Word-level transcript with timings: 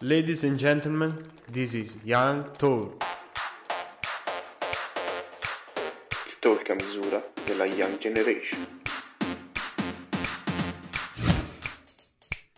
Ladies 0.00 0.44
and 0.44 0.56
gentlemen, 0.56 1.24
this 1.50 1.74
is 1.74 1.96
Young 2.04 2.44
Talk. 2.56 3.02
Il 6.24 6.38
talk 6.40 6.70
a 6.70 6.74
misura 6.74 7.20
della 7.44 7.64
Young 7.64 7.98
Generation. 7.98 8.64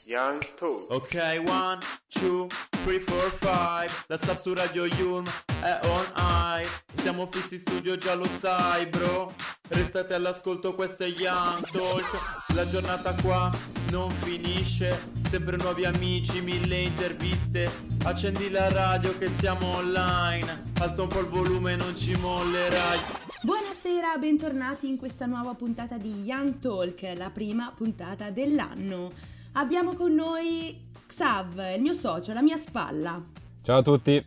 Young 0.05 0.39
Talk. 0.59 0.91
Ok, 0.91 1.43
one, 1.47 1.79
two, 2.11 2.47
three, 2.85 2.99
four, 2.99 3.31
five. 3.41 3.91
La 4.09 4.19
sub 4.19 4.39
su 4.39 4.53
Radio 4.53 4.85
Yulm 4.85 5.25
è 5.63 5.81
on 5.85 6.05
high. 6.17 6.69
Siamo 6.97 7.27
fissi 7.31 7.55
in 7.55 7.61
studio, 7.61 7.97
già 7.97 8.13
lo 8.17 8.27
sai, 8.27 8.85
bro. 8.85 9.33
Restate 9.69 10.13
all'ascolto, 10.13 10.75
questo 10.75 11.05
è 11.05 11.07
Young 11.07 11.67
Talk. 11.71 12.53
La 12.55 12.67
giornata 12.67 13.15
qua 13.23 13.51
non 13.91 14.09
finisce. 14.09 14.97
Sempre 15.29 15.57
nuovi 15.57 15.85
amici, 15.85 16.41
mille 16.41 16.79
interviste. 16.79 17.69
Accendi 18.05 18.49
la 18.49 18.71
radio 18.73 19.17
che 19.19 19.29
siamo 19.29 19.77
online. 19.77 20.73
Alza 20.79 21.03
un 21.03 21.09
po' 21.09 21.21
il 21.21 21.27
volume, 21.27 21.77
non 21.77 21.97
ci 21.97 22.15
mollerai. 22.15 22.99
Buonasera, 23.43 24.17
bentornati 24.19 24.89
in 24.89 24.97
questa 24.97 25.27
nuova 25.27 25.55
puntata 25.55 25.97
di 25.97 26.23
Young 26.23 26.61
Talk, 26.61 27.13
la 27.17 27.31
prima 27.31 27.73
puntata 27.77 28.31
dell'anno. 28.31 29.11
Abbiamo 29.53 29.95
con 29.95 30.15
noi 30.15 30.89
Xav, 31.07 31.75
il 31.75 31.81
mio 31.81 31.95
socio, 31.95 32.33
la 32.33 32.43
mia 32.43 32.57
spalla. 32.57 33.21
Ciao 33.63 33.79
a 33.79 33.83
tutti. 33.83 34.25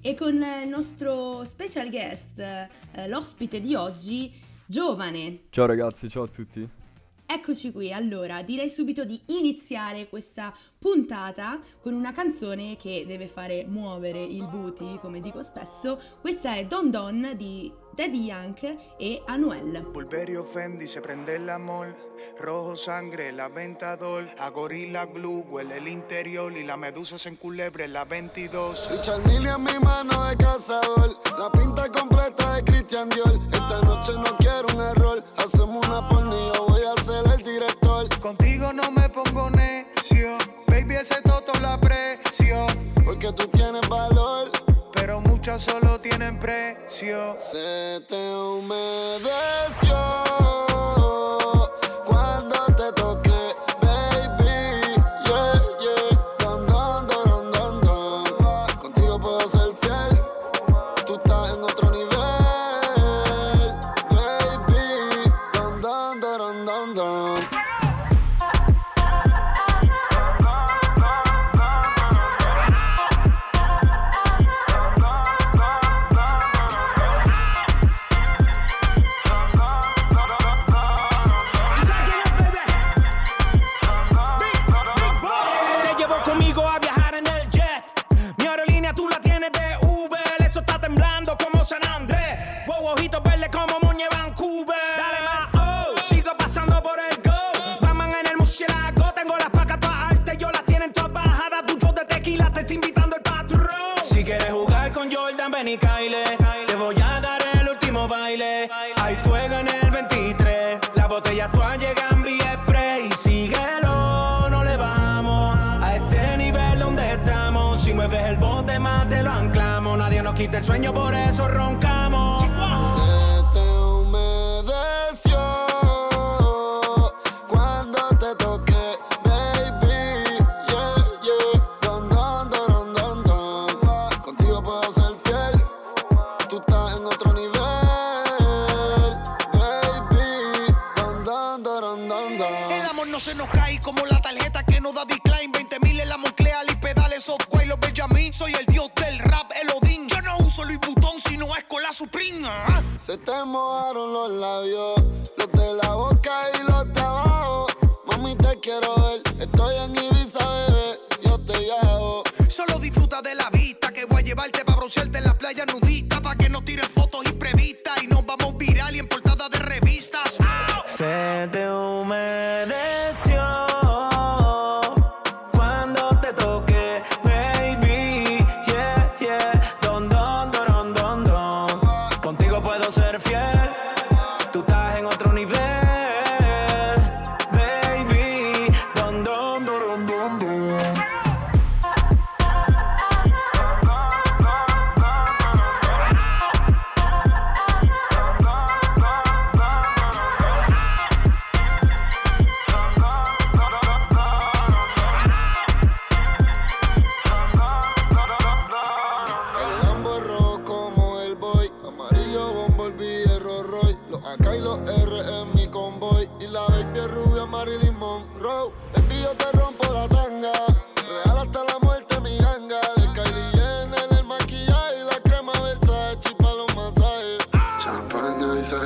E 0.00 0.14
con 0.14 0.34
il 0.34 0.68
nostro 0.68 1.44
special 1.44 1.90
guest, 1.90 2.38
eh, 2.38 3.08
l'ospite 3.08 3.60
di 3.60 3.74
oggi, 3.74 4.32
Giovane. 4.64 5.44
Ciao 5.50 5.66
ragazzi, 5.66 6.08
ciao 6.08 6.24
a 6.24 6.28
tutti. 6.28 6.82
Eccoci 7.26 7.72
qui, 7.72 7.92
allora 7.92 8.42
direi 8.42 8.68
subito 8.68 9.04
di 9.04 9.20
iniziare 9.26 10.08
questa 10.08 10.54
puntata 10.78 11.58
con 11.80 11.94
una 11.94 12.12
canzone 12.12 12.76
che 12.76 13.04
deve 13.06 13.28
fare 13.28 13.64
muovere 13.64 14.22
il 14.22 14.46
booty, 14.46 14.98
come 14.98 15.20
dico 15.20 15.42
spesso. 15.42 16.00
Questa 16.20 16.54
è 16.54 16.66
Don 16.66 16.90
Don 16.90 17.32
di 17.36 17.72
Daddy 17.96 18.26
Yankee 18.26 18.78
e 18.98 19.22
Anuel. 19.28 19.82
Pulverio 19.92 20.44
Fendi 20.44 20.88
se 20.88 21.00
prende 21.00 21.36
el 21.36 21.48
amor, 21.48 21.94
rojo 22.40 22.74
sangre, 22.76 23.32
la 23.32 23.48
ventador, 23.48 24.26
a 24.38 24.50
gorila 24.50 25.06
glue, 25.06 25.44
huele 25.48 25.76
el 25.78 25.88
interior 25.88 26.52
y 26.56 26.64
la 26.64 26.76
medusa 26.76 27.18
se 27.18 27.28
enculebre 27.28 27.86
la 27.86 28.04
22. 28.04 28.90
Richard 28.90 29.24
Mille 29.26 29.50
en 29.50 29.62
mi 29.62 29.78
mano 29.80 30.24
de 30.28 30.36
cazador, 30.36 31.10
la 31.38 31.50
pinta 31.52 31.88
completa 31.90 32.56
de 32.56 32.64
Christian 32.64 33.08
Dior. 33.10 33.38
Esta 33.52 33.80
noche 33.82 34.12
no 34.14 34.36
quiero 34.38 34.66
un 34.74 34.80
error, 34.80 35.24
hacemos 35.36 35.86
una 35.86 36.08
porno 36.08 36.34
y 36.34 36.56
yo 36.56 36.66
voy 36.66 36.82
a 36.82 37.02
ser 37.02 37.24
el 37.32 37.42
director. 37.44 38.08
Contigo 38.20 38.72
no 38.72 38.90
me 38.90 39.08
pongo 39.08 39.50
necio, 39.50 40.36
baby 40.66 40.96
ese 40.96 41.20
toto 41.22 41.52
la 41.60 41.78
presión, 41.78 42.66
Porque 43.04 43.32
tú 43.32 43.46
tienes 43.48 43.88
valor, 43.88 44.50
pero 44.92 45.20
muchas 45.20 45.62
solo 45.62 46.00
tienen 46.00 46.03
precio. 46.44 47.36
se 47.38 48.02
te 48.06 48.34
humedeció. 48.36 49.94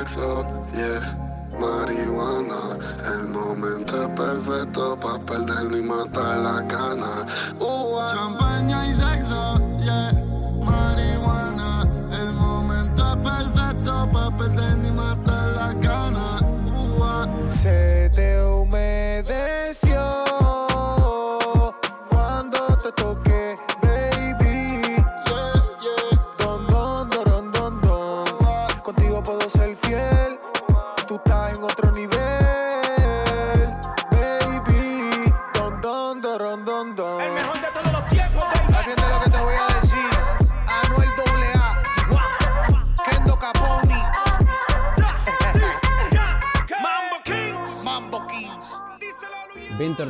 Sexo, 0.09 0.43
yeah. 0.73 1.15
Marihuana, 1.59 2.77
el 3.13 3.27
momento 3.29 4.09
perfecto 4.15 4.97
para 4.99 5.19
perder 5.19 5.75
y 5.75 5.83
matar 5.83 6.37
la 6.37 6.61
gana. 6.61 7.25
Uh, 7.59 8.07
Champaña 8.09 8.87
y 8.87 8.93
sexo, 8.93 9.28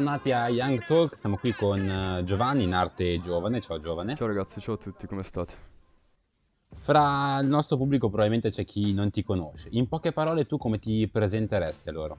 Bentornati 0.10 0.32
a 0.32 0.50
Young 0.50 0.84
Talk, 0.86 1.16
siamo 1.16 1.38
qui 1.38 1.54
con 1.54 1.80
eh, 1.88 2.24
Giovanni 2.24 2.64
in 2.64 2.74
arte 2.74 3.20
giovane, 3.20 3.62
ciao 3.62 3.78
giovane. 3.78 4.16
Ciao 4.16 4.26
ragazzi, 4.26 4.60
ciao 4.60 4.74
a 4.74 4.78
tutti, 4.78 5.06
come 5.06 5.22
state? 5.22 5.54
Fra 6.78 7.38
il 7.40 7.48
nostro 7.48 7.78
pubblico 7.78 8.08
probabilmente 8.08 8.50
c'è 8.50 8.66
chi 8.66 8.92
non 8.92 9.12
ti 9.12 9.22
conosce. 9.22 9.68
In 9.74 9.88
poche 9.88 10.12
parole 10.12 10.48
tu 10.48 10.58
come 10.58 10.80
ti 10.80 11.08
presenteresti 11.08 11.90
a 11.90 11.92
loro? 11.92 12.18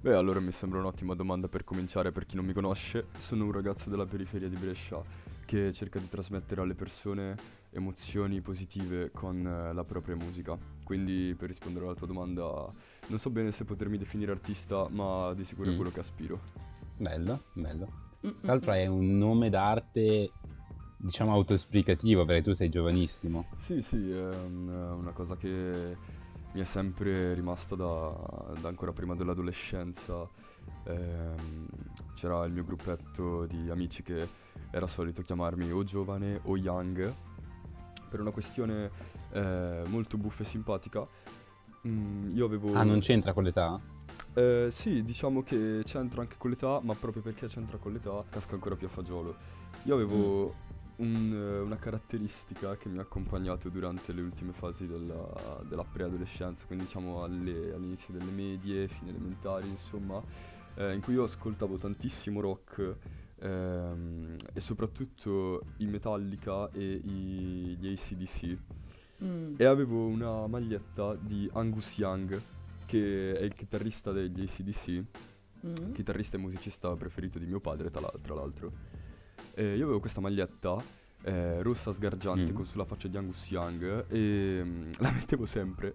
Beh, 0.00 0.14
allora 0.14 0.38
mi 0.38 0.52
sembra 0.52 0.78
un'ottima 0.78 1.16
domanda 1.16 1.48
per 1.48 1.64
cominciare 1.64 2.12
per 2.12 2.24
chi 2.24 2.36
non 2.36 2.44
mi 2.44 2.52
conosce. 2.52 3.06
Sono 3.18 3.46
un 3.46 3.50
ragazzo 3.52 3.90
della 3.90 4.06
periferia 4.06 4.48
di 4.48 4.56
Brescia 4.56 5.02
che 5.44 5.72
cerca 5.72 5.98
di 5.98 6.08
trasmettere 6.08 6.60
alle 6.60 6.74
persone 6.74 7.62
emozioni 7.70 8.40
positive 8.42 9.10
con 9.10 9.44
eh, 9.44 9.72
la 9.74 9.82
propria 9.82 10.14
musica. 10.14 10.56
Quindi 10.84 11.34
per 11.36 11.48
rispondere 11.48 11.84
alla 11.86 11.94
tua 11.96 12.06
domanda, 12.06 12.70
non 13.08 13.18
so 13.18 13.30
bene 13.30 13.50
se 13.50 13.64
potermi 13.64 13.98
definire 13.98 14.30
artista, 14.30 14.86
ma 14.88 15.34
di 15.34 15.44
sicuro 15.44 15.70
è 15.70 15.72
Mm. 15.72 15.76
quello 15.76 15.90
che 15.90 15.98
aspiro. 16.00 16.38
Bello, 16.96 17.42
bello. 17.52 17.88
Mm, 18.26 18.30
Tra 18.40 18.52
l'altro 18.52 18.70
hai 18.72 18.86
un 18.86 19.18
nome 19.18 19.50
d'arte, 19.50 20.30
diciamo, 20.96 21.32
autoesplicativo 21.32 22.24
perché 22.24 22.42
tu 22.42 22.52
sei 22.54 22.68
giovanissimo. 22.68 23.46
Sì, 23.58 23.82
sì, 23.82 24.10
è 24.10 24.20
un- 24.28 24.68
una 25.00 25.10
cosa 25.12 25.36
che 25.36 25.96
mi 26.52 26.60
è 26.60 26.64
sempre 26.64 27.34
rimasta 27.34 27.74
da, 27.74 28.54
da 28.60 28.68
ancora 28.68 28.92
prima 28.92 29.14
dell'adolescenza. 29.14 30.26
Ehm, 30.84 31.66
c'era 32.14 32.44
il 32.44 32.52
mio 32.52 32.64
gruppetto 32.64 33.44
di 33.46 33.68
amici 33.70 34.02
che 34.02 34.28
era 34.70 34.86
solito 34.86 35.22
chiamarmi 35.22 35.70
o 35.72 35.82
giovane 35.84 36.40
o 36.44 36.56
young, 36.56 37.12
per 38.08 38.20
una 38.20 38.30
questione 38.30 38.90
eh, 39.32 39.82
molto 39.86 40.16
buffa 40.16 40.42
e 40.42 40.46
simpatica. 40.46 41.06
Mm, 41.86 42.36
io 42.36 42.46
avevo... 42.46 42.72
Ah, 42.74 42.84
non 42.84 43.00
c'entra 43.00 43.32
con 43.32 43.42
l'età? 43.44 43.78
Eh, 44.36 44.68
sì, 44.70 45.04
diciamo 45.04 45.44
che 45.44 45.82
c'entra 45.84 46.22
anche 46.22 46.34
con 46.36 46.50
l'età, 46.50 46.80
ma 46.82 46.94
proprio 46.94 47.22
perché 47.22 47.46
c'entra 47.46 47.78
con 47.78 47.92
l'età 47.92 48.24
casca 48.28 48.54
ancora 48.54 48.74
più 48.74 48.88
a 48.88 48.90
fagiolo. 48.90 49.36
Io 49.84 49.94
avevo 49.94 50.52
un, 50.96 51.32
eh, 51.32 51.60
una 51.60 51.76
caratteristica 51.76 52.76
che 52.76 52.88
mi 52.88 52.98
ha 52.98 53.02
accompagnato 53.02 53.68
durante 53.68 54.12
le 54.12 54.22
ultime 54.22 54.52
fasi 54.52 54.86
della, 54.86 55.62
della 55.68 55.84
preadolescenza, 55.84 56.64
quindi 56.66 56.84
diciamo 56.84 57.22
alle- 57.22 57.72
all'inizio 57.72 58.12
delle 58.12 58.30
medie, 58.30 58.88
fine 58.88 59.10
elementari, 59.10 59.68
insomma, 59.68 60.20
eh, 60.74 60.94
in 60.94 61.00
cui 61.00 61.14
io 61.14 61.22
ascoltavo 61.22 61.76
tantissimo 61.76 62.40
rock 62.40 62.96
ehm, 63.38 64.36
e 64.52 64.60
soprattutto 64.60 65.62
i 65.76 65.86
Metallica 65.86 66.70
e 66.72 67.00
i, 67.04 67.76
gli 67.78 67.86
ACDC. 67.86 68.58
Mm. 69.22 69.54
E 69.58 69.64
avevo 69.64 70.06
una 70.06 70.46
maglietta 70.48 71.14
di 71.14 71.48
Angus 71.52 71.98
Young, 71.98 72.40
che 72.98 73.38
è 73.38 73.42
il 73.42 73.54
chitarrista 73.54 74.12
degli 74.12 74.42
ACDC, 74.42 75.02
Mm. 75.66 75.92
chitarrista 75.94 76.36
e 76.36 76.40
musicista 76.40 76.94
preferito 76.94 77.38
di 77.38 77.46
mio 77.46 77.58
padre, 77.58 77.90
tra, 77.90 78.12
tra 78.20 78.34
l'altro. 78.34 78.70
E 79.54 79.76
io 79.76 79.84
avevo 79.84 79.98
questa 79.98 80.20
maglietta 80.20 80.76
eh, 81.22 81.62
rossa 81.62 81.90
sgargiante 81.90 82.52
Mm. 82.52 82.54
con 82.54 82.66
sulla 82.66 82.84
faccia 82.84 83.08
di 83.08 83.16
Angus 83.16 83.50
Young 83.50 84.04
e 84.10 84.60
mm, 84.62 84.90
la 85.00 85.10
mettevo 85.10 85.46
sempre. 85.46 85.94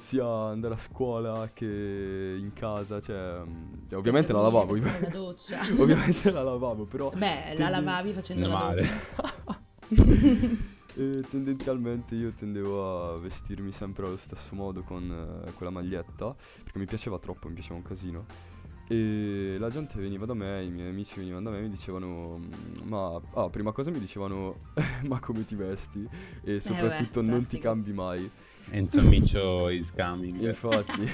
Sia 0.00 0.26
andare 0.26 0.74
a 0.74 0.78
scuola 0.78 1.48
che 1.54 2.36
in 2.36 2.52
casa, 2.54 3.00
cioè, 3.00 3.40
mm, 3.44 3.88
cioè, 3.88 3.98
ovviamente 4.00 4.32
la 4.32 4.40
lavavo, 4.42 4.74
la 4.74 4.98
doccia. 5.12 5.60
ovviamente 5.78 6.30
la 6.32 6.42
lavavo, 6.42 6.84
però 6.84 7.10
Beh, 7.10 7.54
la 7.56 7.68
lavavi 7.68 8.12
facendo 8.12 8.48
la 8.48 8.52
male. 8.58 8.88
doccia. 9.16 9.62
E 10.96 11.24
tendenzialmente 11.28 12.14
io 12.14 12.32
tendevo 12.32 13.14
a 13.14 13.18
vestirmi 13.18 13.72
sempre 13.72 14.06
allo 14.06 14.16
stesso 14.16 14.54
modo 14.54 14.82
con 14.82 15.42
eh, 15.44 15.52
quella 15.52 15.72
maglietta 15.72 16.34
perché 16.62 16.78
mi 16.78 16.86
piaceva 16.86 17.18
troppo, 17.18 17.48
mi 17.48 17.54
piaceva 17.54 17.74
un 17.74 17.82
casino. 17.82 18.26
E 18.86 19.56
la 19.58 19.70
gente 19.70 19.98
veniva 19.98 20.26
da 20.26 20.34
me, 20.34 20.62
i 20.62 20.70
miei 20.70 20.90
amici 20.90 21.14
venivano 21.16 21.44
da 21.44 21.50
me 21.50 21.58
e 21.58 21.62
mi 21.62 21.70
dicevano: 21.70 22.38
"Mm, 22.38 22.86
Ma 22.88 23.20
ah, 23.32 23.48
prima 23.48 23.72
cosa 23.72 23.90
mi 23.90 23.98
dicevano: 23.98 24.58
Ma 25.08 25.18
come 25.20 25.44
ti 25.44 25.54
vesti? 25.56 26.06
E 26.42 26.60
soprattutto 26.60 27.22
non 27.22 27.46
ti 27.46 27.58
cambi 27.58 27.92
mai. 27.92 28.30
Enzo 28.70 29.02
Miccio 29.02 29.70
is 29.70 29.90
coming. 29.90 30.40
Infatti, 30.42 31.08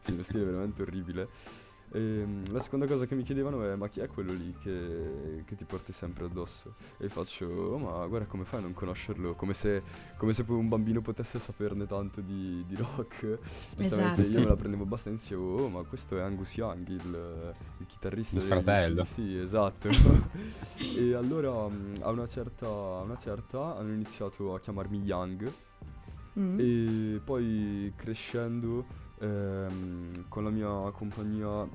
sì, 0.00 0.16
lo 0.16 0.22
stile 0.22 0.42
è 0.42 0.46
veramente 0.46 0.82
orribile. 0.82 1.28
Ehm, 1.92 2.52
la 2.52 2.60
seconda 2.60 2.86
cosa 2.86 3.06
che 3.06 3.14
mi 3.14 3.22
chiedevano 3.22 3.64
è: 3.64 3.74
Ma 3.74 3.88
chi 3.88 4.00
è 4.00 4.06
quello 4.08 4.32
lì 4.32 4.54
che, 4.60 5.42
che 5.46 5.56
ti 5.56 5.64
porti 5.64 5.92
sempre 5.92 6.26
addosso? 6.26 6.74
E 6.98 7.08
faccio: 7.08 7.46
"Oh, 7.46 7.78
Ma 7.78 8.06
guarda 8.06 8.26
come 8.26 8.44
fai 8.44 8.58
a 8.58 8.62
non 8.62 8.74
conoscerlo? 8.74 9.34
Come 9.34 9.54
se, 9.54 9.82
come 10.16 10.34
se 10.34 10.44
poi 10.44 10.56
un 10.56 10.68
bambino 10.68 11.00
potesse 11.00 11.38
saperne 11.38 11.86
tanto 11.86 12.20
di, 12.20 12.64
di 12.66 12.76
rock. 12.76 13.38
Giustamente 13.76 14.20
Esatto. 14.20 14.36
io 14.36 14.40
me 14.40 14.46
la 14.46 14.56
prendevo 14.56 14.82
abbastanza 14.82 15.18
e 15.18 15.36
dicevo: 15.36 15.64
Oh, 15.64 15.68
ma 15.68 15.82
questo 15.82 16.18
è 16.18 16.20
Angus 16.20 16.56
Young, 16.56 16.88
il, 16.88 17.54
il 17.78 17.86
chitarrista 17.86 18.36
Il 18.36 18.42
fratello. 18.42 19.04
Sì, 19.04 19.38
esatto. 19.38 19.88
e 20.96 21.14
allora 21.14 21.68
mm, 21.68 21.94
a 22.00 22.10
una 22.10 22.26
certa, 22.26 22.66
a 22.66 23.00
una 23.00 23.16
certa 23.16 23.76
hanno 23.76 23.92
iniziato 23.92 24.54
a 24.54 24.60
chiamarmi 24.60 24.98
Young. 25.00 25.52
Mm. 26.38 26.58
E 26.60 27.20
poi 27.24 27.92
crescendo 27.96 29.06
ehm, 29.20 30.28
con 30.28 30.44
la 30.44 30.50
mia 30.50 30.90
compagnia 30.92 31.66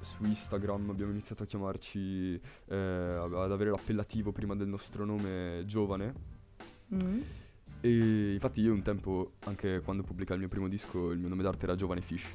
su 0.00 0.24
Instagram 0.24 0.90
abbiamo 0.90 1.12
iniziato 1.12 1.42
a 1.42 1.46
chiamarci, 1.46 2.34
eh, 2.34 2.74
ad 2.76 3.52
avere 3.52 3.70
l'appellativo 3.70 4.32
prima 4.32 4.54
del 4.56 4.68
nostro 4.68 5.04
nome 5.04 5.62
giovane. 5.66 6.14
Mm. 6.94 7.20
E 7.82 8.32
infatti 8.34 8.60
io 8.60 8.72
un 8.72 8.82
tempo, 8.82 9.32
anche 9.40 9.80
quando 9.80 10.02
pubblicai 10.02 10.34
il 10.34 10.40
mio 10.40 10.50
primo 10.50 10.68
disco, 10.68 11.12
il 11.12 11.18
mio 11.18 11.28
nome 11.28 11.42
d'arte 11.42 11.64
era 11.64 11.74
Giovane 11.74 12.02
Fish. 12.02 12.26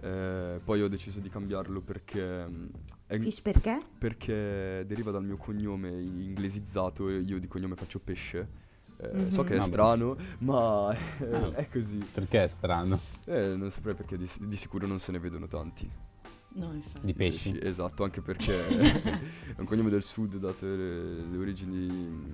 Eh, 0.00 0.60
poi 0.62 0.82
ho 0.82 0.88
deciso 0.88 1.20
di 1.20 1.28
cambiarlo 1.28 1.80
perché, 1.80 2.46
mm, 2.46 2.66
Fish 3.06 3.40
perché? 3.40 3.78
perché 3.98 4.84
deriva 4.86 5.10
dal 5.10 5.24
mio 5.24 5.36
cognome 5.36 5.90
inglesizzato 5.90 7.08
e 7.08 7.18
io 7.18 7.38
di 7.38 7.48
cognome 7.48 7.74
faccio 7.74 7.98
pesce. 7.98 8.64
Eh, 8.98 9.30
So 9.30 9.42
che 9.44 9.54
è 9.54 9.58
Vabbè. 9.58 9.68
strano, 9.70 10.16
ma 10.38 10.92
è, 10.92 11.24
Ah. 11.32 11.52
è 11.54 11.68
così. 11.68 11.98
Perché 12.12 12.44
è 12.44 12.48
strano? 12.48 12.98
Eh, 13.26 13.54
non 13.56 13.70
saprei 13.70 13.94
perché 13.94 14.16
di, 14.16 14.28
di 14.40 14.56
sicuro 14.56 14.86
non 14.86 14.98
se 15.00 15.12
ne 15.12 15.18
vedono 15.18 15.46
tanti. 15.46 15.90
No, 16.48 16.72
infatti. 16.72 17.04
Di 17.04 17.12
pesci? 17.12 17.58
Esatto, 17.60 18.02
anche 18.04 18.22
perché 18.22 18.54
è 19.54 19.58
un 19.58 19.66
cognome 19.66 19.90
del 19.90 20.02
sud, 20.02 20.36
date 20.38 20.64
le, 20.66 21.26
le 21.30 21.36
origini, 21.36 21.86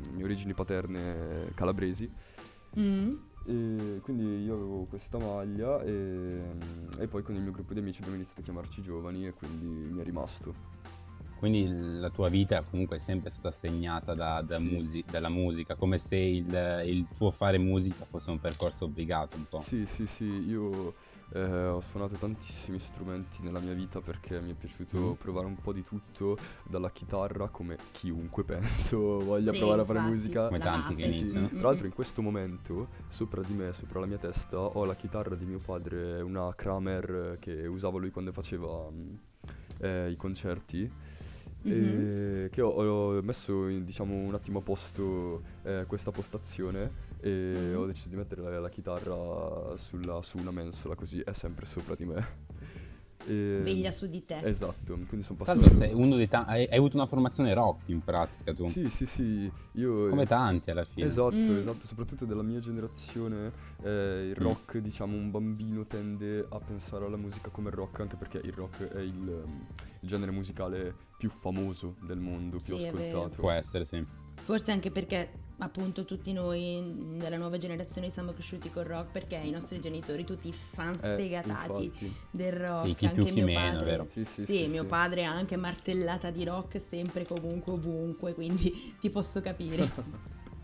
le 0.05 0.11
mie 0.13 0.25
origini 0.25 0.55
paterne 0.55 1.51
calabresi. 1.55 2.09
Mm. 2.79 3.15
E 3.45 3.99
quindi 4.03 4.45
io 4.45 4.55
avevo 4.55 4.85
questa 4.85 5.19
maglia 5.19 5.83
e, 5.83 6.41
e 6.99 7.09
poi 7.09 7.25
con 7.25 7.35
il 7.35 7.43
mio 7.43 7.51
gruppo 7.51 7.73
di 7.73 7.81
amici 7.81 7.99
abbiamo 7.99 8.15
iniziato 8.17 8.41
a 8.41 8.45
chiamarci 8.45 8.83
giovani 8.83 9.27
e 9.27 9.33
quindi 9.33 9.67
mi 9.93 10.01
è 10.01 10.05
rimasto. 10.05 10.55
Quindi 11.43 11.67
la 11.99 12.09
tua 12.11 12.29
vita 12.29 12.63
comunque 12.63 12.95
è 12.95 12.99
sempre 13.01 13.29
stata 13.29 13.51
segnata 13.51 14.15
da- 14.15 14.43
da 14.43 14.59
Sì. 14.59 14.63
musi- 14.63 15.05
dalla 15.11 15.29
musica, 15.29 15.75
come 15.75 15.99
se 15.99 16.15
il, 16.17 16.83
il 16.87 17.09
tuo 17.17 17.33
fare 17.33 17.59
musica 17.59 18.05
fosse 18.05 18.31
un 18.31 18.39
percorso 18.39 18.85
obbligato 18.85 19.37
un 19.37 19.47
po'. 19.49 19.61
Sì, 19.61 19.85
sì, 19.87 20.07
sì, 20.07 20.25
io 20.25 20.95
eh, 21.33 21.43
ho 21.67 21.81
suonato 21.81 22.15
tantissimi 22.15 22.79
strumenti 22.79 23.43
nella 23.43 23.59
mia 23.59 23.75
vita 23.75 24.01
perché 24.01 24.41
mi 24.41 24.53
è 24.53 24.55
piaciuto 24.55 24.99
Mm. 24.99 25.13
provare 25.15 25.47
un 25.49 25.57
po' 25.57 25.73
di 25.73 25.83
tutto, 25.83 26.39
dalla 26.63 26.93
chitarra, 26.93 27.49
come 27.49 27.77
chiunque 27.91 28.45
penso 28.47 28.99
voglia 29.25 29.51
Sì, 29.51 29.59
provare 29.59 29.81
a 29.81 29.85
fare 29.85 29.99
musica. 29.99 30.47
Come 30.47 30.61
tanti 30.61 30.95
che 30.95 31.07
base. 31.07 31.13
Sì, 31.13 31.21
iniziano. 31.23 31.49
Tra 31.49 31.63
l'altro 31.63 31.87
in 31.87 31.93
questo 31.93 32.23
momento, 32.23 32.89
sopra 33.09 33.43
di 33.43 33.53
me, 33.53 33.73
sopra 33.73 33.99
la 33.99 34.07
mia 34.07 34.19
testa, 34.19 34.61
ho 34.61 34.85
la 34.85 34.95
chitarra 34.95 35.35
di 35.35 35.45
mio 35.45 35.59
padre, 35.59 36.21
una 36.21 36.55
Kramer 36.55 37.33
eh, 37.35 37.39
che 37.41 37.67
usava 37.67 37.99
lui 37.99 38.13
quando 38.13 38.31
faceva 38.31 38.89
mm, 38.89 39.15
eh, 39.81 40.11
i 40.13 40.15
concerti. 40.15 41.02
Mhm. 41.65 42.45
E 42.45 42.49
che 42.51 42.61
ho, 42.61 42.71
ho 42.71 43.23
messo 43.23 43.69
in- 43.69 43.85
diciamo 43.85 44.15
un 44.15 44.35
attimo 44.35 44.59
a 44.59 44.63
posto 44.63 45.43
eh, 45.63 45.85
questa 45.87 46.11
postazione 46.11 46.91
e 47.21 47.69
Mhm. 47.71 47.77
ho 47.79 47.87
deciso 47.87 48.09
di 48.09 48.17
mettere 48.17 48.43
la, 48.43 48.59
la 48.61 48.69
chitarra 48.69 49.77
sulla- 49.77 50.23
su 50.23 50.39
una 50.39 50.51
mensola 50.51 50.95
così 50.95 51.21
è 51.21 51.33
sempre 51.33 51.67
sopra 51.67 51.95
di 51.95 52.05
me. 52.05 52.51
E- 53.25 53.61
Veglia 53.63 53.93
su 53.93 54.09
di 54.09 54.25
te. 54.25 54.41
Esatto, 54.43 54.99
quindi 55.07 55.23
sono 55.25 55.39
passato... 55.39 55.61
l'altro 55.61 55.79
sei 55.79 55.93
uno 55.95 56.17
dei 56.17 56.27
tanti... 56.27 56.51
Hai, 56.51 56.67
hai 56.69 56.77
avuto 56.79 56.97
una 56.97 57.07
formazione 57.07 57.55
rock 57.55 57.89
in 57.91 58.03
pratica 58.03 58.53
tu. 58.53 58.69
Sì, 58.69 58.89
sì, 58.89 59.07
sì, 59.07 59.53
io... 59.75 60.09
Come 60.09 60.27
tanti 60.27 60.73
alla 60.73 60.83
fine. 60.83 61.07
Esatto, 61.07 61.37
Mm. 61.37 61.57
esatto, 61.59 61.87
soprattutto 61.87 62.25
della 62.25 62.43
mia 62.43 62.59
generazione 62.59 63.53
eh, 63.85 64.31
il 64.35 64.37
Mm. 64.41 64.43
rock, 64.43 64.79
diciamo, 64.79 65.17
un 65.17 65.31
bambino 65.31 65.87
tende 65.87 66.45
a 66.49 66.59
pensare 66.59 67.05
alla 67.05 67.17
musica 67.17 67.49
come 67.51 67.71
rock, 67.71 68.01
anche 68.01 68.17
perché 68.17 68.39
il 68.39 68.53
rock 68.55 68.83
è 68.89 68.99
il, 69.01 69.43
um, 69.45 69.67
il 70.03 70.09
genere 70.09 70.33
musicale 70.33 70.95
più 71.17 71.31
famoso 71.31 71.95
del 72.01 72.19
mondo, 72.19 72.59
più 72.59 72.77
Sì, 72.77 72.87
ascoltato. 72.87 73.41
Può 73.41 73.51
essere, 73.51 73.85
sì. 73.85 74.05
Forse 74.43 74.73
anche 74.73 74.91
perché 74.91 75.41
appunto 75.59 76.05
tutti 76.05 76.33
noi 76.33 77.15
della 77.19 77.37
nuova 77.37 77.57
generazione 77.57 78.11
siamo 78.11 78.33
cresciuti 78.33 78.69
col 78.71 78.83
rock 78.85 79.13
perché 79.13 79.37
i 79.37 79.51
nostri 79.51 79.79
genitori 79.81 80.25
tutti 80.25 80.53
fan 80.53 80.95
Eh, 80.95 81.15
sfegatati 81.15 81.85
infatti. 81.85 82.17
del 82.33 82.53
rock, 82.53 82.89
Sì, 82.89 82.95
chi 82.97 83.07
anche 83.07 83.23
più, 83.23 83.33
chi 83.33 83.43
mio 83.43 83.45
meno, 83.47 83.71
padre. 83.71 83.85
vero? 83.85 84.07
Sì, 84.11 84.25
sì, 84.25 84.45
Sì, 84.45 84.57
sì, 84.57 84.67
mio 84.67 84.83
sì. 84.83 84.89
padre 84.89 85.25
ha 85.25 85.31
anche 85.33 85.57
martellata 85.57 86.31
di 86.31 86.45
rock 86.45 86.81
sempre, 86.81 87.25
comunque, 87.25 87.73
ovunque, 87.73 88.35
quindi 88.35 88.95
ti 89.01 89.09
posso 89.09 89.41
capire. 89.41 89.89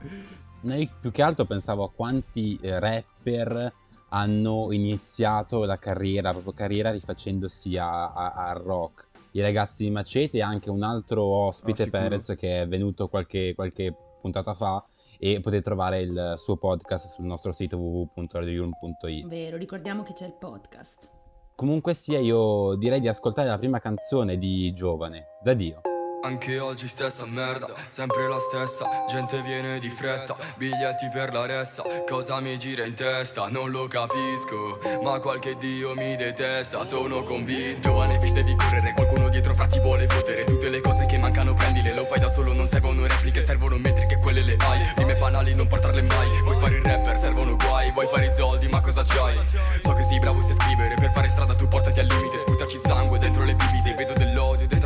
Noi 0.62 0.90
più 1.00 1.12
che 1.12 1.22
altro 1.22 1.44
pensavo 1.44 1.84
a 1.84 1.90
quanti 1.90 2.58
eh, 2.60 2.80
rapper 2.80 3.72
hanno 4.10 4.72
iniziato 4.72 5.64
la 5.64 5.78
carriera, 5.78 6.28
la 6.28 6.32
propria 6.32 6.54
carriera 6.54 6.90
rifacendosi 6.90 7.76
al 7.76 8.60
rock. 8.64 9.07
I 9.38 9.40
ragazzi 9.40 9.84
di 9.84 9.90
Macete 9.92 10.38
e 10.38 10.42
anche 10.42 10.68
un 10.68 10.82
altro 10.82 11.22
ospite, 11.24 11.84
sicuro. 11.84 12.02
Perez, 12.02 12.34
che 12.36 12.62
è 12.62 12.66
venuto 12.66 13.06
qualche, 13.06 13.54
qualche 13.54 13.94
puntata 14.20 14.52
fa 14.52 14.84
e 15.16 15.38
potete 15.38 15.62
trovare 15.62 16.00
il 16.00 16.34
suo 16.36 16.56
podcast 16.56 17.06
sul 17.10 17.24
nostro 17.24 17.52
sito 17.52 17.76
www.radioyulm.it. 17.76 19.28
Vero, 19.28 19.56
ricordiamo 19.56 20.02
che 20.02 20.12
c'è 20.12 20.26
il 20.26 20.34
podcast. 20.34 21.08
Comunque 21.54 21.94
sia, 21.94 22.18
io 22.18 22.74
direi 22.74 22.98
di 22.98 23.06
ascoltare 23.06 23.48
la 23.48 23.58
prima 23.58 23.78
canzone 23.78 24.38
di 24.38 24.72
Giovane, 24.72 25.26
da 25.40 25.54
Dio. 25.54 25.82
Anche 26.28 26.58
oggi 26.58 26.86
stessa 26.86 27.24
merda, 27.24 27.68
sempre 27.88 28.28
la 28.28 28.38
stessa, 28.38 28.84
gente 29.08 29.40
viene 29.40 29.78
di 29.78 29.88
fretta, 29.88 30.36
biglietti 30.58 31.08
per 31.10 31.32
la 31.32 31.46
ressa, 31.46 31.82
cosa 32.06 32.38
mi 32.40 32.58
gira 32.58 32.84
in 32.84 32.92
testa, 32.92 33.48
non 33.48 33.70
lo 33.70 33.88
capisco, 33.88 34.78
ma 35.02 35.18
qualche 35.20 35.56
dio 35.56 35.94
mi 35.94 36.16
detesta, 36.16 36.84
sono 36.84 37.22
convinto, 37.22 37.88
giovane 37.88 38.20
fish 38.20 38.32
devi 38.32 38.54
correre, 38.56 38.92
qualcuno 38.92 39.30
dietro 39.30 39.54
fra 39.54 39.66
ti 39.68 39.80
vuole 39.80 40.06
fottere, 40.06 40.44
tutte 40.44 40.68
le 40.68 40.82
cose 40.82 41.06
che 41.06 41.16
mancano 41.16 41.54
prendile, 41.54 41.94
lo 41.94 42.04
fai 42.04 42.20
da 42.20 42.28
solo, 42.28 42.52
non 42.52 42.66
servono 42.66 43.06
repliche, 43.06 43.42
servono 43.46 43.78
metriche, 43.78 44.18
quelle 44.18 44.42
le 44.42 44.56
hai, 44.58 44.86
rime 44.96 45.14
banali 45.14 45.54
non 45.54 45.66
portarle 45.66 46.02
mai, 46.02 46.28
vuoi 46.42 46.58
fare 46.58 46.76
il 46.76 46.84
rapper, 46.84 47.16
servono 47.16 47.56
guai, 47.56 47.90
vuoi 47.92 48.06
fare 48.06 48.26
i 48.26 48.30
soldi, 48.30 48.68
ma 48.68 48.82
cosa 48.82 49.02
c'hai? 49.02 49.34
So 49.80 49.94
che 49.94 50.02
sei 50.02 50.18
bravo 50.18 50.42
se 50.42 50.52
scrivere, 50.52 50.94
per 50.94 51.10
fare 51.10 51.28
strada 51.30 51.54
tu 51.54 51.66
portati 51.66 52.00
al 52.00 52.06
limite, 52.06 52.38
sputaci 52.40 52.78
sangue 52.84 53.18
dentro 53.18 53.44
le 53.44 53.54
bibite, 53.54 53.94
vedo 53.94 54.12
dell'odio 54.12 54.66
dentro 54.66 54.77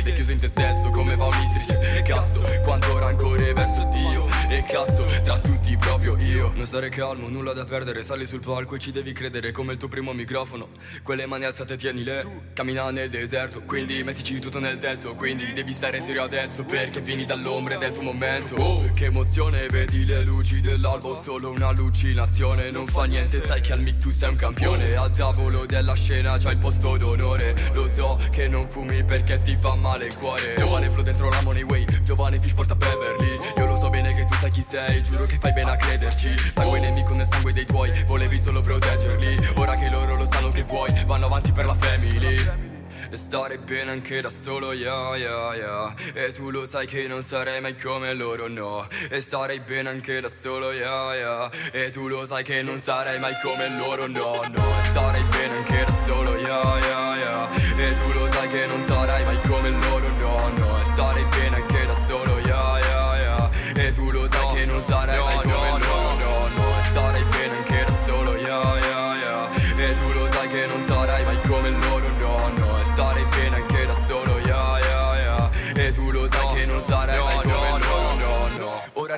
iride, 0.00 0.12
chiuso 0.12 0.32
in 0.32 0.38
te 0.38 0.48
stesso 0.48 0.90
come 0.90 1.14
va 1.14 1.26
un'istrice 1.26 2.02
Cazzo, 2.02 2.42
quanto 2.62 2.98
rancore 2.98 3.52
verso 3.52 3.88
Dio. 3.92 4.26
E 4.48 4.64
cazzo, 4.64 5.04
tra 5.22 5.38
tutti 5.38 5.76
proprio 5.76 6.16
io. 6.18 6.52
Non 6.56 6.66
stare 6.66 6.88
calmo, 6.88 7.28
nulla 7.28 7.52
da 7.52 7.64
perdere. 7.64 8.02
Sali 8.02 8.26
sul 8.26 8.40
palco 8.40 8.74
e 8.74 8.78
ci 8.78 8.90
devi 8.90 9.12
credere 9.12 9.52
come 9.52 9.72
il 9.72 9.78
tuo 9.78 9.88
primo 9.88 10.12
microfono. 10.12 10.70
Quelle 11.02 11.26
mani 11.26 11.44
alzate 11.44 11.76
tienile 11.76 12.48
Cammina 12.52 12.90
nel 12.90 13.10
deserto, 13.10 13.62
quindi 13.62 14.02
mettici 14.02 14.40
tutto 14.40 14.58
nel 14.58 14.78
testo. 14.78 15.14
Quindi 15.14 15.52
devi 15.52 15.72
stare 15.72 16.00
serio 16.00 16.24
adesso 16.24 16.64
Perché 16.64 17.00
vieni 17.00 17.24
dall'ombra 17.24 17.74
il 17.74 17.90
tuo 17.92 18.02
momento. 18.02 18.54
Oh, 18.56 18.90
che 18.92 19.04
emozione, 19.04 19.66
vedi 19.68 20.04
le 20.04 20.24
luci 20.24 20.60
dell'alba 20.60 21.14
Solo 21.14 21.50
un'allucinazione, 21.50 22.70
non 22.70 22.86
fa 22.86 23.04
niente 23.04 23.40
Sai 23.40 23.60
che 23.60 23.72
al 23.72 23.82
mic 23.82 23.98
tu 23.98 24.10
sei 24.10 24.30
un 24.30 24.36
campione. 24.36 24.94
Al 24.94 25.14
tavolo 25.14 25.66
della 25.66 25.94
scena 25.94 26.36
c'hai 26.38 26.52
il 26.52 26.58
posto 26.58 26.96
d'onore. 26.96 27.54
Lo 27.74 27.86
so 27.86 28.18
che 28.30 28.48
non 28.48 28.66
fumi 28.66 29.04
perché 29.04 29.40
ti 29.42 29.56
fa 29.56 29.74
male 29.74 29.89
il 29.98 30.16
cuore. 30.16 30.54
Giovane 30.56 30.90
flow 30.90 31.02
dentro 31.02 31.28
la 31.28 31.40
money 31.42 31.62
way. 31.62 31.84
Giovane 32.02 32.40
fish 32.40 32.54
porta 32.54 32.74
Beverly. 32.74 33.36
Io 33.56 33.66
lo 33.66 33.76
so 33.76 33.90
bene 33.90 34.12
che 34.12 34.24
tu 34.24 34.34
sai 34.34 34.50
chi 34.50 34.62
sei. 34.62 35.02
Giuro 35.02 35.24
che 35.24 35.38
fai 35.38 35.52
bene 35.52 35.70
a 35.70 35.76
crederci. 35.76 36.34
Sangue 36.54 36.80
nemico 36.80 37.14
nel 37.14 37.26
sangue 37.26 37.52
dei 37.52 37.66
tuoi. 37.66 37.90
Volevi 38.06 38.38
solo 38.38 38.60
proteggerli. 38.60 39.52
Ora 39.56 39.74
che 39.74 39.88
loro 39.88 40.16
lo 40.16 40.26
sanno 40.26 40.48
che 40.48 40.62
vuoi 40.62 40.92
Vanno 41.04 41.26
avanti 41.26 41.52
per 41.52 41.66
la 41.66 41.74
family 41.74 42.69
e 43.10 43.16
stare 43.16 43.58
bene 43.58 43.90
anche 43.90 44.20
da 44.20 44.30
solo, 44.30 44.72
yeah, 44.72 45.16
yeah, 45.16 45.54
yeah. 45.54 45.94
E 46.14 46.32
tu 46.32 46.50
lo 46.50 46.64
sai 46.64 46.86
che 46.86 47.08
non 47.08 47.22
sarei 47.22 47.60
mai 47.60 47.76
come 47.76 48.14
loro, 48.14 48.46
no. 48.48 48.86
E 49.10 49.20
starei 49.20 49.60
bene 49.60 49.88
anche 49.88 50.20
da 50.20 50.28
solo, 50.28 50.70
yeah, 50.72 51.14
yeah. 51.14 51.50
E 51.72 51.90
tu 51.90 52.06
lo 52.06 52.24
sai 52.24 52.44
che 52.44 52.62
non 52.62 52.78
sarei 52.78 53.18
mai 53.18 53.34
come 53.42 53.68
loro, 53.76 54.06
no, 54.06 54.42
no. 54.48 54.78
E 54.78 54.84
starei 54.84 55.22
bene 55.24 55.56
anche 55.56 55.84
da 55.84 55.92
solo, 56.06 56.36
yeah, 56.36 56.78
yeah, 56.78 57.16
yeah. 57.16 57.50
E 57.76 57.94
tu 57.94 58.18
lo 58.18 58.28
sai 58.30 58.48
che 58.48 58.66
non 58.66 58.80
sarai 58.80 59.24
mai 59.24 59.40
come 59.42 59.70
loro, 59.70 60.08
no, 60.08 60.48
no. 60.56 60.80
E 60.80 60.84
starei 60.84 61.24
bene 61.24 61.56
anche 61.56 61.86
da 61.86 61.94
solo, 62.06 62.38
yeah, 62.38 62.78
yeah, 62.78 63.16
yeah. 63.16 63.50
E 63.74 63.92
tu 63.92 64.10
lo 64.10 64.26
sai 64.28 64.54
che 64.54 64.64
non 64.66 64.82
sarai 64.82 65.18
mai 65.18 65.34
come 65.34 65.52
loro, 65.52 65.78
no, 65.78 65.78
no 65.78 65.99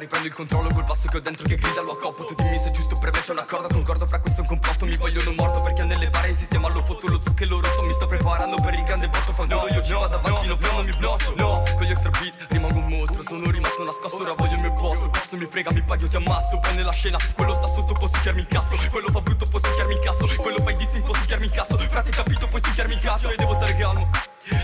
riprendo 0.02 0.26
il 0.26 0.34
controllo 0.34 0.68
col 0.72 0.84
pazzo 0.84 1.06
che 1.08 1.16
ho 1.16 1.20
dentro 1.20 1.46
che 1.46 1.56
grida 1.56 1.80
lo 1.82 1.92
accoppo 1.92 2.24
Tu 2.24 2.34
dimmi 2.34 2.58
se 2.58 2.68
è 2.68 2.70
giusto 2.70 2.96
per 2.96 3.12
me 3.12 3.20
c'è 3.20 3.32
un 3.32 3.38
accordo 3.38 3.68
Concordo 3.68 4.06
fra 4.06 4.18
questo 4.18 4.40
è 4.40 4.42
un 4.42 4.48
complotto. 4.48 4.84
Mi 4.84 4.96
vogliono 4.96 5.32
morto 5.32 5.62
perché 5.62 5.84
nelle 5.84 6.10
bare 6.10 6.30
il 6.30 6.36
sistema 6.36 6.68
lo 6.68 6.82
fotto 6.82 7.06
Lo 7.06 7.20
zucche 7.22 7.46
lo 7.46 7.60
rotto 7.60 7.82
Mi 7.82 7.92
sto 7.92 8.06
preparando 8.06 8.56
per 8.60 8.74
il 8.74 8.82
grande 8.82 9.08
botto. 9.08 9.32
Fanculo 9.32 9.68
io 9.68 9.82
ci 9.82 9.92
vado 9.92 10.16
avanti 10.16 10.46
no, 10.48 10.58
non 10.72 10.84
mi 10.84 10.96
blocco. 10.96 11.34
No, 11.36 11.62
con 11.76 11.86
gli 11.86 11.90
extra 11.90 12.10
beat 12.10 12.46
rimango 12.50 12.78
un 12.78 12.86
mostro. 12.86 13.22
Sono 13.22 13.50
rimasto 13.50 13.84
nascosto 13.84 14.16
ora 14.20 14.34
voglio 14.34 14.54
il 14.54 14.60
mio 14.60 14.72
posto. 14.72 15.08
Cazzo 15.10 15.36
mi 15.36 15.46
frega 15.46 15.72
mi 15.72 15.82
paghi 15.82 16.08
ti 16.08 16.16
ammazzo. 16.16 16.58
Prende 16.58 16.82
la 16.82 16.92
scena 16.92 17.18
Quello 17.34 17.54
sta 17.54 17.66
sotto 17.66 17.92
può 17.92 18.08
succhiarmi 18.08 18.40
il 18.40 18.46
cazzo. 18.46 18.76
Quello 18.90 19.08
fa 19.08 19.20
brutto 19.20 19.46
può 19.46 19.60
succhiarmi 19.62 19.94
il 19.94 20.00
cazzo. 20.00 20.26
Quello 20.42 20.58
fai 20.62 20.74
dissing 20.74 21.04
può 21.04 21.14
succhiarmi 21.14 21.46
il 21.46 21.52
cazzo. 21.52 21.78
Frate 21.78 22.10
capito 22.10 22.48
puoi 22.48 22.60
succhiarmi 22.64 22.94
il 22.94 23.00
cazzo. 23.00 23.30
E 23.30 23.36
devo 23.36 23.54
stare 23.54 23.76
calmo. 23.76 24.10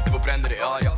Devo 0.04 0.18
prendere 0.18 0.58
aria. 0.58 0.94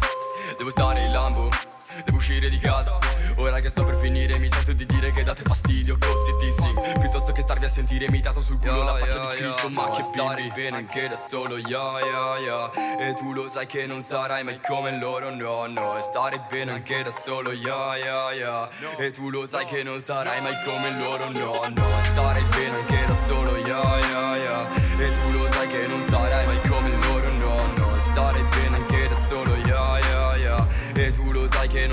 Devo 0.57 0.71
stare 0.71 1.05
in 1.05 1.13
lambo 1.13 1.80
Devo 2.05 2.17
uscire 2.17 2.49
di 2.49 2.59
casa. 2.59 2.99
Ora 3.37 3.61
che 3.61 3.71
sto 3.71 3.85
per 3.85 3.97
finire 3.97 4.39
mi 4.39 4.51
sento 4.51 4.73
di 4.73 4.85
dire 4.87 5.11
che 5.11 5.23
date 5.23 5.43
fastidio. 5.45 5.97
Costi 5.99 6.45
dissing 6.45 6.99
Piuttosto 6.99 7.33
che 7.33 7.43
starvi 7.43 7.65
a 7.65 7.69
sentire 7.69 8.05
imitato 8.05 8.41
sul 8.41 8.59
culo 8.59 8.83
la 8.83 8.97
faccia 8.97 9.19
di 9.19 9.37
Cristo 9.37 9.69
Ma 9.71 9.91
che 9.91 10.03
stare 10.03 10.51
bene 10.55 10.77
anche 10.77 11.09
da 11.09 11.17
solo. 11.17 11.57
Yeah 11.57 12.01
yeah 12.01 12.39
yeah. 12.39 13.09
E 13.09 13.15
tu 13.15 13.33
lo 13.33 13.49
sai 13.49 13.67
che 13.67 13.87
non 13.87 14.03
sarai 14.03 14.45
mai 14.45 14.61
come 14.67 14.99
loro. 14.99 15.31
No 15.35 15.67
no. 15.67 15.99
E 15.99 16.03
stare 16.03 16.45
bene 16.49 16.73
anche 16.73 17.03
da 17.03 17.11
solo. 17.11 17.53
Yeah 17.53 17.97
yeah 17.97 18.33
yeah. 18.33 18.69
E 18.99 19.11
tu 19.11 19.31
lo 19.31 19.47
sai 19.47 19.65
che 19.65 19.83
non 19.83 20.01
sarai 20.01 20.41
mai 20.41 20.55
come 20.65 20.97
loro. 20.99 21.31
No 21.31 21.67
no. 21.75 22.01
E 22.01 22.05
stare 22.05 22.43
bene 22.55 22.77
anche 22.77 23.05
da 23.07 23.17
solo. 23.27 23.57
Yeah 23.57 23.99
yeah 23.99 24.37
yeah. 24.37 24.69
E 24.99 25.11
tu 25.13 25.39
lo 25.39 25.51
sai 25.51 25.67
che 25.67 25.87
non 25.87 26.03
sarai 26.03 26.47
mai 26.47 26.57
come 26.57 26.69
loro 26.69 26.70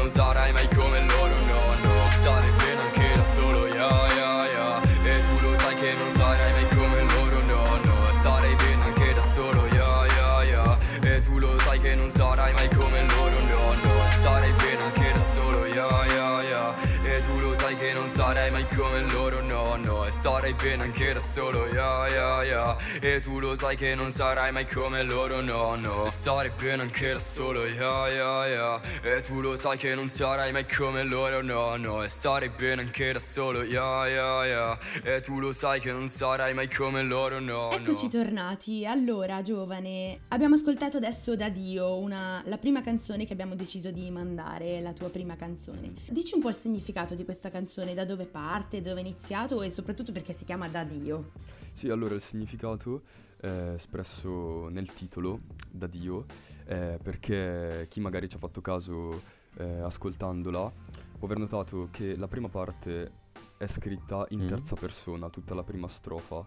non 0.08 0.16
sarai 0.16 0.54
mai 0.54 0.68
come 0.74 1.02
loro 1.06 1.36
no 1.46 1.62
no. 1.84 2.10
Stare 2.22 2.50
bene 2.58 2.82
anche 2.82 3.16
da 3.16 3.24
solo 3.24 3.68
yeah 3.68 4.08
yeah 4.16 4.46
yeah. 4.46 4.82
E 5.04 5.22
tu 5.22 5.46
lo 5.46 5.58
sai 5.58 5.76
che 5.76 5.94
non 5.96 6.10
sarai 6.12 6.52
mai 6.54 6.68
come 6.76 7.02
loro 7.02 7.42
no 7.42 7.80
no. 7.84 8.12
Stare 8.12 8.56
bene 8.56 8.84
anche 8.84 9.14
da 9.14 9.22
solo 9.26 9.68
yeah 9.68 10.06
yeah 10.06 10.44
yeah. 10.44 10.78
E 11.04 11.20
tu 11.20 11.38
lo 11.40 11.60
sai 11.60 11.80
che 11.80 11.96
non 11.96 12.10
sarai 12.10 12.54
mai 12.54 12.70
come 12.70 13.06
loro 13.06 13.40
no 13.42 13.74
no. 13.84 14.10
Stare 14.10 14.50
bene 14.58 14.84
anche 14.84 15.12
da 15.12 15.20
solo 15.20 15.66
yeah 15.66 16.06
yeah 16.06 16.42
yeah. 16.42 16.76
E 17.04 17.22
tu 17.22 17.40
lo 17.40 17.56
sai 17.56 17.76
che 17.76 17.94
non 17.94 18.08
sarai 18.08 18.50
mai 18.52 18.66
come 18.76 19.02
loro 19.12 19.42
no 19.42 19.76
no. 19.76 20.10
Stare 20.10 20.54
bene 20.54 20.84
anche 20.84 21.14
da 21.14 21.20
solo 21.20 21.68
yeah 21.68 22.08
yeah 22.08 22.44
yeah 22.44 22.77
E 23.02 23.20
tu 23.20 23.40
lo 23.40 23.56
sai 23.56 23.76
che 23.76 23.94
non 23.96 24.10
sarai 24.12 24.52
mai 24.52 24.66
come 24.68 25.04
loro 25.04 25.42
no 25.42 25.76
no 25.76 26.08
stare 26.10 26.52
bene 26.52 26.82
anche 26.84 27.14
da 27.14 27.20
solo 27.20 27.66
yeah 27.66 28.08
yeah 28.10 28.46
yeah 28.48 28.82
E 29.04 29.22
tu 29.22 29.40
lo 29.42 29.56
sai 29.56 29.78
che 29.78 29.94
non 29.96 30.08
sarai 30.08 30.52
mai 30.52 30.66
come 30.68 31.04
loro 31.04 31.42
no 31.42 31.76
no 31.76 32.04
E 32.04 32.08
stare 32.08 32.50
bene 32.50 32.82
anche 32.82 33.12
da 33.14 33.20
solo 33.20 33.64
yeah 33.64 34.08
yeah 34.08 34.46
yeah 34.46 34.78
E 35.04 35.20
tu 35.22 35.40
lo 35.40 35.52
sai 35.52 35.80
che 35.80 35.92
non 35.92 36.08
sarai 36.08 36.54
mai 36.54 36.70
come 36.74 37.04
loro 37.04 37.40
no 37.40 37.72
Eccoci 37.72 38.04
no 38.06 38.10
tornati. 38.10 38.86
Allora, 38.86 39.42
giovane, 39.42 40.18
abbiamo 40.30 40.56
ascoltato 40.56 40.98
adesso 40.98 41.36
da 41.36 41.50
Dio 41.50 41.98
una- 41.98 42.42
la 42.46 42.58
prima 42.58 42.82
canzone 42.82 43.26
che 43.26 43.34
abbiamo 43.34 43.56
deciso 43.56 43.92
di 43.92 44.10
mandare, 44.10 44.82
la 44.82 44.94
tua 44.94 45.10
prima 45.10 45.36
canzone. 45.36 45.94
Dici 46.10 46.34
un 46.36 46.42
po' 46.42 46.50
il 46.50 46.58
significato 46.60 47.14
di 47.16 47.24
questa 47.26 47.50
canzone, 47.50 47.94
da 47.94 48.06
dove 48.06 48.26
parte, 48.26 48.82
dove 48.82 48.98
è 48.98 49.04
iniziato 49.04 49.62
e 49.62 49.70
soprattutto 49.72 50.12
perché 50.12 50.34
si 50.38 50.46
chiama 50.46 50.68
Da 50.68 50.84
Dio. 50.84 51.32
Sì, 51.78 51.90
allora 51.90 52.16
il 52.16 52.22
significato 52.24 53.04
è 53.40 53.74
espresso 53.76 54.68
nel 54.70 54.92
titolo, 54.94 55.42
da 55.70 55.86
Dio, 55.86 56.26
eh, 56.66 56.98
perché 57.00 57.86
chi 57.88 58.00
magari 58.00 58.28
ci 58.28 58.36
ha 58.36 58.40
fatto 58.40 58.62
caso 58.62 59.22
eh, 59.60 59.82
ascoltandola 59.82 60.72
può 61.20 61.28
aver 61.28 61.38
notato 61.38 61.90
che 61.92 62.16
la 62.16 62.28
prima 62.28 62.48
parte 62.48 63.12
è 63.60 63.68
scritta 63.68 64.26
in 64.30 64.40
Mhm. 64.40 64.48
terza 64.48 64.76
persona, 64.76 65.30
tutta 65.30 65.54
la 65.54 65.62
prima 65.62 65.88
strofa, 65.88 66.44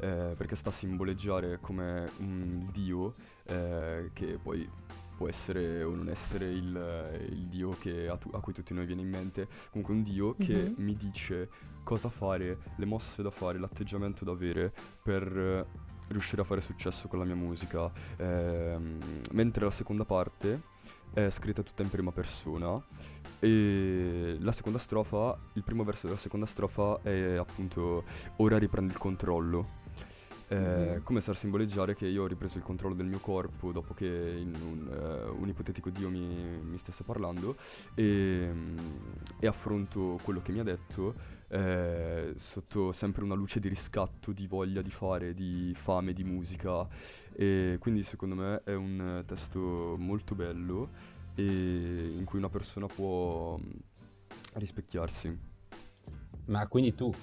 eh, 0.00 0.34
perché 0.36 0.54
sta 0.54 0.68
a 0.68 0.72
simboleggiare 0.72 1.60
come 1.62 2.10
un 2.18 2.68
Dio 2.70 3.14
eh, 3.44 4.10
che 4.12 4.38
poi 4.42 4.68
può 5.16 5.28
essere 5.28 5.82
o 5.82 5.94
non 5.94 6.10
essere 6.10 6.50
il, 6.50 7.26
il 7.30 7.46
Dio 7.46 7.70
che 7.78 8.06
a, 8.08 8.18
tu- 8.18 8.28
a 8.34 8.40
cui 8.40 8.52
tutti 8.52 8.74
noi 8.74 8.84
viene 8.84 9.00
in 9.00 9.08
mente, 9.08 9.48
comunque 9.70 9.94
un 9.94 10.02
Dio 10.02 10.34
che 10.36 10.72
Mhm. 10.76 10.84
mi 10.84 10.94
dice 10.94 11.48
cosa 11.84 12.08
fare, 12.10 12.58
le 12.76 12.84
mosse 12.86 13.22
da 13.22 13.30
fare, 13.30 13.58
l'atteggiamento 13.58 14.24
da 14.24 14.32
avere 14.32 14.72
per 15.02 15.22
eh, 15.38 15.66
riuscire 16.08 16.42
a 16.42 16.44
fare 16.44 16.60
successo 16.60 17.08
con 17.08 17.18
la 17.20 17.24
mia 17.24 17.36
musica. 17.36 17.92
Ehm, 18.16 19.22
mentre 19.32 19.64
la 19.64 19.70
seconda 19.70 20.04
parte 20.04 20.62
è 21.12 21.30
scritta 21.30 21.62
tutta 21.62 21.82
in 21.82 21.90
prima 21.90 22.10
persona 22.12 22.82
E 23.40 24.36
la 24.40 24.52
seconda 24.52 24.78
strofa, 24.78 25.38
il 25.54 25.62
primo 25.64 25.84
verso 25.84 26.06
della 26.06 26.18
seconda 26.18 26.46
strofa 26.46 27.00
è 27.02 27.34
appunto 27.36 28.04
ora 28.36 28.58
riprendi 28.58 28.92
il 28.92 28.98
controllo. 28.98 29.82
Eh, 30.48 31.00
Mhm. 31.00 31.02
Come 31.02 31.20
sta 31.20 31.32
a 31.32 31.34
simboleggiare 31.34 31.94
che 31.94 32.06
io 32.06 32.22
ho 32.22 32.26
ripreso 32.26 32.58
il 32.58 32.64
controllo 32.64 32.94
del 32.94 33.06
mio 33.06 33.18
corpo 33.18 33.72
dopo 33.72 33.94
che 33.94 34.06
in 34.06 34.54
un, 34.60 34.88
eh, 34.92 35.28
un 35.30 35.48
ipotetico 35.48 35.90
Dio 35.90 36.10
mi, 36.10 36.60
mi 36.62 36.78
stesse 36.78 37.02
parlando 37.04 37.56
e, 37.94 38.50
mm, 38.52 38.78
e 39.40 39.46
affronto 39.46 40.18
quello 40.22 40.42
che 40.42 40.52
mi 40.52 40.60
ha 40.60 40.62
detto 40.64 41.14
eh, 41.54 42.34
sotto 42.36 42.90
sempre 42.90 43.22
una 43.22 43.36
luce 43.36 43.60
di 43.60 43.68
riscatto, 43.68 44.32
di 44.32 44.48
voglia 44.48 44.82
di 44.82 44.90
fare, 44.90 45.34
di 45.34 45.72
fame, 45.76 46.12
di 46.12 46.24
musica 46.24 46.84
e 47.32 47.76
quindi 47.78 48.02
secondo 48.02 48.34
me 48.34 48.62
è 48.64 48.74
un 48.74 49.22
testo 49.24 49.94
molto 49.96 50.34
bello 50.34 50.88
e 51.36 51.44
in 51.44 52.24
cui 52.24 52.38
una 52.38 52.48
persona 52.48 52.86
può 52.86 53.56
mm, 53.56 53.70
rispecchiarsi. 54.54 55.38
Ma 56.46 56.66
quindi 56.66 56.92
tu 56.96 57.14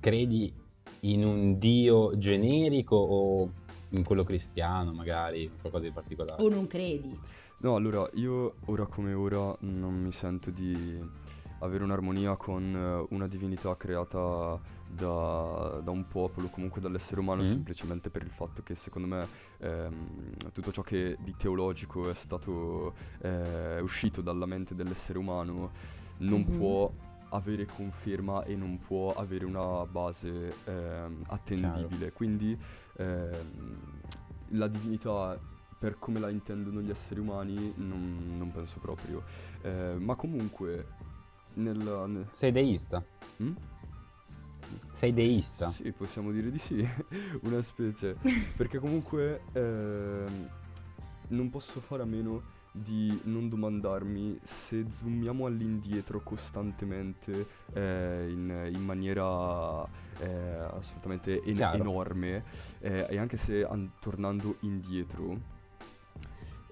credi 0.00 0.52
in 1.00 1.24
un 1.24 1.56
dio 1.56 2.18
generico 2.18 2.96
o 2.96 3.50
in 3.90 4.02
quello 4.02 4.24
cristiano, 4.24 4.92
magari, 4.92 5.48
qualcosa 5.60 5.84
di 5.84 5.92
particolare? 5.92 6.42
O 6.42 6.48
non 6.48 6.66
credi? 6.66 7.16
No, 7.58 7.76
allora 7.76 8.08
io 8.14 8.56
ora 8.64 8.86
come 8.86 9.14
ora 9.14 9.56
non 9.60 9.94
mi 9.94 10.10
sento 10.10 10.50
di 10.50 11.24
avere 11.58 11.84
un'armonia 11.84 12.36
con 12.36 12.62
eh, 12.74 13.14
una 13.14 13.26
divinità 13.26 13.76
creata 13.76 14.60
da, 14.86 15.80
da 15.82 15.90
un 15.90 16.06
popolo, 16.06 16.48
comunque 16.48 16.80
dall'essere 16.80 17.20
umano, 17.20 17.42
Mm. 17.42 17.46
semplicemente 17.46 18.10
per 18.10 18.22
il 18.22 18.30
fatto 18.30 18.62
che 18.62 18.74
secondo 18.74 19.08
me 19.08 19.28
ehm, 19.58 20.50
tutto 20.52 20.70
ciò 20.72 20.82
che 20.82 21.16
di 21.18 21.34
teologico 21.36 22.10
è 22.10 22.14
stato 22.14 22.94
eh, 23.22 23.80
uscito 23.80 24.20
dalla 24.20 24.46
mente 24.46 24.74
dell'essere 24.74 25.18
umano 25.18 25.70
non 26.18 26.40
Mhm. 26.42 26.56
può 26.56 26.92
avere 27.30 27.66
conferma 27.66 28.44
e 28.44 28.54
non 28.56 28.78
può 28.78 29.12
avere 29.12 29.44
una 29.44 29.84
base 29.86 30.54
ehm, 30.64 31.22
attendibile. 31.26 32.12
Quindi 32.12 32.58
ehm, 32.96 33.80
la 34.50 34.68
divinità 34.68 35.38
per 35.78 35.98
come 35.98 36.18
la 36.20 36.30
intendono 36.30 36.80
gli 36.80 36.88
esseri 36.90 37.20
umani 37.20 37.72
non, 37.76 38.36
non 38.38 38.50
penso 38.50 38.78
proprio. 38.80 39.24
Eh, 39.62 39.96
ma 39.98 40.14
comunque 40.14 40.86
nel, 41.56 41.76
nel- 41.78 42.26
Sei 42.32 42.52
deista? 42.52 43.04
Mm? 43.42 43.52
Sei 44.92 45.12
deista? 45.12 45.70
Sì, 45.72 45.92
possiamo 45.92 46.30
dire 46.32 46.50
di 46.50 46.58
sì, 46.58 46.86
una 47.42 47.62
specie. 47.62 48.16
Perché 48.56 48.78
comunque 48.78 49.42
ehm, 49.52 50.48
non 51.28 51.50
posso 51.50 51.80
fare 51.80 52.02
a 52.02 52.06
meno 52.06 52.54
di 52.72 53.18
non 53.24 53.48
domandarmi 53.48 54.38
se 54.44 54.84
zoomiamo 54.98 55.46
all'indietro 55.46 56.20
costantemente 56.20 57.46
eh, 57.72 58.26
in, 58.28 58.68
in 58.70 58.82
maniera 58.84 59.82
eh, 60.18 60.26
assolutamente 60.76 61.42
en- 61.42 61.56
enorme 61.72 62.44
eh, 62.80 63.06
e 63.08 63.16
anche 63.18 63.38
se 63.38 63.64
an- 63.64 63.92
tornando 63.98 64.56
indietro 64.60 65.40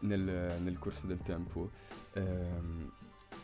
nel, 0.00 0.21
nel 0.61 0.79
corso 0.79 1.07
del 1.07 1.21
tempo 1.23 1.71
ehm, 2.12 2.91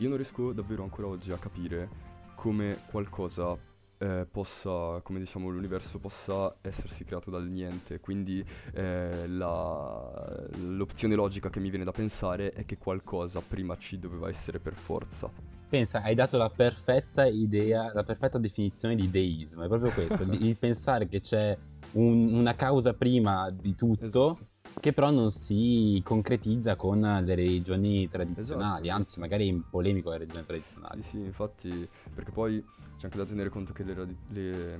io 0.01 0.07
non 0.07 0.17
riesco 0.17 0.51
davvero 0.51 0.81
ancora 0.81 1.07
oggi 1.07 1.31
a 1.31 1.37
capire 1.37 2.09
come 2.33 2.79
qualcosa 2.89 3.55
eh, 3.99 4.25
possa, 4.29 4.99
come 5.03 5.19
diciamo, 5.19 5.47
l'universo 5.49 5.99
possa 5.99 6.55
essersi 6.61 7.03
creato 7.03 7.29
dal 7.29 7.47
niente. 7.47 7.99
Quindi 7.99 8.43
eh, 8.73 9.27
la- 9.27 10.47
l'opzione 10.57 11.13
logica 11.13 11.51
che 11.51 11.59
mi 11.59 11.69
viene 11.69 11.85
da 11.85 11.91
pensare 11.91 12.51
è 12.51 12.65
che 12.65 12.79
qualcosa 12.79 13.41
prima 13.47 13.77
ci 13.77 13.99
doveva 13.99 14.27
essere 14.27 14.57
per 14.57 14.73
forza. 14.73 15.29
Pensa, 15.69 16.01
hai 16.01 16.15
dato 16.15 16.35
la 16.37 16.49
perfetta 16.49 17.27
idea, 17.27 17.93
la 17.93 18.03
perfetta 18.03 18.39
definizione 18.39 18.95
di 18.95 19.07
deismo. 19.11 19.61
È 19.63 19.67
proprio 19.67 19.93
questo, 19.93 20.23
il, 20.33 20.57
pensare 20.57 21.07
che 21.07 21.21
c'è 21.21 21.55
un- 21.91 22.33
una 22.33 22.55
causa 22.55 22.95
prima 22.95 23.47
di 23.51 23.75
tutto, 23.75 24.05
Esatto. 24.31 24.49
Che 24.79 24.93
però 24.93 25.11
non 25.11 25.29
si 25.31 26.01
concretizza 26.03 26.75
con 26.75 26.99
le 26.99 27.35
religioni 27.35 28.07
tradizionali, 28.07 28.89
Esatto. 28.89 28.89
anzi 28.89 29.19
magari 29.19 29.47
in 29.47 29.67
polemico 29.69 30.05
con 30.09 30.13
le 30.13 30.19
religioni 30.19 30.45
tradizionali. 30.45 31.03
Sì, 31.03 31.17
sì, 31.17 31.17
infatti, 31.23 31.89
perché 32.13 32.31
poi 32.31 32.61
c'è 32.97 33.05
anche 33.05 33.17
da 33.17 33.25
tenere 33.25 33.49
conto 33.49 33.73
che 33.73 33.83
le, 33.83 34.17
le, 34.27 34.73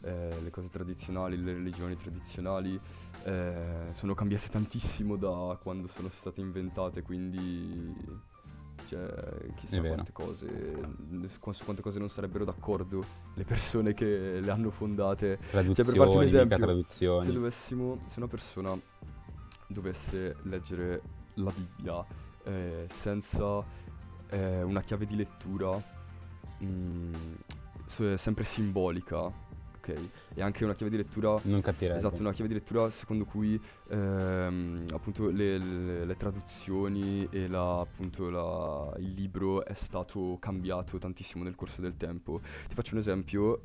eh, 0.00 0.40
le 0.40 0.50
cose 0.50 0.68
tradizionali, 0.68 1.36
le 1.42 1.52
religioni 1.54 1.96
tradizionali 1.96 2.80
eh, 3.20 3.88
sono 3.92 4.14
cambiate 4.14 4.48
tantissimo 4.48 5.16
da 5.16 5.56
quando 5.60 5.86
sono 5.88 6.08
state 6.08 6.40
inventate, 6.40 7.02
quindi 7.02 7.94
cioè, 8.88 9.52
chissà 9.56 9.80
quante 9.82 10.12
cose, 10.12 10.46
su 11.26 11.64
quante 11.64 11.82
cose 11.82 11.98
non 11.98 12.08
sarebbero 12.08 12.44
d'accordo 12.44 13.04
le 13.34 13.44
persone 13.44 13.92
che 13.92 14.40
le 14.40 14.50
hanno 14.50 14.70
fondate. 14.70 15.38
Cioè, 15.50 15.84
per 15.84 15.96
farti 15.96 16.16
un 16.16 16.22
esempio, 16.22 16.82
se 16.84 17.32
dovessimo, 17.32 18.00
se 18.06 18.14
una 18.16 18.28
persona 18.28 18.78
dovesse 19.66 20.36
leggere 20.44 21.02
la 21.34 21.52
Bibbia 21.54 22.04
eh, 22.44 22.86
senza 22.90 23.62
eh, 24.30 24.62
una 24.62 24.80
chiave 24.80 25.06
di 25.06 25.16
lettura 25.16 25.82
mm, 26.64 27.14
so- 27.86 28.16
sempre 28.16 28.44
simbolica, 28.44 29.30
ok? 29.92 30.08
E 30.34 30.42
anche 30.42 30.64
una 30.64 30.74
chiave 30.74 30.90
di 30.90 30.96
lettura 30.98 31.38
Non 31.44 31.60
capirei. 31.60 31.98
Esatto, 31.98 32.16
una 32.20 32.32
chiave 32.32 32.48
di 32.48 32.54
lettura 32.54 32.90
secondo 32.90 33.24
cui 33.24 33.60
ehm, 33.90 34.86
appunto 34.92 35.28
le, 35.30 35.58
le- 35.58 36.04
le 36.04 36.16
traduzioni 36.16 37.26
e 37.30 37.48
la- 37.48 37.80
appunto 37.80 38.28
la- 38.30 38.92
il 38.98 39.14
libro 39.14 39.64
è 39.64 39.74
stato 39.74 40.36
cambiato 40.40 40.98
tantissimo 40.98 41.44
nel 41.44 41.54
corso 41.54 41.80
del 41.80 41.96
tempo. 41.96 42.40
Ti 42.68 42.74
faccio 42.74 42.94
un 42.94 43.00
esempio, 43.00 43.60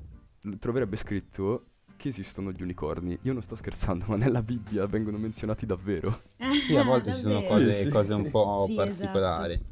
troverebbe 0.60 0.96
scritto 0.98 1.66
che 1.98 2.10
esistono 2.10 2.52
gli 2.52 2.62
unicorni. 2.62 3.18
Io 3.24 3.34
non 3.34 3.42
sto 3.42 3.56
scherzando, 3.56 4.06
ma 4.10 4.16
nella 4.16 4.42
Bibbia 4.42 4.86
vengono 4.88 5.18
menzionati 5.18 5.66
davvero. 5.66 6.22
Sì, 6.66 6.76
a 6.76 6.84
volte 6.84 7.14
ci 7.14 7.22
sono 7.22 7.42
cose, 7.48 7.74
Sì, 7.74 7.82
sì. 7.84 7.90
cose 7.90 8.14
un 8.14 8.30
po' 8.30 8.66
Sì, 8.68 8.76
particolari. 8.76 9.54
esatto. 9.54 9.72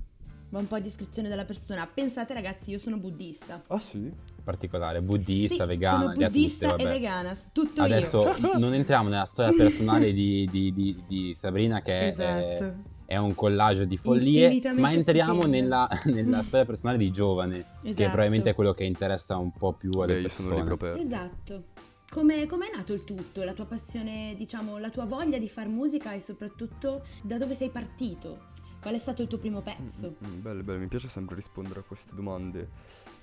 Ma 0.51 0.59
un 0.59 0.67
po' 0.67 0.75
di 0.77 0.83
descrizione 0.83 1.29
della 1.29 1.45
persona. 1.45 1.87
Pensate 1.87 2.33
ragazzi, 2.33 2.71
io 2.71 2.77
sono 2.77 2.97
buddista. 2.97 3.63
Ah 3.67 3.79
sì? 3.79 4.11
Particolare, 4.43 5.01
buddista, 5.01 5.63
sì, 5.63 5.69
vegana, 5.69 6.10
ha 6.10 6.13
tutte, 6.13 6.25
buddista 6.30 6.65
e 6.65 6.69
vabbè. 6.69 6.84
vegana, 6.84 7.38
tutto 7.51 7.82
Adesso 7.82 8.30
io. 8.38 8.58
non 8.60 8.73
entriamo 8.73 9.08
nella 9.10 9.25
storia 9.25 9.54
personale 9.56 10.12
di, 10.13 10.47
di- 10.51 10.73
di- 10.73 11.04
di 11.08 11.36
Sabrina 11.36 11.82
che 11.82 11.99
è, 11.99 12.08
Esatto. 12.08 12.73
è 13.06 13.17
un 13.17 13.36
collage 13.36 13.86
di 13.88 13.97
follie, 13.97 14.62
ma 14.75 14.91
entriamo 14.91 15.45
nella, 15.45 15.88
nella 16.06 16.41
storia 16.41 16.65
personale 16.65 16.97
di 16.97 17.12
Giovane, 17.12 17.65
che 17.82 17.89
Esatto. 17.89 18.04
probabilmente 18.08 18.49
è 18.49 18.56
quello 18.56 18.73
che 18.73 18.84
interessa 18.84 19.38
un 19.38 19.51
po' 19.51 19.73
più 19.73 19.91
alle 19.99 20.15
Beh, 20.15 20.21
persone. 20.21 20.77
Esatto. 20.99 21.63
Come 22.10 22.43
è 22.43 22.47
nato 22.75 22.91
il 22.93 23.06
tutto? 23.06 23.43
La 23.43 23.54
tua 23.54 23.65
passione, 23.65 24.34
diciamo, 24.38 24.77
la 24.80 24.89
tua 24.89 25.06
voglia 25.06 25.38
di 25.38 25.47
far 25.47 25.67
musica 25.69 26.12
e 26.13 26.19
soprattutto 26.21 27.06
da 27.21 27.38
dove 27.38 27.56
sei 27.56 27.69
partito? 27.69 28.49
Qual 28.82 28.95
è 28.95 28.99
stato 28.99 29.21
il 29.21 29.27
tuo 29.30 29.38
primo 29.38 29.62
pezzo? 29.62 30.15
Mm, 30.25 30.27
mm, 30.34 30.41
bello, 30.41 30.63
bello, 30.63 30.80
mi 30.80 30.88
piace 30.88 31.08
sempre 31.08 31.36
rispondere 31.36 31.80
a 31.82 31.84
queste 31.84 32.10
domande. 32.13 32.67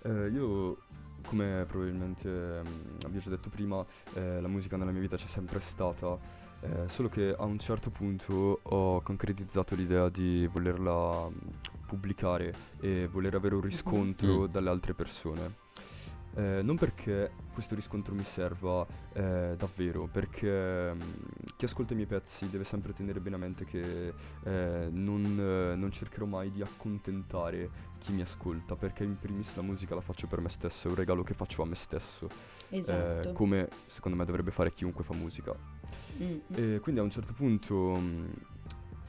Eh, 0.05 0.29
io, 0.29 0.79
come 1.29 1.65
probabilmente 1.69 2.29
mm, 2.29 3.11
vi 3.11 3.19
ho 3.19 3.21
già 3.21 3.29
detto 3.31 3.51
prima, 3.51 3.85
eh, 4.15 4.41
la 4.41 4.49
musica 4.49 4.77
nella 4.77 4.91
mia 4.91 5.03
vita 5.03 5.17
c'è 5.17 5.27
sempre 5.27 5.61
stata, 5.61 6.19
eh, 6.61 6.89
solo 6.89 7.09
che 7.09 7.35
a 7.37 7.45
un 7.45 7.59
certo 7.59 7.91
punto 7.91 8.61
ho 8.63 9.01
concretizzato 9.03 9.75
l'idea 9.75 10.09
di 10.09 10.47
volerla 10.51 11.29
mm, 11.29 11.33
pubblicare 11.87 12.55
e 12.81 13.07
voler 13.09 13.35
avere 13.35 13.55
un 13.55 13.61
riscontro 13.61 14.43
Mm. 14.43 14.45
dalle 14.47 14.71
altre 14.71 14.95
persone. 14.95 15.67
Eh, 16.35 16.61
non 16.63 16.77
perché 16.77 17.33
questo 17.53 17.75
riscontro 17.75 18.15
mi 18.15 18.23
serva 18.23 18.87
eh, 19.15 19.55
davvero, 19.57 20.07
perché 20.11 20.93
mm, 20.95 21.01
chi 21.57 21.65
ascolta 21.65 21.93
i 21.95 21.97
miei 21.97 22.07
pezzi 22.09 22.49
deve 22.49 22.65
sempre 22.65 22.93
tenere 22.93 23.19
bene 23.19 23.37
a 23.37 23.39
mente 23.39 23.65
che 23.65 24.13
eh, 24.45 24.89
non, 24.91 25.25
eh, 25.41 25.75
non 25.75 25.91
cercherò 25.91 26.27
mai 26.27 26.51
di 26.53 26.63
accontentare 26.63 27.71
chi 28.09 28.15
mi 28.15 28.23
ascolta, 28.23 28.75
perché 28.75 29.05
in 29.05 29.19
primis 29.19 29.55
la 29.55 29.61
musica 29.61 29.95
la 29.95 30.01
faccio 30.01 30.27
per 30.27 30.41
me 30.41 30.49
stesso, 30.49 30.87
è 30.87 30.91
un 30.91 30.97
regalo 30.97 31.23
che 31.23 31.35
faccio 31.35 31.61
a 31.61 31.67
me 31.67 31.75
stesso, 31.75 32.29
eh, 32.71 32.79
Esatto. 32.79 33.33
come 33.33 33.69
secondo 33.87 34.17
me 34.17 34.25
dovrebbe 34.25 34.51
fare 34.51 34.73
chiunque 34.73 35.05
fa 35.05 35.13
musica. 35.13 35.55
Mm, 36.23 36.25
mm. 36.25 36.39
E 36.77 36.81
quindi 36.81 37.03
a 37.03 37.05
un 37.05 37.11
certo 37.11 37.35
punto, 37.35 37.75
mh, 37.75 38.31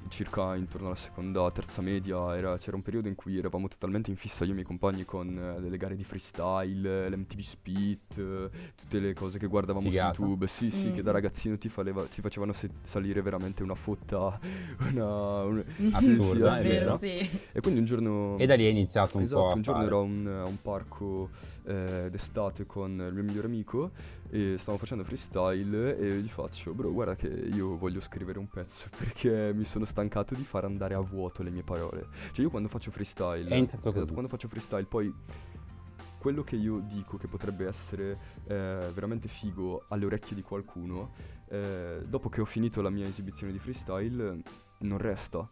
circa 0.10 0.56
intorno 0.56 0.88
alla 0.88 0.95
seconda, 0.95 1.50
terza 1.52 1.82
media, 1.82 2.36
era- 2.36 2.58
c'era 2.58 2.76
un 2.76 2.82
periodo 2.82 3.08
in 3.08 3.15
cui 3.15 3.38
eravamo 3.38 3.67
totalmente 3.67 4.10
in 4.10 4.15
fissa 4.17 4.43
io 4.43 4.50
e 4.50 4.52
i 4.52 4.54
miei 4.56 4.65
compagni 4.65 5.06
con 5.06 5.28
eh, 5.58 5.62
delle 5.62 5.78
gare 5.78 5.95
di 5.95 6.04
freestyle, 6.04 7.10
l'MTV 7.10 7.39
Spit, 7.39 8.17
eh, 8.17 8.50
tutte 8.76 9.00
le 9.00 9.13
cose 9.13 9.38
che 9.39 9.48
guardavamo 9.48 9.89
Figata. 9.89 10.15
su 10.15 10.22
YouTube. 10.22 10.48
Sì, 10.48 10.69
sì, 10.72 10.91
che 10.91 11.02
da 11.02 11.10
Mhm. 11.12 11.15
ragazzino 11.15 11.58
ti, 11.58 11.69
faleva- 11.69 12.06
ti 12.06 12.22
facevano 12.22 12.52
se- 12.54 12.69
salire 12.84 13.22
veramente 13.22 13.63
una 13.63 13.76
fotta, 13.76 14.39
una... 14.91 15.43
un- 15.43 15.63
Assurda, 15.91 16.56
sì, 16.58 16.65
è 16.65 16.67
vero. 16.67 16.98
Sì. 17.00 17.30
E 17.52 17.62
quindi 17.62 17.80
un 17.80 17.86
giorno... 17.86 18.38
E 18.38 18.45
da 18.45 18.56
lì 18.56 18.65
è 18.65 18.69
iniziato 18.69 19.17
un 19.17 19.24
Esatto, 19.24 19.41
po' 19.41 19.50
a 19.50 19.54
un 19.54 19.62
giorno 19.62 19.82
fare. 19.82 19.91
ero 19.95 20.00
a 20.00 20.04
un, 20.04 20.28
a 20.28 20.45
un 20.45 20.62
parco 20.62 21.30
eh, 21.65 22.08
d'estate 22.10 22.65
con 22.65 22.91
il 22.91 23.13
mio 23.13 23.24
migliore 23.24 23.48
amico 23.48 23.91
e 24.30 24.56
stavo 24.60 24.78
facendo 24.78 25.04
freestyle 25.04 25.98
e 25.98 26.19
gli 26.19 26.28
faccio 26.30 26.74
bro 26.74 26.91
guarda 26.91 27.15
che 27.15 27.28
io 27.28 27.78
voglio 27.78 28.00
scrivere 28.00 28.39
un 28.39 28.48
pezzo 28.48 28.88
perché 28.98 29.52
mi 29.54 29.65
sono 29.65 29.86
stancato 29.86 30.36
di 30.36 30.43
far 30.43 30.65
andare 30.65 30.93
a 30.93 31.00
vuoto 31.00 31.43
le 31.43 31.50
mie 31.50 31.63
parole 31.63 32.08
cioè 32.32 32.41
io 32.41 32.50
quando 32.50 32.69
faccio 32.69 32.91
freestyle 32.91 33.50
È 33.50 33.56
iniziato 33.56 33.89
esatto, 33.89 34.00
così. 34.02 34.12
quando 34.13 34.30
faccio 34.30 34.48
freestyle 34.48 34.86
poi 34.86 35.13
quello 36.19 36.43
che 36.43 36.58
io 36.58 36.80
dico 36.80 37.17
che 37.17 37.28
potrebbe 37.28 37.65
essere 37.67 38.17
eh, 38.45 38.91
veramente 38.93 39.28
figo 39.28 39.86
alle 39.88 40.06
orecchie 40.06 40.36
di 40.36 40.41
qualcuno 40.41 41.12
eh, 41.48 42.02
dopo 42.06 42.30
che 42.30 42.41
ho 42.41 42.45
finito 42.45 42.82
la 42.82 42.89
mia 42.89 43.08
esibizione 43.08 43.52
di 43.52 43.60
freestyle 43.60 44.41
non 44.80 44.98
resta 44.98 45.50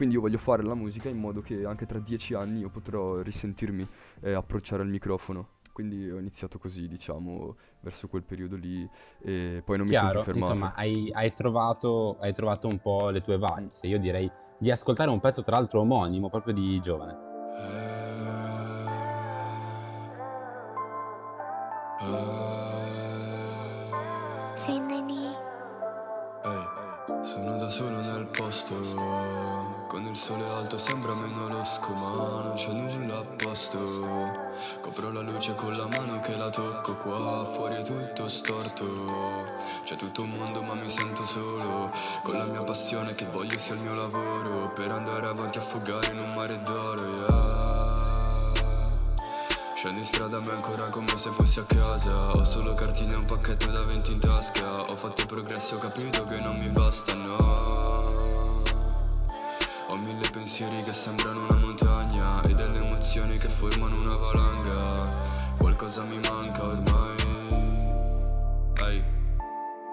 quindi 0.00 0.16
io 0.16 0.22
voglio 0.22 0.38
fare 0.38 0.62
la 0.62 0.74
musica 0.74 1.10
in 1.10 1.18
modo 1.18 1.42
che 1.42 1.66
anche 1.66 1.84
tra 1.84 1.98
dieci 1.98 2.32
anni 2.32 2.60
io 2.60 2.70
potrò 2.70 3.20
risentirmi 3.20 3.86
eh, 4.22 4.32
approcciare 4.32 4.80
al 4.80 4.88
microfono 4.88 5.58
quindi 5.74 6.10
ho 6.10 6.18
iniziato 6.18 6.58
così, 6.58 6.88
diciamo, 6.88 7.56
verso 7.80 8.08
quel 8.08 8.22
periodo 8.22 8.56
lì 8.56 8.88
e 9.22 9.62
poi 9.62 9.76
non 9.76 9.86
mi 9.86 9.94
sono 9.94 10.08
Chiaro, 10.08 10.24
fermato. 10.24 10.52
insomma, 10.52 10.74
hai, 10.74 11.10
hai 11.12 11.32
trovato, 11.34 12.16
hai 12.18 12.32
trovato 12.32 12.66
un 12.66 12.80
po' 12.80 13.10
le 13.10 13.20
tue 13.20 13.38
vibes. 13.38 13.80
Io 13.84 13.98
direi 13.98 14.30
di 14.58 14.70
ascoltare 14.70 15.10
un 15.10 15.20
pezzo, 15.20 15.42
tra 15.42 15.56
l'altro, 15.56 15.80
omonimo, 15.80 16.28
proprio 16.28 16.52
di 16.52 16.80
giovane. 16.80 17.16
Sei 21.98 22.69
sono 27.50 27.56
da 27.56 27.70
solo 27.70 28.00
nel 28.00 28.26
posto. 28.26 28.74
Con 29.88 30.06
il 30.06 30.16
sole 30.16 30.48
alto 30.48 30.78
sembra 30.78 31.12
meno 31.14 31.48
losco 31.48 31.92
Ma 31.92 32.10
non 32.10 32.52
c'è 32.54 32.70
nulla 32.70 33.18
a 33.18 33.24
posto. 33.24 33.78
Copro 34.80 35.10
la 35.10 35.20
luce 35.20 35.54
con 35.56 35.76
la 35.76 35.88
mano 35.88 36.20
che 36.20 36.36
la 36.36 36.48
tocco 36.48 36.94
Qua 36.96 37.44
fuori 37.52 37.74
è 37.74 37.82
tutto 37.82 38.28
storto. 38.28 38.84
C'è 39.84 39.96
tutto 39.96 40.22
un 40.22 40.28
mondo 40.30 40.62
ma 40.62 40.74
mi 40.74 40.88
sento 40.88 41.24
solo. 41.24 41.90
Con 42.22 42.38
la 42.38 42.44
mia 42.44 42.62
passione 42.62 43.14
che 43.14 43.26
voglio 43.26 43.58
sia 43.58 43.74
il 43.74 43.80
mio 43.80 43.94
lavoro. 43.94 44.70
Per 44.72 44.90
andare 44.90 45.26
avanti 45.26 45.58
a 45.58 45.62
affogare 45.62 46.12
in 46.12 46.18
un 46.18 46.34
mare 46.34 46.62
d'oro 46.62 47.06
yeah. 47.06 47.89
Scendi 49.80 50.00
in 50.00 50.04
strada 50.04 50.38
ma 50.44 50.52
ancora 50.52 50.90
come 50.90 51.16
se 51.16 51.30
fossi 51.30 51.58
a 51.58 51.64
casa. 51.64 52.36
Ho 52.36 52.44
solo 52.44 52.74
cartine 52.74 53.14
e 53.14 53.16
un 53.16 53.24
pacchetto 53.24 53.68
da 53.68 53.82
20 53.82 54.12
in 54.12 54.18
tasca. 54.18 54.82
Ho 54.82 54.94
fatto 54.94 55.24
progressi, 55.24 55.72
ho 55.72 55.78
capito 55.78 56.26
che 56.26 56.38
non 56.38 56.58
mi 56.58 56.68
basta, 56.68 57.14
no 57.14 58.62
Ho 59.86 59.96
mille 59.96 60.28
pensieri 60.28 60.82
che 60.82 60.92
sembrano 60.92 61.44
una 61.44 61.58
montagna 61.58 62.42
E 62.42 62.52
delle 62.52 62.76
emozioni 62.76 63.38
che 63.38 63.48
formano 63.48 63.96
una 63.96 64.16
valanga. 64.16 65.08
Qualcosa 65.56 66.02
mi 66.02 66.18
manca 66.18 66.62
ormai 66.62 67.09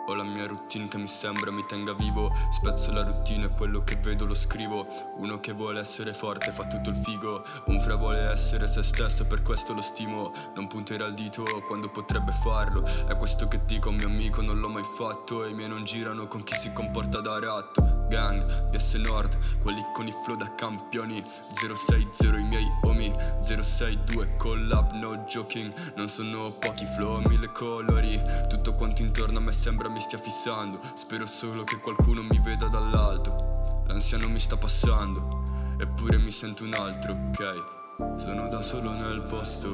ho 0.10 0.14
la 0.14 0.24
mia 0.24 0.48
routine 0.48 0.88
che 0.88 0.98
mi 0.98 1.08
sembra 1.08 1.52
mi 1.52 1.66
tenga 1.66 1.94
vivo. 1.94 2.32
Spezzo 2.50 2.92
la 2.92 3.04
routine 3.04 3.46
e 3.46 3.50
quello 3.50 3.84
che 3.84 3.98
vedo 3.98 4.26
lo 4.26 4.34
scrivo. 4.34 4.88
Uno 5.18 5.40
che 5.40 5.52
vuole 5.52 5.80
essere 5.80 6.14
forte 6.14 6.52
fa 6.52 6.66
tutto 6.66 6.90
il 6.90 6.98
figo. 7.04 7.44
Un 7.66 7.80
fra 7.82 7.96
vuole 7.96 8.20
essere 8.32 8.68
se 8.68 8.84
stesso 8.84 9.24
e 9.24 9.26
per 9.26 9.42
questo 9.42 9.74
lo 9.74 9.82
stimo. 9.82 10.34
Non 10.56 10.68
punterà 10.68 11.06
il 11.06 11.14
dito 11.14 11.44
quando 11.68 11.90
potrebbe 11.90 12.32
farlo. 12.44 12.84
È 12.84 13.16
questo 13.18 13.48
che 13.48 13.60
dico 13.66 13.90
a 13.90 13.92
mio 13.92 14.08
amico 14.08 14.42
non 14.42 14.60
l'ho 14.60 14.70
mai 14.70 14.86
fatto. 14.98 15.44
E 15.44 15.50
i 15.50 15.54
miei 15.54 15.70
non 15.70 15.84
girano 15.84 16.28
con 16.28 16.44
chi 16.44 16.56
si 16.56 16.72
comporta 16.72 17.20
da 17.20 17.40
ratto 17.40 17.97
Gang, 18.08 18.70
BS 18.70 18.96
Nord, 18.96 19.38
quelli 19.62 19.84
con 19.94 20.08
i 20.08 20.14
flow 20.24 20.38
da 20.38 20.54
campioni. 20.56 21.24
060 21.54 22.38
i 22.38 22.44
miei 22.44 22.68
omi 22.84 23.14
062 23.42 24.36
collab, 24.38 24.92
no 24.94 25.18
joking. 25.28 25.74
Non 25.96 26.08
sono 26.08 26.52
pochi 26.52 26.86
flow, 26.96 27.20
mille 27.28 27.52
colori. 27.52 28.22
Tutto 28.48 28.74
quanto 28.74 29.02
intorno 29.02 29.38
a 29.38 29.42
me 29.42 29.52
sembra 29.52 29.90
mi 29.90 30.00
stia 30.00 30.18
fissando. 30.18 30.80
Spero 30.96 31.26
solo 31.26 31.64
che 31.64 31.78
qualcuno 31.78 32.22
mi 32.22 32.40
veda 32.40 32.68
dall'alto. 32.68 33.84
L'ansia 33.88 34.18
non 34.18 34.32
mi 34.32 34.40
sta 34.40 34.58
passando 34.58 35.44
Eppure 35.80 36.18
mi 36.18 36.32
sento 36.32 36.64
un 36.64 36.74
altro, 36.74 37.14
ok. 37.14 38.20
Sono 38.20 38.48
da 38.48 38.62
solo 38.62 38.92
nel 38.92 39.22
posto 39.22 39.70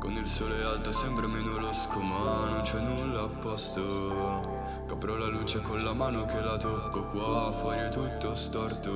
Con 0.00 0.12
il 0.16 0.26
sole 0.26 0.62
alto 0.64 0.90
sembra 0.90 1.28
meno 1.28 1.58
losco 1.58 2.00
Ma 2.00 2.48
non 2.48 2.60
c'è 2.62 2.80
nulla 2.80 3.22
a 3.22 3.28
posto 3.28 4.63
Copro 4.94 5.16
la 5.16 5.26
luce 5.26 5.60
con 5.60 5.82
la 5.82 5.92
mano 5.92 6.24
che 6.24 6.38
la 6.40 6.56
tocco. 6.56 7.02
Qua 7.06 7.50
fuori 7.50 7.80
è 7.80 7.88
tutto 7.88 8.32
storto 8.36 8.92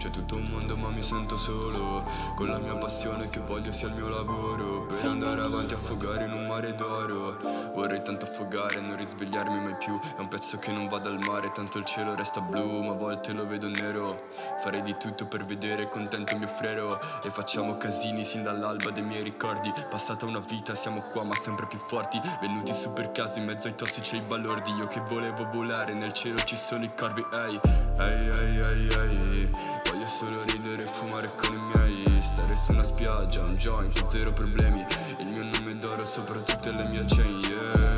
C'è 0.00 0.08
tutto 0.08 0.36
un 0.36 0.44
mondo 0.44 0.78
ma 0.78 0.88
mi 0.88 1.02
sento 1.02 1.36
solo. 1.36 2.02
Con 2.34 2.46
la 2.46 2.58
mia 2.58 2.74
passione 2.76 3.28
che 3.28 3.38
voglio 3.40 3.70
sia 3.70 3.88
il 3.88 3.92
mio 3.92 4.08
lavoro. 4.08 4.86
Per 4.86 5.04
andare 5.04 5.42
avanti 5.42 5.74
a 5.74 5.76
affogare 5.76 6.24
in 6.24 6.32
un 6.32 6.46
mare 6.46 6.74
d'oro. 6.74 7.36
Vorrei 7.74 8.02
tanto 8.02 8.24
affogare 8.24 8.78
e 8.78 8.80
non 8.80 8.96
risvegliarmi 8.96 9.60
mai 9.60 9.76
più. 9.76 9.92
È 9.92 10.18
un 10.18 10.28
pezzo 10.28 10.56
che 10.56 10.72
non 10.72 10.88
va 10.88 10.96
dal 11.00 11.18
mare 11.26 11.52
Tanto 11.52 11.76
il 11.76 11.84
cielo 11.84 12.14
resta 12.14 12.40
blu 12.40 12.82
ma 12.82 12.92
a 12.92 12.94
volte 12.94 13.32
lo 13.32 13.46
vedo 13.46 13.68
nero. 13.68 14.28
Farei 14.62 14.80
di 14.80 14.96
tutto 14.98 15.26
per 15.26 15.44
vedere 15.44 15.90
contento 15.90 16.34
mio 16.38 16.48
frero. 16.48 16.98
E 17.22 17.28
facciamo 17.28 17.76
casini 17.76 18.24
sin 18.24 18.42
dall'alba 18.42 18.88
dei 18.88 19.04
miei 19.04 19.22
ricordi. 19.22 19.70
Passata 19.90 20.24
una 20.24 20.40
vita 20.40 20.74
siamo 20.74 21.02
qua 21.12 21.24
ma 21.24 21.34
sempre 21.34 21.66
più 21.66 21.78
forti. 21.78 22.18
Venuti 22.40 22.72
su 22.72 22.90
per 22.94 23.12
caso 23.12 23.38
in 23.38 23.44
mezzo 23.44 23.66
ai 23.66 23.74
tossici 23.74 24.16
e 24.16 24.20
ai 24.20 24.24
balordi. 24.24 24.72
Io 24.72 24.86
che 24.86 25.02
volevo 25.10 25.46
volare 25.52 25.92
nel 25.92 26.14
cielo 26.14 26.38
ci 26.38 26.56
sono 26.56 26.84
i 26.84 26.90
corvi. 26.96 27.22
Ehi, 27.34 27.60
ehi, 27.98 28.30
ehi, 28.30 28.58
ehi, 28.62 28.88
ehi 28.88 29.89
solo 30.10 30.42
ridere 30.42 30.82
e 30.82 30.86
fumare 30.86 31.30
con 31.36 31.54
i 31.54 31.58
miei 31.58 32.20
Stare 32.20 32.54
su 32.54 32.72
una 32.72 32.82
spiaggia, 32.82 33.42
un 33.42 33.54
joint, 33.54 34.04
zero 34.04 34.32
problemi. 34.32 34.84
Il 35.20 35.28
mio 35.28 35.44
nome 35.44 35.78
d'oro 35.78 36.04
sopra 36.04 36.38
tutte 36.40 36.70
le 36.70 36.86
mie 36.88 37.04
chain, 37.06 37.40
yeah 37.40 37.88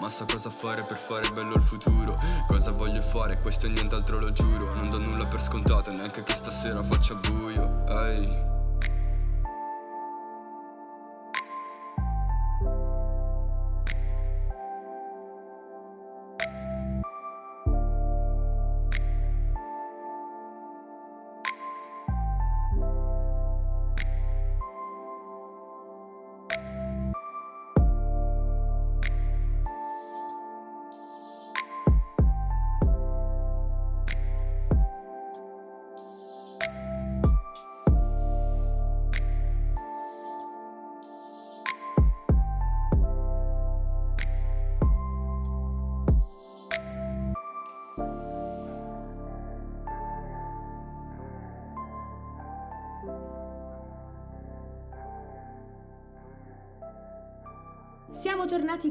ma 0.00 0.08
so 0.08 0.24
cosa 0.24 0.48
fare 0.48 0.82
per 0.82 0.96
fare 0.96 1.30
bello 1.30 1.56
il 1.56 1.62
futuro. 1.62 2.16
Cosa 2.46 2.70
voglio 2.70 3.02
fare, 3.02 3.38
questo 3.42 3.66
e 3.66 3.68
nient'altro 3.68 4.18
lo 4.18 4.32
giuro. 4.32 4.72
Non 4.74 4.88
do 4.88 4.98
nulla 4.98 5.26
per 5.26 5.42
scontato, 5.42 5.92
neanche 5.92 6.22
che 6.22 6.32
stasera 6.32 6.82
faccia 6.82 7.14
buio. 7.16 7.84
Ehi. 7.86 8.28
Siamo 8.28 8.49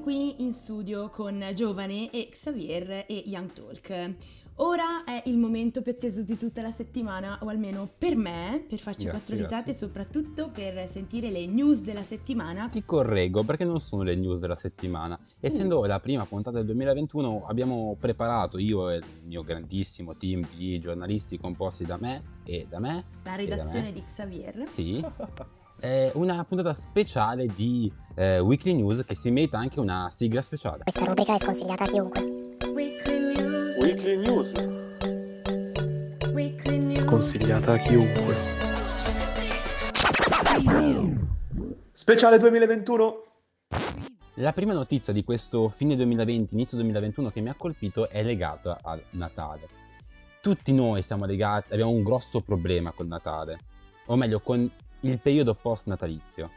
qui 0.10 0.41
in 0.41 0.56
studio 0.56 1.10
con 1.10 1.52
Giovane 1.54 2.10
e 2.10 2.30
Xavier 2.32 3.06
e 3.08 3.24
Young 3.28 3.54
Talk. 3.54 4.15
Ora 4.56 5.04
è 5.04 5.22
il 5.28 5.38
momento 5.38 5.84
più 5.84 5.91
atteso 5.91 6.24
di 6.24 6.36
tutta 6.36 6.63
la 6.63 6.72
settimana, 6.72 7.38
o 7.43 7.48
almeno 7.48 7.88
per 7.95 8.15
me, 8.15 8.65
per 8.67 8.80
farci 8.80 9.04
Grazie, 9.04 9.19
quattro 9.19 9.36
risate 9.36 9.69
e 9.69 9.74
soprattutto 9.76 10.50
per 10.50 10.89
sentire 10.91 11.30
le 11.30 11.45
news 11.45 11.82
della 11.82 12.02
settimana. 12.02 12.69
Ti 12.69 12.84
correggo 12.84 13.43
perché 13.43 13.65
non 13.65 13.80
sono 13.80 14.02
le 14.02 14.15
news 14.15 14.39
della 14.39 14.56
settimana. 14.56 15.15
Essendo 15.39 15.86
la 15.86 16.00
prima 16.00 16.26
puntata 16.26 16.58
del 16.58 16.65
2021 16.65 17.45
abbiamo 17.45 17.95
preparato 18.00 18.58
io 18.58 18.89
e 18.89 18.95
il 18.95 19.04
mio 19.26 19.43
grandissimo 19.43 20.15
team 20.15 20.43
di 20.56 20.80
giornalisti 20.80 21.38
composti 21.38 21.86
da 21.86 21.98
me 21.98 22.24
e 22.45 22.65
da 22.67 22.80
me. 22.80 23.04
La 23.26 23.30
da 23.30 23.36
redazione 23.36 23.84
me. 23.84 23.93
di 23.93 24.02
Xavier. 24.02 24.63
Sì. 24.69 25.06
eh, 25.82 26.12
una 26.15 26.44
puntata 26.44 26.74
speciale 26.74 27.48
di 27.48 27.92
eh, 28.15 28.39
Weekly 28.39 28.74
News 28.74 29.02
che 29.02 29.15
si 29.15 29.32
merita 29.32 29.58
anche 29.58 29.80
una 29.80 30.10
sigla 30.10 30.42
speciale. 30.42 30.84
Questa 30.84 31.06
rubrica 31.06 31.36
è 31.36 31.39
sconsigliata 31.39 31.84
a 31.84 31.88
chiunque. 31.88 32.22
Weekly 33.80 34.18
News. 34.18 34.54
Sconsigliata 36.98 37.74
a 37.74 37.78
chiunque. 37.78 38.36
Speciale 41.92 42.38
2021. 42.38 43.24
La 44.36 44.54
prima 44.54 44.74
notizia 44.74 45.12
di 45.12 45.24
questo 45.24 45.68
fine 45.68 45.96
2020, 45.96 46.54
inizio 46.54 46.78
2021 46.78 47.30
che 47.30 47.42
mi 47.42 47.50
ha 47.50 47.56
colpito 47.56 48.10
è 48.10 48.24
legata 48.24 48.80
al 48.82 49.02
Natale. 49.12 49.68
Tutti 50.42 50.72
noi 50.72 51.02
siamo 51.02 51.26
legati, 51.26 51.74
abbiamo 51.74 51.92
un 51.92 52.04
grosso 52.04 52.39
problema 52.39 52.92
col 52.92 53.08
Natale, 53.08 53.60
o 54.06 54.15
meglio 54.15 54.39
con 54.39 54.70
il 55.01 55.19
periodo 55.19 55.53
post 55.53 55.88
natalizio. 55.88 56.49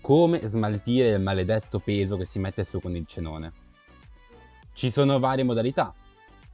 come 0.00 0.40
smaltire 0.48 1.10
il 1.10 1.22
maledetto 1.22 1.78
peso 1.78 2.16
che 2.16 2.24
si 2.24 2.40
mette 2.40 2.64
su 2.64 2.80
con 2.80 2.96
il 2.96 3.06
cenone. 3.06 3.52
Ci 4.72 4.90
sono 4.90 5.20
varie 5.20 5.44
modalità. 5.44 5.94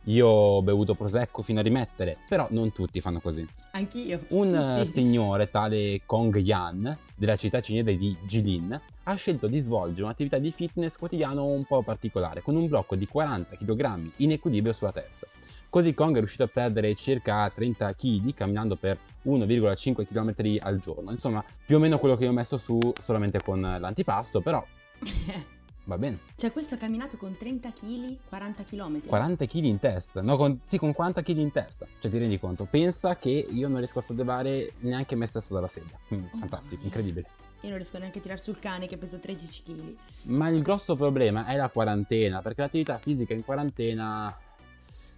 Io 0.05 0.27
ho 0.27 0.63
bevuto 0.63 0.95
prosecco 0.95 1.41
fino 1.43 1.61
a 1.61 1.63
rimettere, 1.63 2.19
però 2.29 2.47
non 2.51 2.73
tutti 2.73 3.01
fanno 3.01 3.21
così. 3.21 3.47
Anch'io. 3.73 4.25
Un 4.29 4.55
eh, 4.55 4.85
signore 4.85 5.51
tale 5.51 6.03
Kong 6.05 6.37
Yan, 6.37 6.97
della 7.15 7.37
città 7.37 7.61
cinese 7.61 7.97
di 7.97 8.15
Jilin, 8.27 8.79
ha 9.05 9.15
scelto 9.15 9.47
di 9.47 9.59
svolgere 9.61 10.03
un'attività 10.03 10.37
di 10.37 10.51
fitness 10.53 10.97
quotidiano 10.97 11.47
un 11.47 11.65
po' 11.65 11.83
particolare, 11.83 12.43
con 12.43 12.55
un 12.55 12.69
blocco 12.69 12.97
di 12.97 13.07
40 13.07 13.57
kg 13.57 14.11
in 14.17 14.33
equilibrio 14.33 14.75
sulla 14.75 14.93
testa. 14.93 15.27
Così 15.71 15.93
Kong 15.93 16.17
è 16.17 16.19
riuscito 16.19 16.45
a 16.45 16.49
perdere 16.49 16.95
circa 16.95 17.51
30 17.55 17.95
kg 17.95 18.33
camminando 18.33 18.77
per 18.77 18.99
1,5 19.27 20.07
km 20.07 20.59
al 20.63 20.79
giorno. 20.79 21.11
Insomma, 21.11 21.45
più 21.67 21.77
o 21.77 21.79
meno 21.79 21.99
quello 21.99 22.17
che 22.17 22.25
io 22.25 22.31
ho 22.31 22.33
messo 22.33 22.57
su 22.57 22.79
solamente 22.99 23.43
con 23.43 23.61
l'antipasto, 23.61 24.41
però 24.41 24.65
va 25.85 25.99
bene. 25.99 26.21
Cioè, 26.37 26.53
questo 26.53 26.77
ha 26.77 26.79
camminato 26.79 27.19
con 27.19 27.37
30 27.37 27.71
kg, 27.73 28.17
40 28.31 28.63
km. 28.63 29.07
40 29.07 29.45
kg 29.45 29.65
in 29.65 29.79
testa, 29.79 30.23
no, 30.23 30.39
con, 30.39 30.59
sì, 30.65 30.79
con 30.79 30.95
40 30.95 31.23
kg 31.23 31.37
in 31.37 31.53
testa. 31.53 31.87
Cioè, 31.99 32.11
ti 32.11 32.17
rendi 32.17 32.39
conto? 32.39 32.65
Pensa 32.65 33.17
che 33.17 33.29
io 33.29 33.69
non 33.69 33.77
riesco 33.77 33.99
a 33.99 34.03
sollevare 34.03 34.73
neanche 34.81 35.17
me 35.17 35.27
stesso 35.27 35.53
dalla 35.53 35.67
sedia. 35.67 35.99
Quindi, 36.07 36.31
fantastico, 36.39 36.83
incredibile. 36.83 37.29
Io 37.63 37.71
non 37.71 37.79
riesco 37.79 37.99
neanche 37.99 38.21
a 38.21 38.23
tirare 38.23 38.41
sul 38.41 38.59
cane 38.59 38.87
che 38.87 38.97
pesa 38.97 39.19
13 39.19 39.63
kg. 39.65 39.97
Ma 40.23 40.49
il 40.49 40.63
grosso 40.63 40.97
problema 40.97 41.45
è 41.45 41.57
la 41.57 41.69
quarantena, 41.69 42.41
perché 42.41 42.63
l'attività 42.63 42.99
fisica 42.99 43.35
in 43.35 43.45
quarantena 43.45 44.35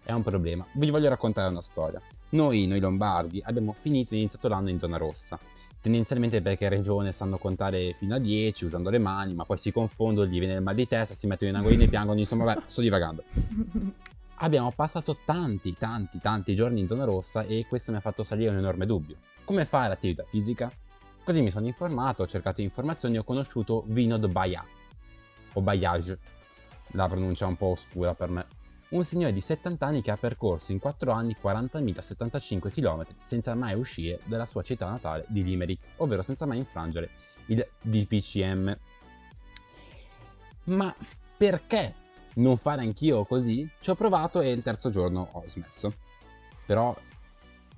è 0.03 0.13
un 0.13 0.23
problema. 0.23 0.67
Vi 0.73 0.91
voglio 0.91 1.09
raccontare 1.09 1.49
una 1.49 1.63
storia. 1.63 2.01
Noi, 2.31 2.67
noi 2.67 2.81
lombardi, 2.81 3.43
abbiamo 3.45 3.73
finito 3.73 4.15
e 4.15 4.19
iniziato 4.19 4.49
l'anno 4.49 4.71
in 4.71 4.79
zona 4.79 4.97
rossa. 4.97 5.39
Tendenzialmente 5.81 6.43
perché 6.43 6.65
in 6.65 6.71
regione 6.71 7.11
sanno 7.11 7.39
contare 7.39 7.95
fino 7.95 8.15
a 8.15 8.19
10 8.19 8.67
usando 8.67 8.91
le 8.91 8.99
mani, 8.99 9.35
ma 9.35 9.45
poi 9.45 9.57
si 9.57 9.73
confondono, 9.73 10.31
gli 10.31 10.39
viene 10.39 10.55
il 10.55 10.63
mal 10.63 10.75
di 10.75 10.87
testa, 10.87 11.15
si 11.15 11.27
mettono 11.27 11.51
in 11.51 11.57
angolino 11.57 11.83
e 11.85 11.89
piangono, 11.89 12.19
insomma, 12.19 12.45
vabbè, 12.45 12.63
sto 12.67 12.83
divagando. 12.83 13.25
Abbiamo 14.43 14.71
passato 14.73 15.19
tanti, 15.25 15.75
tanti, 15.75 16.19
tanti 16.19 16.55
giorni 16.55 16.81
in 16.81 16.87
zona 16.87 17.05
rossa 17.05 17.43
e 17.45 17.67
questo 17.69 17.91
mi 17.91 17.99
ha 17.99 18.01
fatto 18.01 18.23
salire 18.23 18.51
un 18.51 18.59
enorme 18.59 18.87
dubbio. 18.87 19.17
Come 19.45 19.65
fare 19.65 19.89
l'attività 19.89 20.25
fisica? 20.29 20.71
Così 21.25 21.43
mi 21.43 21.51
sono 21.51 21.67
informato, 21.67 22.23
ho 22.23 22.27
cercato 22.27 22.61
informazioni 22.61 23.17
e 23.17 23.19
ho 23.19 23.25
conosciuto 23.25 23.85
Vinod 23.87 24.27
Bayat, 24.29 24.67
o 25.55 25.61
Bayage, 25.61 26.19
la 26.93 27.09
pronuncia 27.09 27.47
un 27.47 27.57
po' 27.57 27.67
oscura 27.67 28.15
per 28.15 28.31
me. 28.31 28.47
Un 28.91 29.05
signore 29.05 29.33
di 29.33 29.41
70 29.41 29.87
anni 29.87 30.03
che 30.03 30.11
ha 30.11 30.17
percorso 30.17 30.73
in 30.73 30.81
4 30.81 31.13
anni 31.13 31.37
40.075 31.41 32.73
km 32.73 33.07
senza 33.21 33.55
mai 33.55 33.79
uscire 33.79 34.19
dalla 34.25 34.47
sua 34.47 34.63
città 34.63 34.89
natale 34.89 35.25
di 35.29 35.45
Limerick, 35.45 35.87
ovvero 35.99 36.23
senza 36.23 36.45
mai 36.45 36.59
infrangere 36.59 37.09
il 37.47 37.65
DPCM. 37.81 38.77
Ma 40.65 40.93
perché 41.37 41.95
non 42.35 42.57
fare 42.57 42.83
anch'io 42.83 43.25
così? 43.25 43.69
Ci 43.81 43.91
ho 43.91 43.95
provato 43.95 44.41
e 44.41 44.51
il 44.51 44.63
terzo 44.63 44.91
giorno 44.91 45.29
ho 45.33 45.45
smesso. 45.47 45.95
Però 46.67 46.95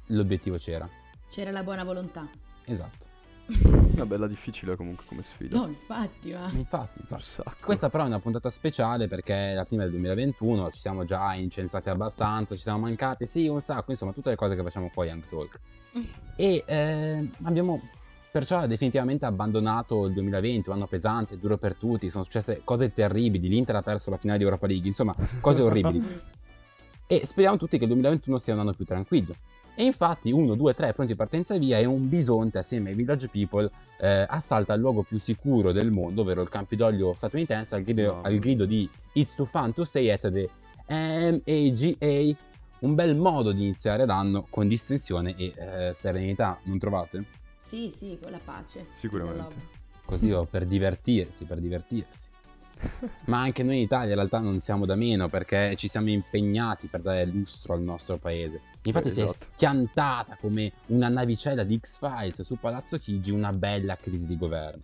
l'obiettivo 0.07 0.57
c'era. 0.57 0.89
C'era 1.29 1.51
la 1.51 1.63
buona 1.63 1.85
volontà. 1.85 2.27
Esatto. 2.65 3.12
Una 3.95 4.07
bella 4.07 4.27
difficile 4.27 4.77
comunque 4.77 5.05
come 5.07 5.23
sfida. 5.23 5.57
No, 5.57 5.67
infatti, 5.67 6.33
ma... 6.33 6.51
Infatti, 6.53 7.01
infatti. 7.01 7.23
Un 7.37 7.45
sacco. 7.45 7.65
Questa 7.65 7.91
però 7.91 8.05
è 8.05 8.07
una 8.07 8.21
puntata 8.21 8.51
speciale 8.51 9.09
perché 9.09 9.53
è 9.53 9.55
la 9.55 9.65
prima 9.65 9.83
del 9.83 9.93
2021, 9.93 10.71
ci 10.71 10.81
siamo 10.81 11.05
già 11.05 11.35
incensati 11.35 11.91
abbastanza, 11.91 12.55
ci 12.55 12.63
siamo 12.63 12.79
mancati, 12.79 13.27
sì, 13.27 13.49
un 13.49 13.61
sacco, 13.61 13.91
insomma, 13.91 14.13
tutte 14.13 14.31
le 14.31 14.37
cose 14.37 14.55
che 14.55 14.63
facciamo 14.63 14.91
qua 14.93 15.05
a 15.05 15.07
Young 15.07 15.25
Talk. 15.27 15.61
E 16.35 16.65
eh, 16.67 17.29
abbiamo 17.43 17.81
perciò 18.33 18.67
definitivamente 18.67 19.27
abbandonato 19.27 20.07
il 20.07 20.15
2020, 20.15 20.71
un 20.71 20.77
anno 20.77 20.87
pesante, 20.87 21.39
duro 21.39 21.59
per 21.59 21.75
tutti, 21.77 22.09
sono 22.09 22.25
successe 22.25 22.63
cose 22.65 22.95
terribili, 22.95 23.47
l'Inter 23.47 23.77
ha 23.77 23.83
perso 23.83 24.09
la 24.09 24.17
finale 24.17 24.39
di 24.39 24.45
Europa 24.45 24.67
League, 24.67 24.89
insomma, 24.89 25.15
cose 25.41 25.61
orribili. 25.61 26.03
e 27.07 27.27
speriamo 27.27 27.59
tutti 27.59 27.77
che 27.77 27.85
il 27.85 27.91
2021 27.91 28.39
sia 28.39 28.55
un 28.55 28.61
anno 28.61 28.73
più 28.73 28.87
tranquillo. 28.87 29.37
E 29.75 29.85
infatti 29.85 30.31
1, 30.31 30.55
2, 30.55 30.75
3 30.75 30.93
pronti 30.93 31.15
partenza 31.15 31.57
via 31.57 31.79
e 31.79 31.87
un 31.87 32.09
bisonte 32.09 32.59
assieme 32.59 32.91
ai 32.91 32.95
Village 32.95 33.29
People 33.29 33.71
eh, 33.99 34.27
assalta 34.29 34.75
il 34.75 34.81
luogo 34.81 35.03
più 35.03 35.19
sicuro 35.19 35.73
del 35.73 35.91
mondo, 35.91 36.23
ovvero 36.23 36.43
il 36.43 36.49
Campidoglio 36.49 37.15
statunitense 37.15 37.75
al 37.75 37.83
grido, 37.83 38.15
No. 38.15 38.23
al 38.23 38.39
grido 38.39 38.67
di 38.67 38.89
It's 39.13 39.35
too 39.35 39.47
fun 39.47 39.73
to 39.73 39.85
stay 39.85 40.11
at 40.11 40.31
the 40.31 40.49
MAGA. 40.89 42.37
Un 42.81 42.95
bel 42.97 43.15
modo 43.15 43.53
di 43.53 43.63
iniziare 43.63 44.05
l'anno 44.05 44.47
con 44.51 44.67
distensione 44.67 45.37
e 45.37 45.55
eh, 45.57 45.95
serenità, 45.95 46.59
non 46.65 46.79
trovate? 46.79 47.25
Sì, 47.65 47.95
sì, 47.97 48.19
con 48.21 48.33
la 48.33 48.41
pace. 48.45 48.89
Sicuramente. 48.99 49.81
Così 50.05 50.33
o 50.33 50.45
per 50.45 50.67
divertirsi, 50.67 51.45
per 51.45 51.61
divertirsi. 51.61 52.31
Ma 53.27 53.41
anche 53.41 53.63
noi 53.63 53.77
in 53.77 53.83
Italia 53.83 54.11
in 54.11 54.15
realtà 54.17 54.39
non 54.39 54.59
siamo 54.61 54.85
da 54.87 54.95
meno 54.95 55.29
perché 55.29 55.75
ci 55.77 55.89
siamo 55.89 56.09
impegnati 56.11 56.87
per 56.89 57.01
dare 57.01 57.25
lustro 57.27 57.75
al 57.75 57.83
nostro 57.83 58.17
paese. 58.19 58.61
Infatti 58.83 59.09
Eh, 59.09 59.13
si 59.13 59.21
è 59.21 59.25
esatto. 59.25 59.47
schiantata 59.55 60.37
come 60.41 60.73
una 60.87 61.09
navicella 61.09 61.63
di 61.65 61.79
X-Files 61.79 62.43
su 62.43 62.57
Palazzo 62.59 62.99
Chigi 62.99 63.31
una 63.31 63.53
bella 63.53 63.97
crisi 63.97 64.27
di 64.27 64.37
governo. 64.37 64.83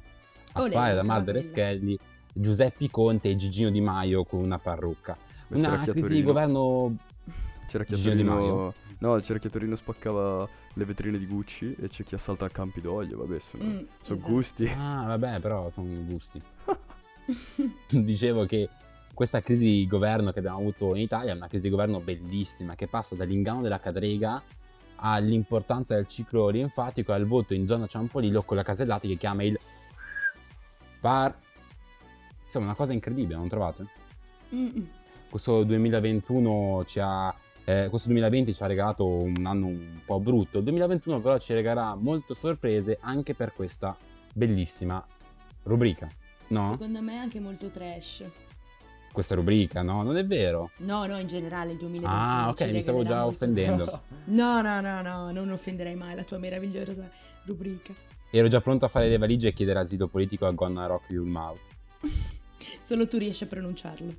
A 0.53 0.63
Olè, 0.63 0.71
fare 0.73 0.95
da 0.95 1.03
e 1.03 1.21
bella. 1.23 1.41
Schelli, 1.41 1.99
Giuseppe 2.33 2.91
Conte 2.91 3.31
e 3.31 3.37
Gigino 3.37 3.71
Di 3.71 3.81
Maio 3.81 4.25
con 4.25 4.41
una 4.41 4.59
parrucca. 4.59 5.17
Beh, 5.49 5.57
Una 5.59 5.79
crisi 5.85 6.09
di 6.09 6.23
governo 6.23 6.97
C'era 7.67 7.85
Gigino 7.85 8.15
Di 8.15 8.23
Maio. 8.25 8.75
No, 9.01 9.17
c'era 9.21 9.39
Chiatorino 9.39 9.77
spaccava 9.77 10.49
le 10.75 10.85
vetrine 10.85 11.19
di 11.19 11.27
Gucci 11.27 11.77
e 11.81 11.89
c'è 11.89 12.03
chi 12.05 12.15
assalta 12.17 12.45
a 12.47 12.49
Campidoglio, 12.51 13.19
vabbè, 13.19 13.39
sono, 13.39 13.63
Mm, 13.65 13.77
sono 14.03 14.19
esatto. 14.19 14.33
gusti. 14.33 14.67
Ah, 14.77 15.05
vabbè, 15.07 15.39
però 15.41 15.71
sono 15.71 15.89
gusti. 16.05 16.41
Dicevo 17.91 18.47
che 18.47 18.69
questa 19.13 19.41
crisi 19.41 19.65
di 19.65 19.87
governo 19.87 20.33
che 20.33 20.39
abbiamo 20.39 20.59
avuto 20.59 20.95
in 20.95 21.03
Italia 21.03 21.33
è 21.33 21.37
una 21.37 21.49
crisi 21.49 21.65
di 21.65 21.71
governo 21.71 22.01
bellissima 22.01 22.75
che 22.75 22.87
passa 22.87 23.15
dall'inganno 23.15 23.63
della 23.63 23.81
cadrega 23.81 24.43
all'importanza 24.97 25.95
del 25.95 26.07
ciclo 26.07 26.49
linfatico 26.49 27.13
e 27.13 27.15
al 27.17 27.27
voto 27.27 27.55
in 27.55 27.67
zona 27.67 27.87
Ciampolillo 27.87 28.43
con 28.43 28.57
la 28.57 28.63
Casellati 28.63 29.09
che 29.09 29.17
chiama 29.17 29.45
il 29.45 29.59
VAR. 31.01 31.37
Insomma, 32.45 32.67
una 32.67 32.75
cosa 32.75 32.93
incredibile, 32.93 33.37
non 33.37 33.49
trovate? 33.49 33.87
Mm, 34.55 34.83
Questo 35.29 35.63
2021 35.65 36.85
ci 36.87 37.01
ha 37.01 37.35
eh, 37.65 37.89
questo 37.91 38.09
2020 38.09 38.55
ci 38.55 38.63
ha 38.63 38.67
regalato 38.67 39.07
un 39.07 39.43
anno 39.45 39.67
un 39.67 40.01
po' 40.07 40.19
brutto. 40.21 40.57
Il 40.57 40.65
2021 40.65 41.21
però 41.21 41.39
ci 41.39 41.53
regalerà 41.53 41.95
molte 41.95 42.35
sorprese 42.35 42.97
anche 42.99 43.35
per 43.35 43.53
questa 43.53 43.95
bellissima 44.33 45.05
rubrica. 45.65 46.09
No? 46.49 46.73
Secondo 46.73 47.01
me 47.01 47.15
è 47.15 47.17
anche 47.17 47.41
molto 47.41 47.69
trash. 47.69 48.25
Questa 49.13 49.35
rubrica, 49.35 49.83
no? 49.83 50.03
Non 50.03 50.17
è 50.17 50.25
vero. 50.25 50.71
No, 50.79 51.07
no, 51.07 51.19
in 51.19 51.27
generale 51.27 51.73
il 51.73 51.79
2021. 51.79 52.13
Ah, 52.13 52.49
ok, 52.49 52.63
mi 52.71 52.83
stavo 52.83 53.03
già 53.05 53.23
molto 53.23 53.29
offendendo. 53.29 54.01
No, 54.25 54.61
no, 54.61 54.81
no, 54.81 55.03
no, 55.03 55.33
non 55.33 55.51
offenderai 55.51 55.95
mai 55.95 56.15
la 56.15 56.23
tua 56.23 56.39
meravigliosa 56.39 56.95
rubrica. 57.45 57.93
Ero 58.31 58.49
già 58.49 58.61
pronto 58.61 58.85
a 58.85 58.89
fare 58.89 59.09
le 59.09 59.17
valigie 59.17 59.49
e 59.49 59.53
chiedere 59.53 59.81
asilo 59.81 60.07
politico 60.07 60.47
a 60.47 60.51
Gonna 60.53 60.87
Rock 60.87 61.11
Your 61.11 61.27
Mouth. 61.27 61.59
Solo 62.83 63.09
tu 63.09 63.19
riesci 63.19 63.45
a 63.45 63.47
pronunciarlo. 63.47 64.15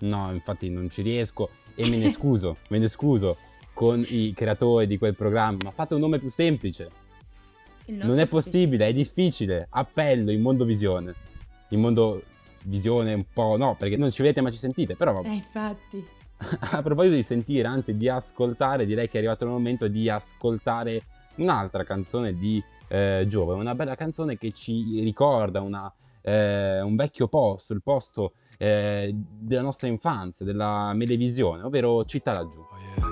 No, 0.00 0.32
infatti 0.32 0.70
non 0.70 0.88
ci 0.88 1.02
riesco 1.02 1.50
e 1.74 1.88
me 1.88 1.96
ne 1.96 2.08
scuso, 2.08 2.56
me 2.70 2.78
ne 2.78 2.88
scuso 2.88 3.36
con 3.74 4.04
i 4.08 4.32
creatori 4.34 4.86
di 4.86 4.98
quel 4.98 5.14
programma. 5.14 5.58
Ma 5.64 5.70
fate 5.70 5.94
un 5.94 6.00
nome 6.00 6.18
più 6.18 6.30
semplice. 6.30 6.88
Non 7.86 8.18
è 8.18 8.26
possibile, 8.26 8.86
è 8.86 8.92
difficile. 8.92 9.66
Appello 9.70 10.30
in 10.30 10.40
mondo 10.40 10.64
visione. 10.64 11.14
In 11.68 11.80
mondo 11.80 12.22
visione 12.62 13.14
un 13.14 13.24
po'... 13.32 13.56
No, 13.56 13.74
perché 13.76 13.96
non 13.96 14.10
ci 14.10 14.22
vedete 14.22 14.40
ma 14.40 14.50
ci 14.50 14.58
sentite. 14.58 14.96
Però 14.96 15.12
vabbè. 15.12 15.28
Eh, 15.28 15.34
infatti. 15.34 16.06
a 16.70 16.82
proposito 16.82 17.14
di 17.14 17.22
sentire, 17.22 17.66
anzi 17.66 17.96
di 17.96 18.08
ascoltare, 18.08 18.86
direi 18.86 19.08
che 19.08 19.16
è 19.16 19.18
arrivato 19.18 19.44
il 19.44 19.50
momento 19.50 19.88
di 19.88 20.08
ascoltare 20.08 21.02
un'altra 21.36 21.84
canzone 21.84 22.34
di 22.34 22.62
eh, 22.88 23.24
Giove. 23.28 23.54
Una 23.54 23.74
bella 23.74 23.94
canzone 23.94 24.36
che 24.36 24.52
ci 24.52 25.00
ricorda 25.02 25.60
una, 25.60 25.92
eh, 26.22 26.80
un 26.80 26.94
vecchio 26.94 27.28
posto, 27.28 27.72
il 27.72 27.82
posto 27.82 28.32
eh, 28.56 29.12
della 29.14 29.62
nostra 29.62 29.88
infanzia, 29.88 30.44
della 30.44 30.92
Medevisione, 30.94 31.62
ovvero 31.62 32.04
Città 32.04 32.32
laggiù. 32.32 32.60
Oh 32.60 32.78
yeah, 32.78 33.06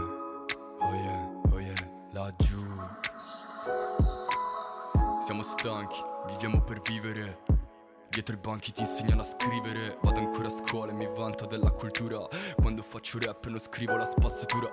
oh 0.81 0.95
yeah, 0.95 1.41
oh 1.53 1.61
yeah, 1.61 2.11
laggiù. 2.13 2.57
Siamo 5.25 5.43
stanchi, 5.43 5.97
viviamo 6.29 6.63
per 6.63 6.81
vivere. 6.83 7.56
Dietro 8.17 8.35
i 8.35 8.39
banchi 8.39 8.73
ti 8.73 8.81
insegnano 8.81 9.21
a 9.21 9.25
scrivere. 9.27 9.99
Vado 10.01 10.21
ancora 10.21 10.49
a 10.49 10.51
scuola 10.51 10.91
e 10.91 10.95
mi 10.95 11.07
vanto 11.07 11.45
della 11.45 11.71
cultura. 11.71 12.27
Quando 12.55 12.81
faccio 12.81 13.19
rap 13.19 13.45
non 13.45 13.61
scrivo 13.61 13.95
la 13.95 14.09
spazzatura. 14.09 14.71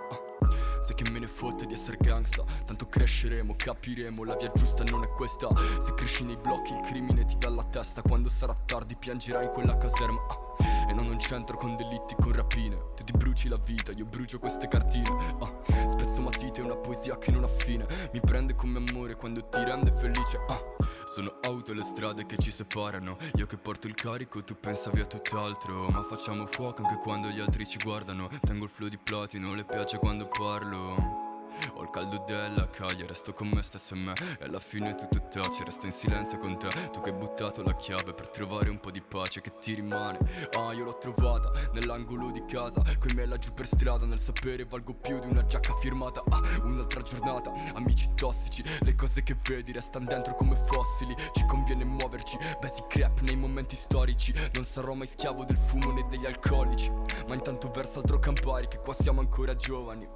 Sai 0.80 0.96
che 0.96 1.12
me 1.12 1.20
ne 1.20 1.28
fotte 1.28 1.66
di 1.66 1.74
essere 1.74 1.98
gangsta 2.00 2.44
Tanto 2.66 2.88
cresceremo, 2.88 3.56
capiremo, 3.58 4.24
la 4.24 4.36
via 4.36 4.52
giusta 4.54 4.84
non 4.84 5.04
è 5.04 5.08
questa 5.08 5.48
Se 5.82 5.94
cresci 5.94 6.26
nei 6.26 6.36
blocchi 6.36 6.74
il 6.74 6.82
crimine 6.82 7.26
ti 7.26 7.38
dà 7.38 7.50
la 7.50 7.64
testa 7.64 8.02
Quando 8.02 8.28
sarà 8.28 8.54
tardi 8.66 8.96
piangerai 8.96 9.46
in 9.46 9.52
quella 9.52 9.78
caserma. 9.78 10.43
E 10.88 10.94
no, 10.94 11.04
non 11.04 11.18
c'entro 11.18 11.58
con 11.58 11.76
delitti, 11.76 12.16
con 12.20 12.34
rapine. 12.34 12.92
Tu 12.96 13.04
ti 13.04 13.12
bruci 13.14 13.48
la 13.48 13.58
vita, 13.58 13.92
io 13.92 14.06
brucio 14.06 14.40
queste 14.40 14.68
cartine. 14.68 15.36
Ah. 15.40 15.90
Spezzo 15.90 16.22
matite, 16.22 16.62
una 16.62 16.76
poesia 16.76 17.18
che 17.18 17.32
non 17.32 17.44
ha 17.44 17.48
fine. 17.48 17.86
Mi 18.12 18.20
prende 18.20 18.56
come 18.56 18.78
amore 18.78 19.16
quando 19.16 19.48
ti 19.48 19.64
rende 19.64 19.92
felice. 19.92 20.38
Ah. 20.48 20.62
Sono 21.06 21.38
auto 21.42 21.74
le 21.74 21.84
strade 21.84 22.26
che 22.26 22.38
ci 22.38 22.52
separano. 22.52 23.18
Io 23.36 23.46
che 23.46 23.58
porto 23.58 23.88
il 23.88 23.94
carico, 23.94 24.44
tu 24.44 24.56
pensavi 24.60 25.02
a 25.02 25.06
tutt'altro. 25.06 25.88
Ma 25.90 26.02
facciamo 26.04 26.46
fuoco 26.46 26.84
anche 26.84 27.02
quando 27.02 27.28
gli 27.30 27.40
altri 27.40 27.66
ci 27.66 27.78
guardano. 27.84 28.30
Tengo 28.42 28.66
il 28.66 28.70
flow 28.70 28.90
di 28.90 28.98
platino, 28.98 29.54
le 29.54 29.64
piace 29.64 29.98
quando 29.98 30.28
parlo 30.28 31.33
ho 31.74 31.82
il 31.82 31.90
caldo 31.90 32.24
della 32.26 32.70
caglia, 32.70 33.06
resto 33.06 33.34
con 33.34 33.48
me 33.48 33.62
stesso 33.62 33.94
e 33.94 33.98
me. 33.98 34.14
E 34.40 34.46
alla 34.46 34.60
fine 34.60 34.96
tutto 34.96 35.28
tace, 35.30 35.64
resto 35.64 35.86
in 35.86 35.92
silenzio 35.92 36.38
con 36.38 36.58
te. 36.58 36.70
Tu 36.92 37.02
che 37.02 37.10
hai 37.10 37.16
buttato 37.16 37.64
la 37.64 37.76
chiave 37.76 38.14
per 38.14 38.30
trovare 38.30 38.70
un 38.70 38.80
po' 38.80 38.92
di 38.92 39.02
pace 39.02 39.42
che 39.42 39.58
ti 39.60 39.74
rimane. 39.74 40.20
Ah, 40.58 40.74
io 40.74 40.84
l'ho 40.84 40.98
trovata 40.98 41.52
nell'angolo 41.74 42.32
di 42.32 42.44
casa 42.46 42.82
Coi 43.00 43.14
me 43.16 43.26
laggiù 43.26 43.54
per 43.54 43.68
strada, 43.68 44.06
nel 44.06 44.20
sapere 44.20 44.66
valgo 44.66 44.94
più 44.94 45.20
di 45.20 45.28
una 45.28 45.46
giacca 45.46 45.76
firmata. 45.76 46.24
Ah, 46.30 46.42
un'altra 46.64 47.02
giornata, 47.02 47.52
amici 47.74 48.10
tossici. 48.16 48.64
Le 48.82 48.96
cose 48.96 49.24
che 49.24 49.36
vedi 49.48 49.72
restano 49.72 50.06
dentro 50.06 50.36
come 50.36 50.56
fossili. 50.56 51.16
Ci 51.34 51.46
conviene 51.46 51.84
muoverci, 51.84 52.38
basic 52.60 52.88
crap 52.88 53.20
nei 53.22 53.36
momenti 53.36 53.76
storici. 53.76 54.34
Non 54.54 54.64
sarò 54.64 54.94
mai 54.94 55.08
schiavo 55.08 55.44
del 55.44 55.58
fumo 55.58 55.92
né 55.92 56.06
degli 56.10 56.26
alcolici. 56.26 56.92
Ma 57.28 57.34
intanto 57.34 57.70
verso 57.72 58.00
altro 58.00 58.20
campari 58.20 58.68
che 58.68 58.80
qua 58.80 58.94
siamo 58.94 59.20
ancora 59.20 59.56
giovani. 59.56 60.08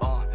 Ah, 0.00 0.28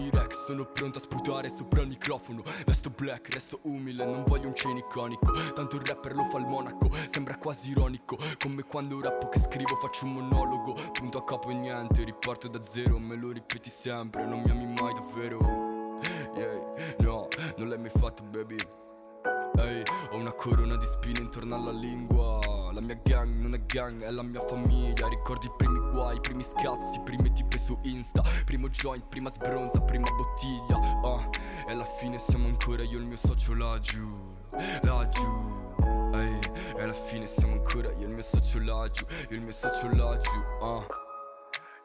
primi 0.00 0.10
Rex 0.10 0.44
sono 0.46 0.64
pronto 0.64 0.98
a 0.98 1.02
sputare 1.02 1.50
sopra 1.50 1.82
il 1.82 1.88
microfono. 1.88 2.42
Resto 2.64 2.90
black, 2.90 3.32
resto 3.34 3.60
umile, 3.64 4.04
non 4.06 4.24
voglio 4.26 4.46
un 4.46 4.54
chain 4.54 4.78
iconico 4.78 5.30
Tanto 5.52 5.76
il 5.76 5.82
rapper 5.82 6.14
lo 6.14 6.24
fa 6.24 6.38
il 6.38 6.46
monaco, 6.46 6.90
sembra 7.10 7.36
quasi 7.36 7.70
ironico. 7.70 8.18
Come 8.38 8.62
quando 8.62 9.00
rappo 9.00 9.28
che 9.28 9.38
scrivo 9.38 9.76
faccio 9.76 10.06
un 10.06 10.14
monologo. 10.14 10.74
Punto 10.92 11.18
a 11.18 11.24
capo 11.24 11.50
e 11.50 11.54
niente, 11.54 12.04
riparto 12.04 12.48
da 12.48 12.60
zero 12.64 12.98
Me 12.98 13.16
lo 13.16 13.30
ripeti 13.30 13.70
sempre, 13.70 14.24
non 14.24 14.40
mi 14.40 14.50
ami 14.50 14.66
mai 14.66 14.94
davvero. 14.94 15.68
Yeah, 16.34 16.96
no, 17.00 17.28
non 17.56 17.68
l'hai 17.68 17.78
mai 17.78 17.90
fatto 17.90 18.22
baby. 18.22 18.56
Ehi, 19.58 19.82
ho 20.10 20.16
una 20.16 20.32
corona 20.32 20.76
di 20.76 20.86
spine 20.86 21.20
intorno 21.20 21.54
alla 21.54 21.72
lingua 21.72 22.59
La 22.72 22.80
mia 22.80 22.98
gang 23.02 23.40
non 23.40 23.54
è 23.54 23.60
gang, 23.66 24.02
è 24.02 24.10
la 24.10 24.22
mia 24.22 24.44
famiglia. 24.46 25.08
Ricordi 25.08 25.46
i 25.46 25.52
primi 25.56 25.78
guai, 25.90 26.16
i 26.16 26.20
primi 26.20 26.42
scazzi, 26.42 27.00
prime 27.04 27.32
tipe 27.32 27.58
su 27.58 27.78
Insta. 27.82 28.22
Primo 28.44 28.68
joint, 28.68 29.04
prima 29.08 29.30
sbronza, 29.30 29.80
prima 29.80 30.08
bottiglia. 30.10 30.78
Ah, 31.04 31.28
e 31.68 31.72
alla 31.72 31.84
fine 31.84 32.18
siamo 32.18 32.46
ancora 32.46 32.82
io 32.82 32.98
e 32.98 33.00
il 33.00 33.06
mio 33.06 33.16
socio 33.16 33.54
laggiù 33.54 34.38
Laggiù. 34.82 35.68
Ehi, 36.12 36.38
e 36.76 36.82
alla 36.82 36.92
fine 36.92 37.26
siamo 37.26 37.54
ancora 37.54 37.88
io 37.92 38.00
e 38.00 38.02
il 38.02 38.08
mio 38.08 38.22
socio 38.22 38.58
laggiù 38.60 39.04
Io 39.08 39.28
e 39.30 39.34
il 39.34 39.40
mio 39.40 39.52
socio 39.52 39.88
laggiù, 39.94 40.38
ah 40.60 40.84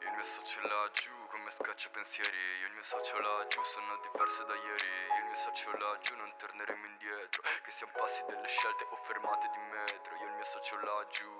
il 0.02 0.10
mio 0.12 0.24
socio 0.34 0.60
laggiù 0.62 1.15
scaccia 1.56 1.88
pensieri 1.88 2.36
Io 2.60 2.68
il 2.68 2.74
mio 2.76 2.84
socio 2.84 3.16
laggiù 3.16 3.60
sono 3.72 3.92
diverse 4.04 4.42
da 4.44 4.56
ieri 4.60 4.90
Io 4.92 5.20
il 5.24 5.28
mio 5.32 5.40
socio 5.40 5.72
laggiù 5.72 6.12
non 6.20 6.30
torneremo 6.36 6.84
indietro 6.84 7.40
Che 7.64 7.72
siamo 7.72 7.96
passi 7.96 8.20
delle 8.28 8.44
scelte 8.44 8.84
o 8.92 8.96
fermate 9.08 9.46
di 9.56 9.62
metro 9.72 10.10
Io 10.20 10.28
il 10.28 10.36
mio 10.36 10.48
socio 10.52 10.76
laggiù 10.84 11.32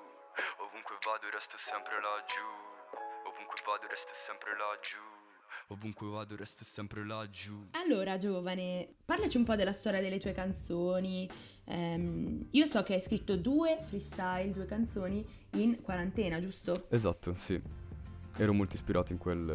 Ovunque 0.64 0.96
vado 1.04 1.28
resto 1.28 1.56
sempre 1.68 1.96
laggiù 2.00 2.48
Ovunque 3.28 3.60
vado 3.60 3.84
resto 3.92 4.14
sempre 4.24 4.50
laggiù 4.56 5.04
Ovunque 5.68 6.06
vado 6.08 6.32
resto 6.36 6.64
sempre 6.64 7.04
laggiù 7.04 7.56
Allora, 7.76 8.16
giovane, 8.16 8.88
parlaci 9.04 9.36
un 9.36 9.44
po' 9.44 9.56
della 9.56 9.72
storia 9.72 10.00
delle 10.00 10.18
tue 10.18 10.32
canzoni. 10.32 11.28
Ehm, 11.64 12.48
io 12.52 12.66
so 12.66 12.82
che 12.82 12.94
hai 12.94 13.02
scritto 13.02 13.36
due 13.36 13.78
freestyle, 13.82 14.52
due 14.52 14.66
canzoni 14.66 15.26
in 15.52 15.82
quarantena, 15.82 16.40
giusto? 16.40 16.86
Esatto, 16.90 17.34
sì. 17.34 17.85
Ero 18.38 18.52
molto 18.52 18.76
ispirato 18.76 19.12
in 19.12 19.18
quel... 19.18 19.48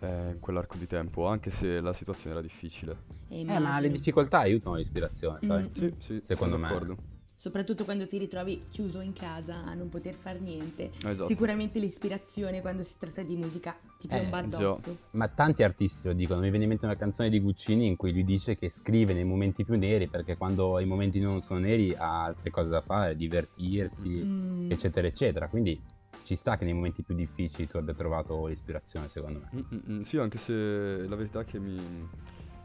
eh, 0.00 0.30
in 0.30 0.38
quell'arco 0.40 0.76
di 0.78 0.86
tempo, 0.86 1.26
anche 1.26 1.50
se 1.50 1.80
la 1.80 1.92
situazione 1.92 2.32
era 2.32 2.40
difficile. 2.42 2.96
E 3.28 3.40
Eh, 3.40 3.58
ma 3.58 3.78
le 3.80 3.90
difficoltà 3.90 4.38
aiutano 4.40 4.76
l'ispirazione, 4.76 5.38
sai? 5.40 5.62
Mm, 5.62 5.66
Sì, 5.74 5.94
sì, 5.98 6.20
Secondo 6.22 6.56
me. 6.56 6.68
d'accordo. 6.68 6.96
Soprattutto 7.36 7.84
quando 7.84 8.06
ti 8.06 8.18
ritrovi 8.18 8.66
chiuso 8.70 9.00
in 9.00 9.14
casa 9.14 9.64
a 9.64 9.72
non 9.72 9.88
poter 9.88 10.14
fare 10.14 10.38
niente. 10.40 10.90
Esatto. 11.02 11.26
Sicuramente 11.26 11.78
l'ispirazione 11.78 12.60
quando 12.60 12.82
si 12.82 12.92
tratta 12.98 13.22
di 13.22 13.34
musica 13.34 13.74
ti 13.98 14.08
Eh, 14.08 14.18
piomba 14.18 14.46
già. 14.46 14.56
addosso. 14.58 14.98
Ma 15.12 15.26
tanti 15.28 15.62
artisti 15.62 16.06
lo 16.06 16.12
dicono. 16.12 16.40
Mi 16.40 16.50
viene 16.50 16.64
in 16.64 16.68
mente 16.70 16.84
una 16.84 16.96
canzone 16.96 17.30
di 17.30 17.40
Guccini 17.40 17.86
in 17.86 17.96
cui 17.96 18.12
lui 18.12 18.24
dice 18.24 18.56
che 18.56 18.68
scrive 18.68 19.14
nei 19.14 19.24
momenti 19.24 19.64
più 19.64 19.78
neri 19.78 20.08
perché 20.08 20.36
quando 20.36 20.78
i 20.80 20.84
momenti 20.84 21.18
non 21.18 21.40
sono 21.40 21.60
neri 21.60 21.94
ha 21.94 22.24
altre 22.24 22.50
cose 22.50 22.68
da 22.68 22.82
fare, 22.82 23.16
divertirsi, 23.16 24.22
Mm. 24.22 24.70
eccetera, 24.70 25.06
eccetera. 25.06 25.48
Quindi 25.48 25.80
ci 26.30 26.36
sta 26.36 26.56
che 26.56 26.62
nei 26.64 26.74
momenti 26.74 27.02
più 27.02 27.16
difficili 27.16 27.66
tu 27.66 27.76
abbia 27.76 27.92
trovato 27.92 28.46
l'ispirazione, 28.46 29.08
secondo 29.08 29.40
me. 29.40 29.50
Mm, 29.52 29.74
mm, 29.74 29.96
mm, 29.96 30.02
Sì, 30.02 30.16
anche 30.16 30.38
se 30.38 31.04
la 31.08 31.16
verità 31.16 31.40
è 31.40 31.44
che 31.44 31.58
mi 31.58 32.08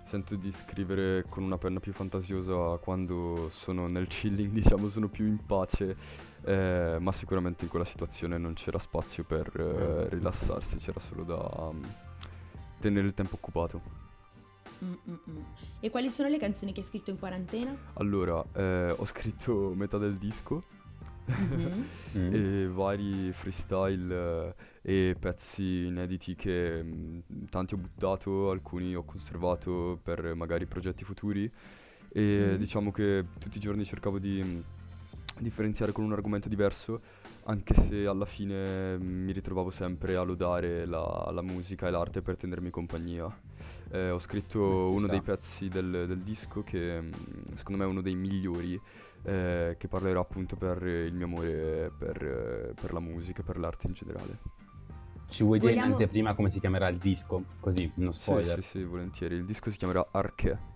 sento 0.04 0.36
di 0.36 0.51
scrivere 0.51 1.25
con 1.28 1.41
una 1.41 1.58
penna 1.58 1.80
più 1.80 1.91
fantasiosa 1.91 2.78
quando 2.78 3.49
sono 3.51 3.88
nel 3.88 4.06
chilling, 4.06 4.51
diciamo, 4.54 4.88
sono 4.88 5.08
più 5.08 5.25
in 5.25 5.43
pace, 5.43 5.97
eh, 6.43 6.97
ma 6.99 7.12
sicuramente 7.12 7.63
in 7.63 7.71
quella 7.71 7.86
situazione 7.86 8.38
non 8.38 8.54
c'era 8.54 8.78
spazio 8.78 9.23
per 9.23 9.51
eh, 9.56 10.10
rilassarsi, 10.10 10.78
c'era 10.78 10.99
solo 10.99 11.23
da 11.23 11.71
mm, 11.73 11.84
tenere 12.82 13.08
il 13.08 13.15
tempo 13.15 13.34
occupato. 13.34 13.82
Mm, 14.84 14.93
mm, 15.10 15.13
mm. 15.28 15.41
E 15.80 15.89
quali 15.89 16.12
sono 16.12 16.30
le 16.30 16.38
canzoni 16.38 16.71
che 16.71 16.82
hai 16.82 16.86
scritto 16.86 17.10
in 17.10 17.17
quarantena? 17.17 17.75
Allora, 17.93 18.45
eh, 18.54 18.93
ho 18.95 19.06
scritto 19.08 19.73
metà 19.73 19.97
del 19.97 20.17
disco 20.17 20.65
Mhm. 21.26 21.86
Mm. 22.16 22.34
e 22.34 22.68
vari 22.70 23.34
freestyle 23.34 24.54
eh, 24.84 25.10
e 25.10 25.16
pezzi 25.20 25.88
inediti 25.88 26.34
che 26.34 26.82
mm, 26.82 27.20
tanti 27.50 27.74
ho 27.74 27.78
buttato, 27.78 28.52
alcuni 28.52 28.96
ho 28.96 29.04
conservato 29.04 30.00
per 30.02 30.34
magari 30.34 30.66
progetti 30.66 31.04
futuri 31.04 31.52
e 32.14 32.54
Mm. 32.54 32.56
diciamo 32.56 32.92
che 32.94 33.26
tutti 33.38 33.58
i 33.58 33.60
giorni 33.60 33.84
cercavo 33.84 34.18
di 34.18 34.42
mm, 34.42 34.60
differenziare 35.40 35.92
con 35.92 36.06
un 36.06 36.14
argomento 36.14 36.48
diverso 36.48 37.02
anche 37.48 37.74
se 37.82 38.06
alla 38.06 38.24
fine 38.26 38.98
mm, 38.98 39.24
mi 39.26 39.34
ritrovavo 39.34 39.70
sempre 39.70 40.16
a 40.16 40.24
lodare 40.24 40.86
la, 40.86 41.30
la 41.34 41.42
musica 41.42 41.88
e 41.88 41.92
l'arte 41.92 42.22
per 42.22 42.38
tenermi 42.38 42.70
compagnia. 42.70 43.28
Eh, 43.92 44.10
ho 44.10 44.20
scritto 44.20 44.90
uno 44.92 45.06
dei 45.08 45.22
pezzi 45.22 45.68
del, 45.68 46.06
del 46.08 46.22
disco 46.22 46.64
che 46.64 47.02
mm, 47.02 47.12
secondo 47.56 47.78
me 47.82 47.84
è 47.88 47.92
uno 47.92 48.02
dei 48.02 48.16
migliori 48.16 48.80
eh, 49.23 49.75
che 49.78 49.88
parlerà 49.88 50.19
appunto 50.19 50.56
per 50.56 50.82
il 50.84 51.13
mio 51.13 51.25
amore 51.25 51.91
per, 51.97 52.21
eh, 52.23 52.73
per 52.80 52.93
la 52.93 52.99
musica 52.99 53.41
e 53.41 53.43
per 53.43 53.58
l'arte 53.58 53.88
in 53.88 53.93
generale. 53.93 54.39
Ci 55.28 55.43
vuoi 55.43 55.60
dire 55.60 55.71
in 55.73 55.78
Vogliamo- 55.80 55.95
anteprima 55.95 56.34
come 56.36 56.49
si 56.49 56.60
chiamerà 56.60 56.88
il 56.88 56.97
disco? 56.97 57.43
Così, 57.60 57.91
uno 57.95 58.12
spoiler. 58.12 58.56
Sì, 58.58 58.62
sì, 58.62 58.78
sì, 58.80 58.84
volentieri. 58.84 59.36
Il 59.36 59.45
disco 59.45 59.71
si 59.71 59.78
chiamerà 59.78 60.08
Arche. 60.12 60.73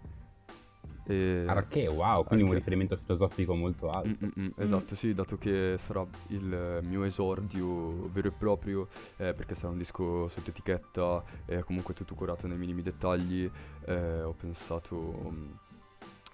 E... 1.06 1.43
Arche, 1.47 1.88
wow, 1.88 2.23
quindi 2.23 2.43
un 2.43 2.49
Arche. 2.49 2.60
riferimento 2.60 2.95
filosofico 2.97 3.56
molto 3.56 3.88
Mm, 3.88 3.91
alto. 3.93 4.25
mm, 4.25 4.30
mm, 4.43 4.47
esatto, 4.58 4.95
sì, 4.95 5.13
dato 5.15 5.38
che 5.38 5.75
sarà 5.80 6.06
il 6.28 6.54
eh, 6.54 6.82
mio 6.86 7.04
esordio 7.04 8.10
vero 8.12 8.28
e 8.28 8.32
proprio, 8.32 8.88
eh, 9.17 9.34
perché 9.34 9.56
sarà 9.56 9.69
un 9.69 9.78
disco 9.80 10.28
sotto 10.30 10.49
etichetta, 10.52 11.23
e 11.45 11.63
comunque 11.63 11.93
tutto 11.95 12.13
curato 12.15 12.45
nei 12.47 12.58
minimi 12.58 12.82
dettagli, 12.84 13.49
eh, 13.86 14.21
ho 14.21 14.34
pensato 14.34 14.95
mm, 15.32 15.49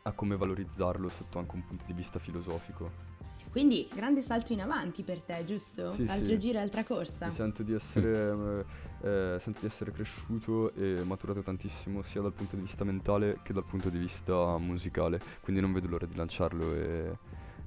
a 0.08 0.12
come 0.12 0.36
valorizzarlo 0.38 1.10
sotto 1.10 1.40
anche 1.40 1.56
un 1.56 1.66
punto 1.66 1.84
di 1.88 1.94
vista 1.94 2.20
filosofico. 2.20 3.14
Quindi 3.50 3.88
grande 3.92 4.22
salto 4.22 4.54
in 4.54 4.62
avanti 4.62 5.02
per 5.02 5.22
te, 5.22 5.44
giusto? 5.46 5.94
Sì, 5.94 6.06
Altro 6.08 6.34
sì. 6.34 6.38
giro 6.40 6.60
altra 6.60 6.84
corsa. 6.84 7.26
Mi 7.28 7.34
sento 7.34 7.64
di 7.64 7.74
essere, 7.74 8.66
eh, 9.02 9.38
sento 9.42 9.60
di 9.62 9.66
essere 9.66 9.92
cresciuto 9.92 10.74
e 10.76 11.02
maturato 11.04 11.42
tantissimo 11.42 12.04
sia 12.04 12.22
dal 12.22 12.34
punto 12.34 12.56
di 12.56 12.62
vista 12.62 12.84
mentale 12.84 13.40
che 13.44 13.52
dal 13.54 13.64
punto 13.66 13.90
di 13.90 13.98
vista 13.98 14.58
musicale, 14.60 15.20
quindi 15.42 15.62
non 15.62 15.74
vedo 15.74 15.88
l'ora 15.88 16.06
di 16.06 16.16
lanciarlo 16.16 16.74
e, 16.74 17.18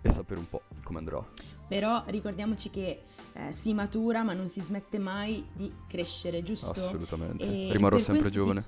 e 0.03 0.11
sapere 0.11 0.39
un 0.39 0.49
po' 0.49 0.63
come 0.85 0.99
andrà. 0.99 1.25
Però 1.67 2.05
ricordiamoci 2.07 2.71
che 2.71 3.03
eh, 3.33 3.53
si 3.63 3.73
matura 3.73 4.23
ma 4.23 4.33
non 4.35 4.49
si 4.51 4.61
smette 4.61 4.99
mai 4.99 5.45
di 5.53 5.73
crescere, 5.89 6.43
giusto? 6.45 6.71
Assolutamente. 6.71 7.43
E 7.43 7.73
Rimarrò 7.73 7.97
sempre 7.99 8.21
questo 8.21 8.29
ti- 8.29 8.35
giovane. 8.35 8.67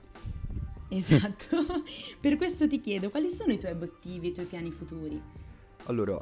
Esatto. 0.98 1.56
per 2.20 2.36
questo 2.36 2.66
ti 2.66 2.80
chiedo, 2.80 3.10
quali 3.10 3.30
sono 3.30 3.52
i 3.52 3.58
tuoi 3.58 3.72
obiettivi, 3.72 4.28
i 4.28 4.32
tuoi 4.32 4.46
piani 4.46 4.70
futuri? 4.72 5.20
Allora, 5.84 6.20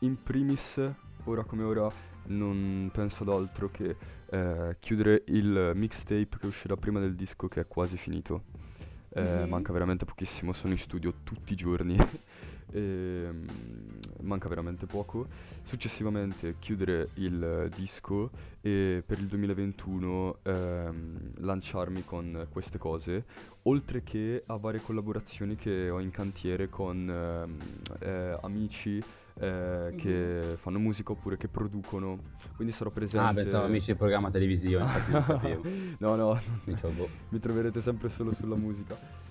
in 0.00 0.20
primis, 0.22 0.80
ora 1.24 1.44
come 1.44 1.62
ora, 1.62 1.90
non 2.26 2.90
penso 2.92 3.22
ad 3.22 3.28
altro 3.30 3.70
che 3.70 3.96
eh, 4.30 4.76
chiudere 4.80 5.22
il 5.28 5.72
mixtape 5.74 6.36
che 6.38 6.46
uscirà 6.46 6.76
prima 6.76 7.00
del 7.00 7.14
disco 7.14 7.48
che 7.48 7.60
è 7.60 7.66
quasi 7.66 7.96
finito. 7.96 8.42
Eh, 9.10 9.44
Mhm. 9.44 9.48
Manca 9.48 9.72
veramente 9.72 10.04
pochissimo, 10.04 10.52
sono 10.52 10.72
in 10.72 10.78
studio 10.78 11.14
tutti 11.24 11.52
i 11.52 11.56
giorni. 11.56 11.96
E, 12.70 13.28
mm, 13.30 13.46
manca 14.22 14.48
veramente 14.48 14.86
poco. 14.86 15.26
Successivamente 15.62 16.56
chiudere 16.58 17.08
il 17.14 17.70
disco 17.74 18.30
e 18.60 19.02
per 19.04 19.18
il 19.18 19.26
2021 19.26 20.38
ehm, 20.42 21.32
lanciarmi 21.38 22.04
con 22.04 22.46
queste 22.50 22.78
cose, 22.78 23.24
oltre 23.62 24.02
che 24.02 24.42
a 24.46 24.56
varie 24.56 24.80
collaborazioni 24.80 25.56
che 25.56 25.90
ho 25.90 26.00
in 26.00 26.10
cantiere 26.10 26.68
con 26.68 27.08
ehm, 27.08 27.58
eh, 28.00 28.38
amici 28.42 29.02
eh, 29.40 29.94
che 29.96 30.56
fanno 30.60 30.78
musica 30.78 31.12
oppure 31.12 31.36
che 31.36 31.48
producono. 31.48 32.18
Quindi 32.56 32.74
sarò 32.74 32.90
presente. 32.90 33.28
Ah, 33.28 33.32
pensavo 33.32 33.64
amici 33.66 33.86
del 33.86 33.96
programma 33.96 34.30
televisivo, 34.30 34.80
infatti 34.80 35.12
non 35.12 35.24
capivo. 35.24 35.62
no, 35.98 36.16
no, 36.16 36.40
mi 37.28 37.38
troverete 37.38 37.80
sempre 37.80 38.08
solo 38.08 38.32
sulla 38.32 38.56
musica. 38.56 39.27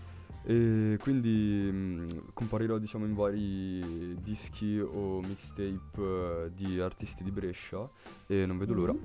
E 0.49 0.97
quindi 1.01 1.29
mh, 1.29 2.31
comparirò 2.31 2.77
diciamo 2.77 3.05
in 3.05 3.13
vari 3.13 4.15
dischi 4.21 4.79
o 4.79 5.19
mixtape 5.19 5.75
eh, 5.97 6.51
di 6.55 6.79
artisti 6.79 7.21
di 7.25 7.31
Brescia 7.31 7.85
e 8.27 8.45
non 8.45 8.57
vedo 8.57 8.73
l'ora. 8.73 8.95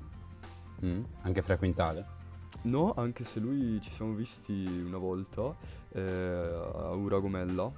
Mm, 0.85 1.03
Anche 1.23 1.41
Fra 1.41 1.57
Quintale. 1.57 2.05
No, 2.61 2.93
anche 2.95 3.25
se 3.25 3.41
lui 3.41 3.81
ci 3.81 3.91
siamo 3.91 4.13
visti 4.13 4.65
una 4.87 4.97
volta 4.97 5.53
eh, 5.91 6.01
a 6.01 6.91
Uragomella. 6.91 7.69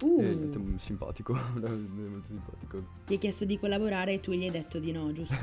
Uh. 0.00 0.20
E 0.20 0.34
niente, 0.36 0.78
simpatico, 0.78 1.32
molto 1.58 2.28
simpatico. 2.28 2.84
Ti 3.06 3.14
hai 3.14 3.18
chiesto 3.18 3.44
di 3.44 3.58
collaborare 3.58 4.12
e 4.12 4.20
tu 4.20 4.30
gli 4.30 4.44
hai 4.44 4.52
detto 4.52 4.78
di 4.78 4.92
no, 4.92 5.10
giusto? 5.10 5.34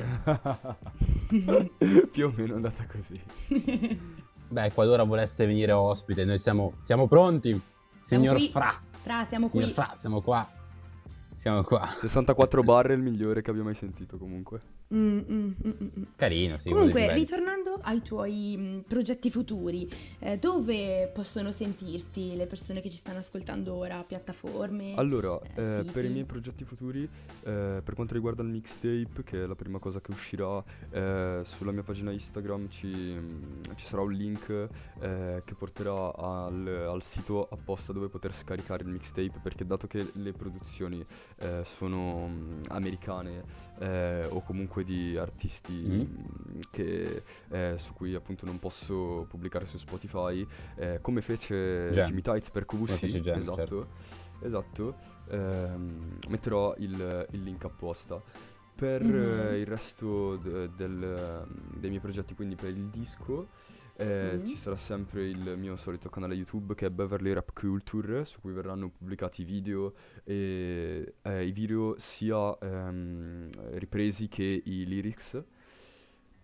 Più 2.11 2.27
o 2.27 2.33
meno 2.33 2.53
è 2.53 2.55
andata 2.55 2.85
così. 2.85 3.21
Beh, 4.55 4.71
qualora 4.71 5.03
volesse 5.03 5.45
venire 5.45 5.73
ospite, 5.73 6.23
noi 6.23 6.37
siamo, 6.37 6.75
siamo 6.83 7.09
pronti. 7.09 7.61
Signor 7.99 8.37
qui. 8.37 8.49
Fra. 8.49 8.73
Fra, 9.01 9.25
siamo 9.27 9.49
Signor 9.49 9.65
qui. 9.65 9.73
Fra, 9.73 9.91
siamo 9.97 10.21
qua. 10.21 10.49
Siamo 11.35 11.61
qua. 11.61 11.85
64 11.99 12.61
bar 12.63 12.87
è 12.87 12.93
il 12.93 13.01
migliore 13.01 13.41
che 13.41 13.51
abbia 13.51 13.63
mai 13.63 13.75
sentito 13.75 14.17
comunque. 14.17 14.61
Mm, 14.95 15.17
mm, 15.17 15.23
mm, 15.29 15.53
mm, 15.67 15.87
mm. 15.99 16.03
Carino, 16.15 16.57
sì. 16.57 16.69
Comunque, 16.69 17.13
ritornando 17.13 17.79
ai 17.81 18.01
tuoi 18.01 18.55
mh, 18.55 18.83
progetti 18.87 19.29
futuri, 19.29 19.89
eh, 20.19 20.37
dove 20.37 21.11
possono 21.13 21.51
sentirti 21.51 22.35
le 22.37 22.45
persone 22.45 22.79
che 22.79 22.89
ci 22.89 22.95
stanno 22.95 23.19
ascoltando 23.19 23.73
ora? 23.73 24.01
Piattaforme? 24.07 24.93
Allora, 24.95 25.37
eh, 25.55 25.61
eh, 25.61 25.77
siti? 25.81 25.91
per 25.91 26.05
i 26.05 26.09
miei 26.09 26.23
progetti 26.23 26.63
futuri, 26.63 27.03
eh, 27.03 27.81
per 27.83 27.93
quanto 27.93 28.13
riguarda 28.13 28.41
il 28.41 28.47
mixtape, 28.47 29.23
che 29.25 29.43
è 29.43 29.45
la 29.45 29.55
prima 29.55 29.79
cosa 29.79 29.99
che 29.99 30.11
uscirà, 30.11 30.63
eh, 30.91 31.41
sulla 31.43 31.71
mia 31.71 31.83
pagina 31.83 32.11
Instagram 32.11 32.69
ci, 32.69 32.87
mm, 32.87 33.63
ci 33.75 33.85
sarà 33.85 34.01
un 34.01 34.13
link 34.13 34.49
eh, 34.49 35.41
che 35.43 35.53
porterà 35.55 36.15
al, 36.15 36.67
al 36.67 37.03
sito 37.03 37.47
apposta 37.49 37.91
dove 37.91 38.07
poter 38.07 38.33
scaricare 38.33 38.83
il 38.83 38.89
mixtape, 38.89 39.39
perché 39.43 39.65
dato 39.65 39.87
che 39.87 40.09
le 40.13 40.31
produzioni 40.31 41.05
eh, 41.39 41.63
sono 41.65 42.27
mm, 42.27 42.61
americane 42.69 43.64
eh, 43.79 44.25
o 44.29 44.41
comunque 44.41 44.83
di 44.83 45.17
artisti 45.17 45.73
Mm. 45.73 45.99
mm, 45.99 46.59
che, 46.71 47.23
eh, 47.49 47.75
su 47.77 47.93
cui 47.93 48.13
appunto 48.15 48.45
non 48.45 48.59
posso 48.59 49.25
pubblicare 49.29 49.65
su 49.65 49.77
Spotify, 49.77 50.45
eh, 50.75 50.99
come 51.01 51.21
fece 51.21 51.89
Jam. 51.91 52.07
Jimmy 52.07 52.21
Tights 52.21 52.49
per 52.51 52.65
QVC, 52.65 53.05
Jam, 53.21 53.39
esatto. 53.39 53.55
certo. 53.55 53.87
Esatto, 54.41 54.95
ehm, 55.29 56.17
metterò 56.29 56.75
il, 56.77 57.27
il 57.31 57.43
link 57.43 57.63
apposta. 57.65 58.21
Per 58.75 59.01
Mhm. 59.03 59.13
eh, 59.53 59.59
il 59.59 59.65
resto 59.65 60.35
de- 60.35 60.69
del- 60.75 61.45
dei 61.79 61.89
miei 61.89 62.01
progetti, 62.01 62.35
quindi 62.35 62.55
per 62.55 62.69
il 62.71 62.87
disco, 62.89 63.47
eh, 63.97 64.37
Mhm. 64.37 64.45
ci 64.45 64.57
sarà 64.57 64.75
sempre 64.75 65.25
il 65.27 65.55
mio 65.57 65.75
solito 65.77 66.09
canale 66.09 66.33
YouTube 66.35 66.75
che 66.75 66.87
è 66.87 66.89
Beverly 66.89 67.31
Rap 67.33 67.51
Culture, 67.53 68.25
su 68.25 68.41
cui 68.41 68.51
verranno 68.53 68.89
pubblicati 68.89 69.41
i 69.41 69.45
video, 69.45 69.93
e, 70.23 71.15
eh, 71.21 71.45
i 71.45 71.51
video 71.51 71.95
sia 71.97 72.57
ehm, 72.59 73.49
ripresi 73.77 74.27
che 74.27 74.61
i 74.63 74.85
lyrics. 74.85 75.43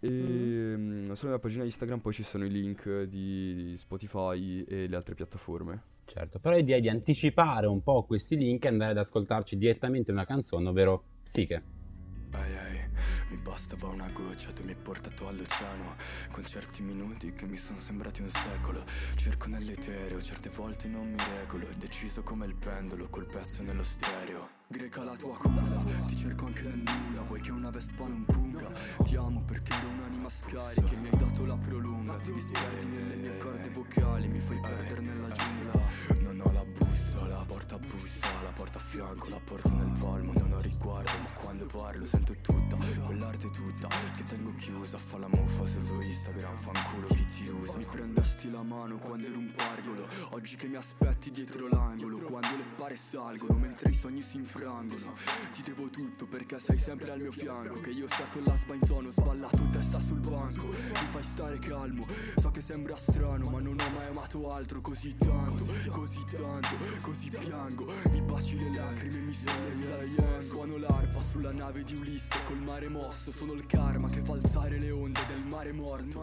E 0.03 0.09
mm, 0.09 1.11
sulla 1.11 1.31
mia 1.31 1.39
pagina 1.39 1.63
Instagram 1.63 1.99
poi 1.99 2.13
ci 2.13 2.23
sono 2.23 2.43
i 2.45 2.49
link 2.49 3.03
di 3.03 3.75
Spotify 3.77 4.63
e 4.63 4.87
le 4.87 4.95
altre 4.95 5.13
piattaforme. 5.13 5.83
Certo, 6.05 6.39
però 6.39 6.55
io 6.57 6.63
direi 6.63 6.81
di 6.81 6.89
anticipare 6.89 7.67
un 7.67 7.81
po' 7.83 8.03
questi 8.05 8.35
link 8.35 8.65
e 8.65 8.67
andare 8.69 8.91
ad 8.91 8.97
ascoltarci 8.97 9.57
direttamente 9.57 10.11
una 10.11 10.25
canzone, 10.25 10.67
ovvero 10.69 11.03
Psiche. 11.23 11.63
Ehi 12.33 12.53
ehi, 12.53 12.80
mi 13.31 13.37
bastava 13.37 13.87
una 13.87 14.09
goccia, 14.09 14.51
tu 14.51 14.63
mi 14.63 14.71
hai 14.71 14.75
portato 14.75 15.27
all'oceano 15.27 15.95
Con 16.31 16.45
certi 16.45 16.81
minuti 16.83 17.33
che 17.33 17.45
mi 17.45 17.55
sono 17.55 17.79
sembrati 17.79 18.21
un 18.21 18.29
secolo. 18.29 18.83
Cerco 19.15 19.47
nell'etereo, 19.47 20.21
certe 20.21 20.49
volte 20.49 20.87
non 20.89 21.09
mi 21.09 21.17
regolo 21.37 21.67
È 21.69 21.73
deciso 21.75 22.23
come 22.23 22.45
il 22.45 22.55
pendolo, 22.55 23.07
col 23.09 23.25
pezzo 23.25 23.63
nello 23.63 23.83
stereo. 23.83 24.59
Greca 24.67 25.03
la 25.03 25.15
tua 25.15 25.35
culla, 25.37 25.83
ti 26.07 26.15
cerco 26.15 26.45
anche 26.45 26.61
nel 26.61 26.81
nulla 26.81 27.23
Vuoi 27.23 27.41
che 27.41 27.51
una 27.51 27.69
vespa 27.69 28.07
non 28.07 28.23
punga? 28.23 28.69
Ti 29.03 29.17
amo 29.17 29.41
perché 29.41 29.73
ero 29.73 29.89
un'anima 29.89 30.29
scarica 30.29 30.95
Mi 30.95 31.09
hai 31.09 31.17
dato 31.17 31.45
la 31.45 31.57
prolunga, 31.57 32.15
ti 32.15 32.31
disperdi 32.31 32.85
nelle 32.85 33.15
mie 33.15 33.37
corde 33.37 33.67
vocali 33.69 34.27
Mi 34.29 34.39
fai 34.39 34.59
perdere 34.61 35.01
nella 35.01 35.27
giungla. 35.29 35.73
Non 36.21 36.41
ho 36.41 36.51
la 36.53 36.63
bussola, 37.21 37.45
porta 37.45 37.77
bussa 37.77 38.27
La 38.43 38.51
porta 38.51 38.77
a 38.79 38.81
fianco, 38.81 39.29
la 39.29 39.39
porto 39.43 39.73
nel 39.75 39.91
palmo 39.99 40.31
Non 40.33 40.53
ho 40.53 40.59
riguardo, 40.59 41.11
ma 41.21 41.29
quando 41.33 41.65
parlo 41.65 42.05
sento 42.05 42.35
tutta 42.41 42.75
Quell'arte 43.03 43.49
tutta 43.49 43.87
che 44.15 44.23
tengo 44.23 44.53
chiusa 44.57 44.97
Fa 44.97 45.17
la 45.17 45.27
muffa 45.27 45.65
se 45.65 45.83
su 45.83 45.99
Instagram, 45.99 46.57
fanculo 46.57 47.07
chi 47.07 47.25
ti 47.25 47.49
usa. 47.49 47.77
Mi 47.77 47.85
prendesti 47.85 48.49
la 48.49 48.63
mano 48.63 48.97
quando 48.97 49.27
ero 49.27 49.37
un 49.37 49.51
pargolo 49.55 50.07
Oggi 50.31 50.55
che 50.55 50.67
mi 50.67 50.75
aspetti 50.75 51.31
dietro 51.31 51.67
l'angolo 51.67 52.17
Quando 52.19 52.55
le 52.57 52.65
pare 52.75 52.95
salgono 52.95 53.57
mentre 53.57 53.89
i 53.89 53.93
sogni 53.93 54.21
si 54.21 54.37
infrangono. 54.37 55.13
Ti 55.53 55.61
devo 55.63 55.89
tutto 55.89 56.25
perché 56.25 56.59
sei 56.59 56.77
sempre 56.77 57.11
al 57.11 57.19
mio 57.19 57.31
fianco 57.31 57.79
Che 57.79 57.89
io 57.89 58.07
sia 58.09 58.27
con 58.27 58.43
la 58.43 58.55
sbainzono 58.55 59.11
sballato 59.11 59.67
testa 59.71 59.99
sul 59.99 60.19
banco 60.19 60.67
Mi 60.67 61.07
fai 61.09 61.23
stare 61.23 61.59
calmo 61.59 62.05
So 62.37 62.49
che 62.51 62.61
sembra 62.61 62.95
strano 62.95 63.49
ma 63.49 63.59
non 63.59 63.77
ho 63.79 63.89
mai 63.93 64.07
amato 64.07 64.49
altro 64.49 64.81
così 64.81 65.15
tanto 65.15 65.65
Così 65.89 66.23
tanto, 66.31 66.75
così 67.01 67.10
piango. 67.29 67.85
Mi 68.11 68.21
baci 68.21 68.57
le 68.57 68.69
lacrime 68.75 69.17
e 69.17 69.21
mi 69.21 69.33
sollevi 69.33 69.87
dalla 69.87 70.03
yang 70.03 70.41
Suono 70.41 70.77
l'arpa 70.77 71.21
sulla 71.21 71.51
nave 71.51 71.83
di 71.83 71.95
Ulisse 71.95 72.35
col 72.45 72.59
mare 72.59 72.89
mosso. 72.89 73.31
Sono 73.31 73.53
il 73.53 73.65
karma 73.65 74.09
che 74.09 74.21
fa 74.21 74.33
alzare 74.33 74.79
le 74.79 74.91
onde 74.91 75.19
del 75.27 75.43
mare 75.49 75.71
morto. 75.71 76.19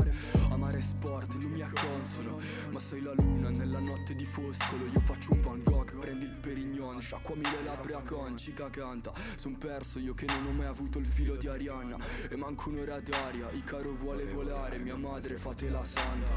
Amare 0.50 0.80
sport 0.80 1.17
mi 1.58 1.62
acconsono 1.62 2.40
Ma 2.70 2.78
sei 2.78 3.02
la 3.02 3.12
luna 3.14 3.50
nella 3.50 3.80
notte 3.80 4.14
di 4.14 4.24
foscolo. 4.24 4.86
Io 4.86 5.00
faccio 5.00 5.32
un 5.32 5.40
Van 5.40 5.62
Gogh, 5.64 5.98
prendi 5.98 6.26
il 6.26 6.36
Perignon 6.36 7.00
Sciacquami 7.00 7.42
le 7.42 7.64
labbra 7.64 8.00
con 8.00 8.36
cica 8.36 8.70
canta. 8.70 9.12
Son 9.34 9.58
perso 9.58 9.98
io 9.98 10.14
che 10.14 10.26
non 10.26 10.46
ho 10.46 10.52
mai 10.52 10.66
avuto 10.66 10.98
il 10.98 11.06
filo 11.06 11.36
di 11.36 11.48
Arianna 11.48 11.96
E 12.28 12.36
manco 12.36 12.68
un'ora 12.68 13.00
d'aria. 13.00 13.50
Icaro 13.50 13.92
vuole 13.94 14.24
volare, 14.26 14.78
mia 14.78 14.96
madre 14.96 15.36
fate 15.36 15.68
la 15.68 15.84
santa. 15.84 16.32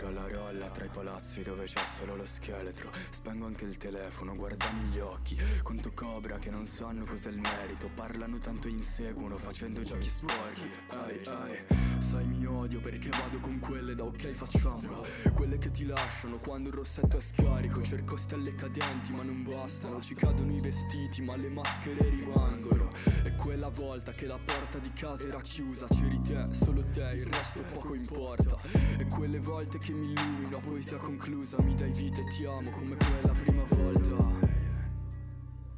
Rolla 0.00 0.28
rolla 0.28 0.70
tra 0.70 0.84
i 0.84 0.90
palazzi 0.90 1.42
dove 1.42 1.64
c'è 1.64 1.82
solo 1.96 2.14
lo 2.14 2.26
scheletro. 2.26 2.90
Spengo 3.10 3.46
anche 3.46 3.64
il 3.64 3.76
telefono, 3.76 4.34
guardami 4.34 4.84
gli 4.90 4.98
occhi. 4.98 5.36
Conto 5.62 5.90
cobra 5.92 6.38
che 6.38 6.50
non 6.50 6.64
sanno 6.66 7.04
cos'è 7.04 7.30
il 7.30 7.40
merito. 7.40 7.90
Parlano 7.94 8.38
tanto 8.38 8.68
e 8.68 8.70
inseguono 8.70 9.36
facendo 9.36 9.82
giochi 9.82 10.08
sporchi. 10.08 10.70
Ai 10.88 11.20
ai, 11.26 11.58
sai 11.98 12.26
mi 12.26 12.44
odio 12.46 12.80
perché 12.80 13.08
vado 13.08 13.38
con 13.40 13.58
quelle 13.58 13.94
da 13.94 14.04
ok 14.04 14.32
facciamolo 14.44 15.04
Quelle 15.34 15.58
che 15.58 15.70
ti 15.70 15.86
lasciano 15.86 16.38
quando 16.38 16.68
il 16.68 16.74
rossetto 16.74 17.16
è 17.16 17.20
scarico. 17.20 17.82
Cerco 17.82 18.16
stelle 18.16 18.54
cadenti 18.54 19.12
ma 19.12 19.22
non 19.22 19.42
bastano. 19.42 20.00
Ci 20.00 20.14
cadono 20.14 20.52
i 20.52 20.60
vestiti 20.60 21.22
ma 21.22 21.36
le 21.36 21.48
maschere 21.48 22.08
rimangono. 22.08 22.90
E 23.24 23.34
quella 23.36 23.68
volta 23.68 24.12
che 24.12 24.26
la 24.26 24.38
porta 24.42 24.78
di 24.78 24.92
casa 24.92 25.26
era 25.26 25.40
chiusa 25.40 25.86
C'eri 25.86 26.20
te, 26.20 26.46
solo 26.52 26.82
te, 26.92 27.10
il 27.14 27.26
resto 27.26 27.62
poco 27.74 27.94
importa. 27.94 28.56
E 28.98 29.06
quelle 29.06 29.40
volte 29.40 29.78
che 29.78 29.92
mi 29.92 30.12
illumino 30.12 30.56
a 30.56 30.60
poesia 30.60 30.98
conclusa 30.98 31.56
Mi 31.62 31.74
dai 31.74 31.92
vita 31.92 32.20
e 32.20 32.24
ti 32.26 32.44
amo 32.44 32.70
come 32.70 32.96
quella 32.96 33.32
prima 33.32 33.64
volta. 33.68 34.16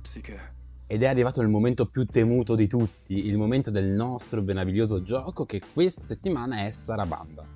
Psiche. 0.02 0.54
Ed 0.88 1.02
è 1.02 1.06
arrivato 1.06 1.40
il 1.40 1.48
momento 1.48 1.86
più 1.86 2.06
temuto 2.06 2.54
di 2.54 2.68
tutti, 2.68 3.26
il 3.26 3.36
momento 3.36 3.72
del 3.72 3.86
nostro 3.86 4.40
meraviglioso 4.40 5.02
gioco 5.02 5.44
che 5.44 5.60
questa 5.72 6.02
settimana 6.02 6.64
è 6.64 6.70
Sarabanda. 6.70 7.55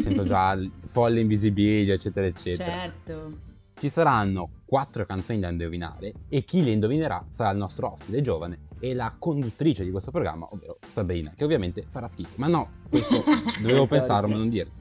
Sento 0.00 0.24
già 0.24 0.52
il 0.52 0.70
folle 0.86 1.20
invisibilio, 1.20 1.94
eccetera, 1.94 2.26
eccetera. 2.26 2.70
certo. 2.70 3.52
Ci 3.76 3.88
saranno 3.88 4.50
quattro 4.64 5.04
canzoni 5.04 5.40
da 5.40 5.48
indovinare 5.48 6.12
e 6.28 6.44
chi 6.44 6.62
le 6.62 6.70
indovinerà 6.70 7.24
sarà 7.28 7.50
il 7.50 7.58
nostro 7.58 7.92
ospite 7.92 8.22
giovane 8.22 8.60
e 8.78 8.94
la 8.94 9.14
conduttrice 9.18 9.84
di 9.84 9.90
questo 9.90 10.10
programma, 10.10 10.46
ovvero 10.50 10.78
Sabrina, 10.86 11.32
che 11.36 11.44
ovviamente 11.44 11.84
farà 11.86 12.06
schifo. 12.06 12.32
Ma 12.36 12.46
no, 12.46 12.70
questo 12.88 13.22
dovevo 13.60 13.86
pensarlo 13.86 14.28
ma 14.28 14.36
non 14.36 14.48
dirlo. 14.48 14.72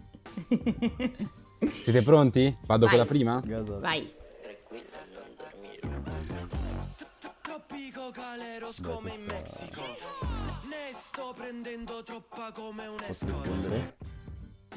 Siete 1.82 2.02
pronti? 2.02 2.56
Vado 2.66 2.88
con 2.88 2.96
Vai. 2.96 3.06
la 3.06 3.06
prima? 3.06 3.44
Vai. 3.80 4.14
Troppi 7.42 7.92
cocaleros 7.92 8.80
come 8.82 9.14
in 9.14 9.24
Messico 9.26 9.82
Ne 10.70 10.92
sto 10.94 11.34
prendendo 11.36 12.02
troppa 12.04 12.52
come 12.52 12.88
un 12.88 13.00
escort 13.08 13.94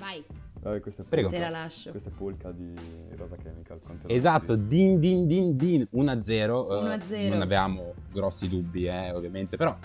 Vai. 0.06 0.24
Vabbè, 0.60 0.80
questa 0.80 1.02
è 1.02 1.04
Prego. 1.04 1.30
Te 1.30 1.38
la 1.40 1.48
lascio. 1.48 1.90
Questa 1.90 2.10
è 2.10 2.12
polka 2.12 2.52
di 2.52 2.74
Rosa 3.16 3.34
Chemical. 3.36 3.80
Esatto, 4.06 4.54
din 4.54 5.00
din 5.00 5.26
din 5.26 5.56
din 5.56 5.88
1-0. 5.92 6.30
eh, 6.30 7.26
1-0. 7.26 7.28
non 7.28 7.42
avevamo 7.42 7.94
grossi 8.12 8.48
dubbi, 8.48 8.86
eh, 8.86 9.10
ovviamente, 9.12 9.56
però 9.56 9.76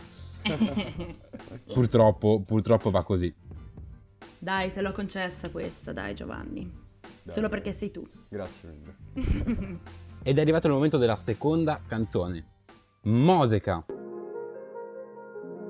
purtroppo, 1.73 2.43
purtroppo 2.45 2.91
va 2.91 3.03
così. 3.03 3.33
Dai, 4.37 4.71
te 4.71 4.81
l'ho 4.81 4.91
concessa 4.91 5.49
questa, 5.49 5.91
dai 5.91 6.13
Giovanni. 6.13 6.71
Dai, 7.23 7.33
Solo 7.33 7.47
dai. 7.47 7.59
perché 7.59 7.77
sei 7.77 7.89
tu. 7.89 8.07
Grazie 8.29 8.69
mille. 8.69 9.79
Ed 10.23 10.37
è 10.37 10.41
arrivato 10.41 10.67
il 10.67 10.73
momento 10.73 10.97
della 10.99 11.15
seconda 11.15 11.81
canzone. 11.87 12.45
Mosica. 13.03 13.83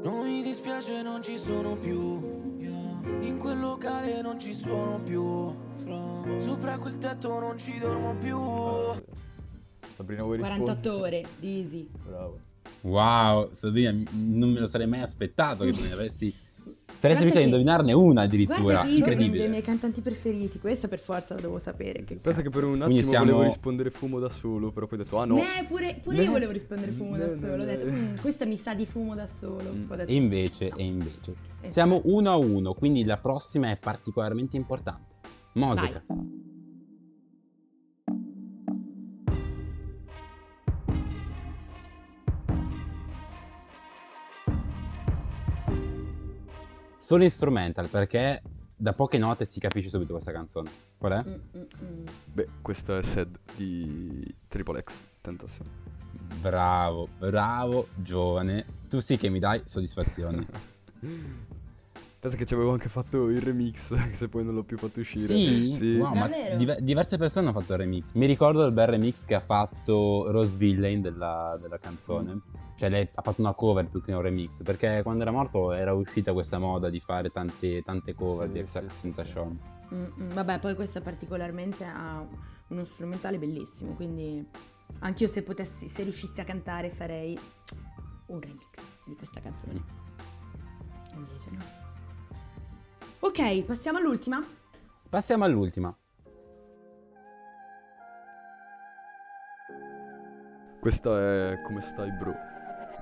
Non 0.03 0.23
mi 0.25 0.41
dispiace 0.43 1.01
non 1.01 1.21
ci 1.21 1.37
sono 1.37 1.75
più 1.75 2.57
yeah. 2.57 2.80
In 3.21 3.37
quel 3.37 3.59
locale 3.59 4.21
non 4.21 4.39
ci 4.39 4.53
sono 4.53 4.99
più 5.03 5.53
Fra 5.75 6.39
Sopra 6.39 6.77
quel 6.77 6.97
tetto 6.97 7.39
non 7.39 7.57
ci 7.57 7.79
dormo 7.79 8.15
più 8.15 8.37
Sabrina 9.95 10.23
vuoi 10.23 10.37
rispondere? 10.37 10.81
48 10.81 10.97
ore 10.97 11.25
di 11.39 11.59
Easy. 11.59 11.87
Bravo. 12.03 12.39
Wow, 12.81 13.49
Sabrina, 13.51 13.91
non 14.11 14.51
me 14.51 14.59
lo 14.59 14.67
sarei 14.67 14.87
mai 14.87 15.01
aspettato 15.01 15.63
che 15.63 15.71
me 15.71 15.81
ne 15.87 15.91
avessi. 15.91 16.33
Sarei 17.01 17.17
riuscito 17.17 17.39
a 17.39 17.41
indovinarne 17.45 17.93
una 17.93 18.21
addirittura. 18.21 18.57
È 18.57 18.81
uno 18.81 18.83
dei 18.83 18.97
Incredibile. 18.97 19.47
miei 19.47 19.63
cantanti 19.63 20.01
preferiti. 20.01 20.59
Questa 20.59 20.87
per 20.87 20.99
forza 20.99 21.33
la 21.33 21.41
devo 21.41 21.57
sapere. 21.57 22.03
Che 22.03 22.15
Pensa 22.17 22.43
che 22.43 22.49
per 22.49 22.63
un 22.63 22.79
attimo 22.83 23.01
siamo- 23.01 23.25
volevo 23.25 23.41
rispondere 23.43 23.89
fumo 23.89 24.19
da 24.19 24.29
solo, 24.29 24.71
però 24.71 24.85
poi 24.85 24.99
ho 24.99 25.03
detto 25.03 25.17
ah 25.17 25.25
no. 25.25 25.35
Ne, 25.35 25.65
pure, 25.67 25.99
pure 26.03 26.17
Ne. 26.17 26.23
io 26.23 26.29
volevo 26.31 26.51
rispondere 26.51 26.91
fumo 26.91 27.17
da 27.17 27.25
Ne, 27.25 27.33
ne, 27.33 27.39
solo. 27.39 27.63
Ho 27.63 27.65
detto. 27.65 27.91
"Mm, 27.91 28.15
questa 28.21 28.45
mi 28.45 28.57
sa 28.57 28.75
di 28.75 28.85
fumo 28.85 29.15
da 29.15 29.27
solo. 29.39 29.71
Mm. 29.73 29.87
Detto, 29.89 30.11
E 30.11 30.15
invece, 30.15 30.71
e 30.75 30.83
invece. 30.83 31.33
Eh. 31.61 31.71
Siamo 31.71 32.01
uno 32.03 32.29
a 32.29 32.35
uno, 32.35 32.73
quindi 32.75 33.03
la 33.03 33.17
prossima 33.17 33.71
è 33.71 33.77
particolarmente 33.77 34.55
importante. 34.55 35.09
Mosica. 35.53 36.03
Solo 47.11 47.25
instrumental, 47.25 47.89
perché 47.89 48.41
da 48.73 48.93
poche 48.93 49.17
note 49.17 49.43
si 49.43 49.59
capisce 49.59 49.89
subito 49.89 50.13
questa 50.13 50.31
canzone. 50.31 50.71
Qual 50.97 51.11
è? 51.11 51.21
Mm, 51.27 51.33
mm, 51.33 51.61
mm. 51.83 52.07
Beh, 52.23 52.47
questa 52.61 52.99
è 52.99 53.03
Sad 53.03 53.37
di 53.53 54.33
Triple 54.47 54.81
X 54.81 54.93
Tentazione. 55.19 55.69
Bravo, 56.39 57.09
bravo, 57.17 57.89
giovane. 57.95 58.65
Tu 58.87 59.01
sì 59.01 59.17
che 59.17 59.27
mi 59.27 59.39
dai 59.39 59.61
soddisfazioni. 59.65 60.47
Pensa 62.21 62.37
che 62.37 62.45
ci 62.45 62.53
avevo 62.53 62.71
anche 62.71 62.87
fatto 62.87 63.29
il 63.29 63.41
remix, 63.41 63.95
che 64.11 64.15
se 64.15 64.29
poi 64.29 64.43
non 64.43 64.53
l'ho 64.53 64.61
più 64.61 64.77
fatto 64.77 64.99
uscire. 64.99 65.25
Sì? 65.25 65.97
Wow, 65.97 66.13
ma 66.13 66.29
diver- 66.55 66.79
diverse 66.79 67.17
persone 67.17 67.47
hanno 67.47 67.59
fatto 67.59 67.73
il 67.73 67.79
remix. 67.79 68.13
Mi 68.13 68.27
ricordo 68.27 68.63
il 68.63 68.71
bel 68.71 68.85
remix 68.85 69.25
che 69.25 69.33
ha 69.33 69.39
fatto 69.39 70.29
Rose 70.29 70.55
Villain 70.55 71.01
della, 71.01 71.57
della 71.59 71.79
canzone. 71.79 72.41
Cioè, 72.75 72.89
lei 72.89 73.09
ha 73.11 73.21
fatto 73.23 73.41
una 73.41 73.53
cover 73.53 73.87
più 73.87 74.03
che 74.03 74.13
un 74.13 74.21
remix. 74.21 74.61
Perché 74.61 75.01
quando 75.01 75.23
era 75.23 75.31
morto 75.31 75.71
era 75.71 75.93
uscita 75.93 76.31
questa 76.31 76.59
moda 76.59 76.91
di 76.91 76.99
fare 76.99 77.31
tante, 77.31 77.81
tante 77.81 78.13
cover 78.13 78.51
Sì, 78.51 78.61
di 78.61 78.67
sì, 78.69 78.77
Extinta 78.77 79.25
Sean. 79.25 79.59
Mm, 79.91 80.03
mm, 80.21 80.33
Vabbè, 80.33 80.59
poi 80.59 80.75
questa 80.75 81.01
particolarmente 81.01 81.83
ha 81.85 82.23
uno 82.67 82.85
strumentale 82.85 83.39
bellissimo, 83.39 83.93
quindi 83.93 84.47
anch'io 84.99 85.27
se 85.27 85.41
potessi, 85.41 85.89
se 85.89 86.03
riuscissi 86.03 86.39
a 86.39 86.43
cantare 86.43 86.91
farei 86.91 87.35
un 88.27 88.39
remix 88.39 88.67
di 89.05 89.15
questa 89.15 89.41
canzone. 89.41 89.81
Invece 91.15 91.49
no. 91.49 91.80
Ok, 93.23 93.63
passiamo 93.65 93.99
all'ultima. 93.99 94.43
Passiamo 95.07 95.43
all'ultima. 95.43 95.95
Questa 100.79 101.51
è 101.51 101.61
Come 101.61 101.81
stai 101.81 102.11
bro? 102.13 102.33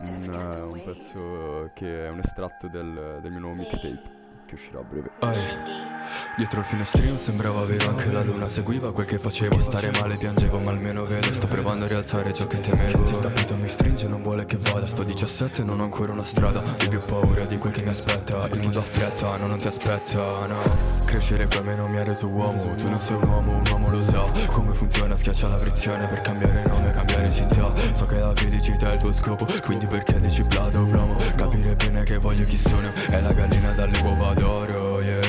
Un, 0.01 0.33
eh, 0.33 0.61
un 0.61 0.81
pezzo 0.83 1.71
che 1.73 2.05
è 2.05 2.09
un 2.09 2.19
estratto 2.19 2.67
del, 2.67 3.19
del 3.21 3.31
mio 3.31 3.39
nuovo 3.39 3.55
mixtape 3.55 4.43
che 4.45 4.55
uscirà 4.55 4.79
a 4.79 4.83
breve. 4.83 5.88
Dietro 6.35 6.59
il 6.59 6.65
finestrino 6.65 7.17
sembrava 7.17 7.63
vero 7.65 7.89
anche 7.89 8.11
la 8.11 8.23
luna. 8.23 8.47
Seguiva 8.47 8.93
quel 8.93 9.05
che 9.05 9.17
facevo, 9.17 9.59
stare 9.59 9.91
male 9.91 10.15
piangevo 10.17 10.59
Ma 10.59 10.71
almeno 10.71 11.05
vedo, 11.05 11.33
sto 11.33 11.47
provando 11.47 11.85
a 11.85 11.87
rialzare 11.87 12.33
ciò 12.33 12.47
che 12.47 12.59
temevo. 12.59 13.09
Il 13.09 13.19
tappeto 13.19 13.55
mi 13.55 13.67
stringe, 13.67 14.07
non 14.07 14.21
vuole 14.21 14.45
che 14.45 14.57
vada. 14.57 14.87
Sto 14.87 15.03
17, 15.03 15.63
non 15.63 15.79
ho 15.79 15.83
ancora 15.83 16.11
una 16.11 16.23
strada. 16.23 16.63
Io 16.81 16.87
più 16.87 16.99
paura 17.07 17.45
di 17.45 17.57
quel 17.57 17.73
che 17.73 17.81
mi 17.81 17.89
aspetta. 17.89 18.47
Il 18.51 18.61
mondo 18.61 18.79
aspetta, 18.79 19.35
no, 19.37 19.47
non 19.47 19.59
ti 19.59 19.67
aspetta, 19.67 20.45
no. 20.45 20.97
Crescere 21.05 21.47
per 21.47 21.63
me 21.63 21.75
non 21.75 21.89
mi 21.91 21.97
ha 21.97 22.03
reso 22.03 22.27
uomo. 22.27 22.63
Tu 22.63 22.87
non 22.89 22.99
sei 22.99 23.15
un 23.15 23.23
uomo, 23.23 23.57
un 23.57 23.67
uomo 23.69 23.89
lo 23.89 24.03
sa. 24.03 24.23
Come 24.47 24.73
funziona, 24.73 25.15
schiaccia 25.15 25.47
la 25.47 25.57
frizione 25.57 26.07
Per 26.07 26.21
cambiare 26.21 26.63
nome, 26.67 26.91
cambiare 26.91 27.31
città. 27.31 27.71
So 27.93 28.05
che 28.05 28.19
la 28.19 28.33
felicità 28.35 28.91
è 28.91 28.93
il 28.93 28.99
tuo 28.99 29.11
scopo 29.11 29.45
Quindi 29.63 29.85
perché 29.85 30.19
dici 30.19 30.43
blado 30.43 30.85
promo 30.85 31.15
Capire 31.35 31.75
bene 31.75 32.03
che 32.03 32.17
voglio 32.17 32.43
chi 32.43 32.57
sono. 32.57 32.91
È 33.09 33.19
la 33.19 33.33
gallina 33.33 33.71
dalle 33.71 33.99
uova 33.99 34.33
d'oro, 34.33 35.01
yeah 35.01 35.28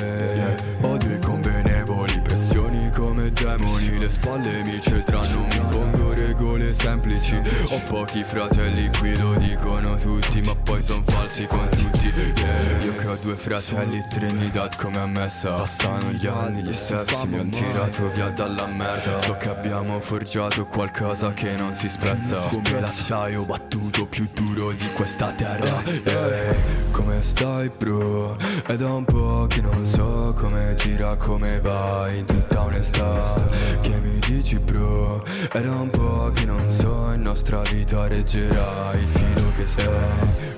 demoni 4.10 4.10
Le 4.10 4.16
spalle 4.16 4.62
mi 4.64 4.80
cedranno, 4.80 5.46
mi 5.46 5.60
pongo 5.70 6.09
regole 6.26 6.72
semplici. 6.72 7.36
Ho 7.70 7.82
pochi 7.88 8.22
fratelli, 8.22 8.90
qui 8.98 9.16
lo 9.18 9.34
dicono 9.34 9.96
tutti 9.96 10.40
Ma 10.42 10.52
poi 10.62 10.82
son 10.82 11.02
falsi 11.04 11.46
con 11.46 11.68
tutti, 11.70 12.12
yeah. 12.40 12.82
Io 12.82 12.94
che 12.96 13.06
ho 13.06 13.16
due 13.16 13.36
fratelli, 13.36 14.02
Trinidad 14.10 14.76
come 14.76 14.98
ammessa 14.98 15.54
Passano 15.54 16.10
gli 16.12 16.26
anni, 16.26 16.62
gli 16.62 16.72
stessi 16.72 17.26
mi 17.26 17.38
han 17.38 17.48
tirato 17.48 18.08
via 18.10 18.28
dalla 18.30 18.66
merda. 18.66 19.18
So 19.18 19.36
che 19.36 19.48
abbiamo 19.48 19.98
forgiato 19.98 20.66
qualcosa 20.66 21.32
che 21.32 21.52
non 21.56 21.70
si 21.70 21.88
spezza. 21.88 22.36
Come 22.36 22.80
l'acciaio 22.80 23.44
battuto 23.44 24.06
più 24.06 24.26
duro 24.32 24.72
di 24.72 24.88
questa 24.94 25.32
terra. 25.32 25.82
Yeah. 26.04 26.54
Come 26.90 27.22
stai 27.22 27.70
bro? 27.76 28.36
È 28.66 28.76
da 28.76 28.92
un 28.92 29.04
po' 29.04 29.46
che 29.48 29.60
non 29.60 29.86
so 29.86 30.34
come 30.36 30.74
gira, 30.76 31.16
come 31.16 31.60
vai 31.60 32.18
In 32.18 32.26
tutta 32.26 32.62
onestà. 32.62 33.34
Che 33.80 33.96
mi 34.02 34.18
dici 34.26 34.58
bro? 34.58 35.24
È 35.24 35.60
da 35.60 35.74
un 35.74 35.90
po' 35.90 36.09
che 36.34 36.44
non 36.44 36.58
so 36.70 37.10
In 37.12 37.22
nostra 37.22 37.60
vita 37.62 38.06
reggerà 38.06 38.92
il 38.94 39.06
filo 39.06 39.52
che 39.56 39.66
sta 39.66 39.90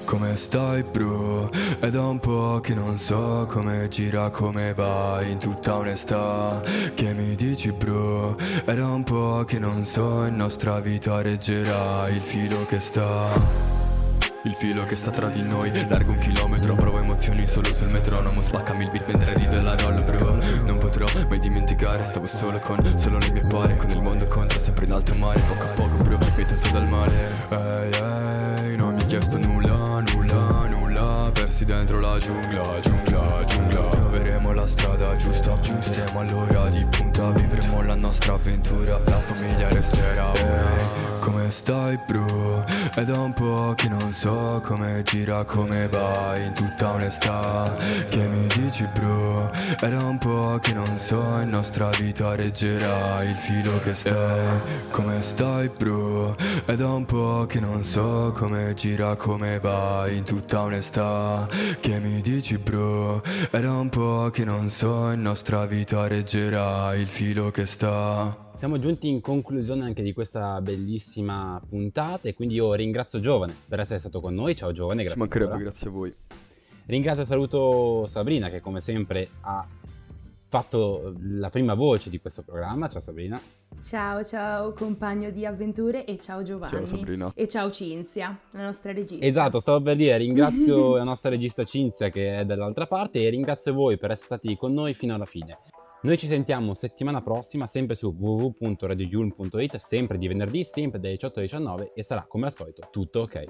Come 0.05 0.37
stai 0.37 0.83
bro? 0.91 1.51
È 1.79 1.91
da 1.91 2.07
un 2.07 2.19
po' 2.19 2.61
che 2.61 2.75
non 2.75 2.99
so 2.99 3.47
come 3.51 3.89
gira, 3.89 4.31
come 4.31 4.75
vai 4.75 5.33
In 5.33 5.39
tutta 5.39 5.77
onestà 5.77 6.63
Che 6.95 7.15
mi 7.15 7.35
dici 7.35 7.73
bro? 7.73 8.37
È 8.65 8.75
da 8.75 8.89
un 8.89 9.03
po' 9.03 9.45
che 9.47 9.59
non 9.59 9.85
so 9.85 10.25
In 10.25 10.37
nostra 10.37 10.79
vita 10.79 11.23
reggerà 11.23 12.09
il 12.09 12.21
filo 12.21 12.65
che 12.67 12.81
sta 12.81 13.92
il 14.45 14.55
filo 14.55 14.83
che 14.83 14.97
sta 14.97 15.11
tra 15.11 15.29
di 15.29 15.43
noi 15.45 15.71
Largo 15.89 16.13
un 16.13 16.19
chilometro, 16.19 16.75
provo 16.75 16.99
emozioni 16.99 17.45
solo 17.45 17.73
sul 17.73 17.91
metronomo. 17.91 18.43
Spaccami 18.43 18.85
il 18.85 18.91
beat 18.91 19.07
mentre 19.07 19.35
rido 19.35 19.63
la 19.63 19.77
roll 19.77 20.05
bro. 20.05 20.39
Non 20.65 20.79
potrò 20.79 21.07
mai 21.29 21.39
dimenticare 21.39 22.05
Stavo 22.05 22.25
solo 22.25 22.59
con 22.61 22.79
solo 22.99 23.19
le 23.19 23.31
mie 23.31 23.43
pare 23.49 23.77
Con 23.77 23.91
il 23.91 24.03
mondo 24.03 24.25
contro, 24.25 24.59
sempre 24.59 24.87
in 24.87 24.93
alto 24.93 25.15
mare. 25.17 25.41
Poco 25.41 25.63
a 25.63 25.73
poco 25.73 25.97
bro, 26.03 26.19
mi 26.37 26.45
tolto 26.45 26.69
dal 26.71 26.89
male 26.89 27.13
Ehi 27.51 28.71
ehi, 28.71 28.77
non 28.77 28.95
mi 28.95 29.01
hai 29.01 29.07
chiesto 29.07 29.39
nulla, 29.39 30.03
nulla, 30.13 30.67
nulla. 30.69 31.31
Persi 31.33 31.65
dentro 31.65 32.01
la 32.01 32.19
giungla, 32.19 32.81
giungla, 32.81 33.45
giungla 33.45 34.02
Troveremo 34.13 34.53
la 34.53 34.67
strada 34.67 35.17
giusta, 35.17 35.59
giusta 35.61 35.91
Siamo 35.91 36.21
all'ora 36.21 36.69
di 36.69 36.87
punta 36.91 37.31
Vivremo 37.31 37.81
la 37.81 37.95
nostra 37.95 38.35
avventura 38.35 39.01
La 39.07 39.19
famiglia 39.21 39.69
resterà 39.71 40.33
una 40.33 41.11
come 41.23 41.53
stai 41.53 41.95
bro? 42.05 42.65
È 42.97 43.05
da 43.05 43.21
un 43.21 43.33
po' 43.33 43.75
che 43.77 43.89
non 43.89 44.13
so 44.13 44.61
come 44.67 45.05
gira, 45.05 45.45
come 45.45 45.87
vai 45.87 46.45
In 46.45 46.53
tutta 46.53 46.95
onestà 46.95 47.77
Che 48.09 48.17
mi 48.17 48.49
dici 48.49 48.85
bro? 48.93 49.49
È 49.79 49.89
da 49.89 50.03
un 50.03 50.19
po' 50.19 50.59
che 50.61 50.73
non 50.73 50.99
so 50.99 51.23
In 51.41 51.51
nostra 51.51 51.91
vita 51.91 52.35
reggerà 52.35 53.23
il 53.23 53.37
filo 53.37 53.79
che 53.85 53.95
sta 53.95 54.61
Come 54.91 55.23
stai 55.23 55.69
bro? 55.69 56.35
È 56.65 56.75
da 56.75 56.89
un 56.89 57.05
po' 57.05 57.47
che 57.47 57.61
non 57.61 57.85
so 57.85 58.35
come 58.37 58.75
gira, 58.75 59.15
come 59.15 59.61
vai 59.61 60.17
In 60.17 60.25
tutta 60.25 60.63
onestà 60.63 61.47
Che 61.79 62.01
mi 62.01 62.21
dici 62.21 62.59
bro? 62.59 63.23
È 63.49 63.61
da 63.61 63.71
un 63.71 63.89
po' 63.91 64.02
che 64.31 64.45
non 64.45 64.69
so 64.71 65.11
In 65.11 65.23
nostra 65.23 65.67
vita 65.67 66.07
reggerà 66.07 66.95
il 66.95 67.09
filo 67.09 67.51
che 67.51 67.67
sta 67.67 68.51
Siamo 68.57 68.79
giunti 68.79 69.09
in 69.09 69.21
conclusione 69.21 69.85
anche 69.85 70.03
di 70.03 70.13
questa 70.13 70.61
bellissima 70.61 71.61
puntata 71.69 72.29
e 72.29 72.35
quindi 72.35 72.55
io 72.55 72.75
ringrazio 72.75 73.19
Giovane 73.19 73.55
per 73.67 73.81
essere 73.81 73.99
stato 73.99 74.21
con 74.21 74.35
noi. 74.35 74.55
Ciao 74.55 74.71
Giovane, 74.71 75.01
Ci 75.01 75.07
grazie. 75.07 75.21
mancherebbe, 75.21 75.53
ancora. 75.53 75.71
grazie 75.71 75.89
a 75.89 75.91
voi. 75.91 76.15
Ringrazio 76.87 77.23
e 77.25 77.27
saluto 77.27 78.07
Sabrina 78.07 78.51
che 78.51 78.61
come 78.61 78.81
sempre 78.81 79.29
ha 79.41 79.67
fatto 80.53 81.15
la 81.19 81.49
prima 81.49 81.73
voce 81.73 82.11
di 82.11 82.21
questo 82.21 82.43
programma. 82.43 82.87
Ciao 82.87 83.01
Sabrina. 83.01 83.41
Ciao 83.83 84.23
ciao 84.23 84.73
compagno 84.75 85.31
di 85.31 85.47
avventure 85.47 86.05
e 86.05 86.19
ciao 86.21 86.43
Giovanni. 86.43 86.77
Ciao, 86.77 86.85
Sabrina. 86.85 87.33
E 87.35 87.49
ciao 87.49 87.71
Cinzia, 87.71 88.39
la 88.51 88.65
nostra 88.65 88.93
regista. 88.93 89.25
Esatto, 89.25 89.61
stavo 89.61 89.81
per 89.81 89.97
dire, 89.97 90.19
ringrazio 90.19 90.97
la 91.01 91.05
nostra 91.05 91.31
regista 91.31 91.65
Cinzia 91.65 92.11
che 92.11 92.37
è 92.37 92.45
dall'altra 92.45 92.87
parte 92.87 93.23
e 93.23 93.31
ringrazio 93.31 93.73
voi 93.73 93.97
per 93.97 94.11
essere 94.11 94.27
stati 94.27 94.55
con 94.55 94.75
noi 94.75 94.93
fino 94.93 95.15
alla 95.15 95.25
fine. 95.25 95.57
Noi 96.03 96.19
ci 96.19 96.27
sentiamo 96.27 96.75
settimana 96.75 97.23
prossima 97.23 97.67
sempre 97.67 97.95
su 97.95 98.15
www.radioyulm.it, 98.15 99.77
sempre 99.77 100.19
di 100.19 100.29
venerdì, 100.29 100.65
sempre 100.65 101.01
dalle 101.01 101.15
18 101.15 101.39
alle 101.39 101.49
19 101.49 101.93
e 101.95 102.03
sarà 102.03 102.27
come 102.29 102.47
al 102.47 102.53
solito 102.53 102.89
tutto 102.91 103.21
ok. 103.21 103.45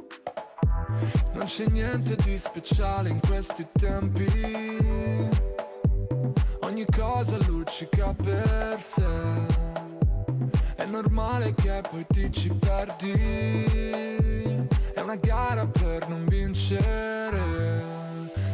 Non 1.33 1.47
c'è 1.47 1.67
niente 1.67 2.15
di 2.15 2.39
speciale 2.39 3.09
in 3.09 3.19
questi 3.21 3.67
tempi. 3.73 5.52
Ogni 6.73 6.87
cosa 6.87 7.37
luccica 7.49 8.15
per 8.15 8.79
sé. 8.81 9.05
È 10.75 10.87
normale 10.87 11.53
che 11.53 11.83
poi 11.91 12.07
ti 12.09 12.33
ci 12.33 12.49
perdi. 12.49 13.13
È 14.95 15.01
una 15.01 15.17
gara 15.17 15.67
per 15.67 16.09
non 16.09 16.25
vincere. 16.25 17.85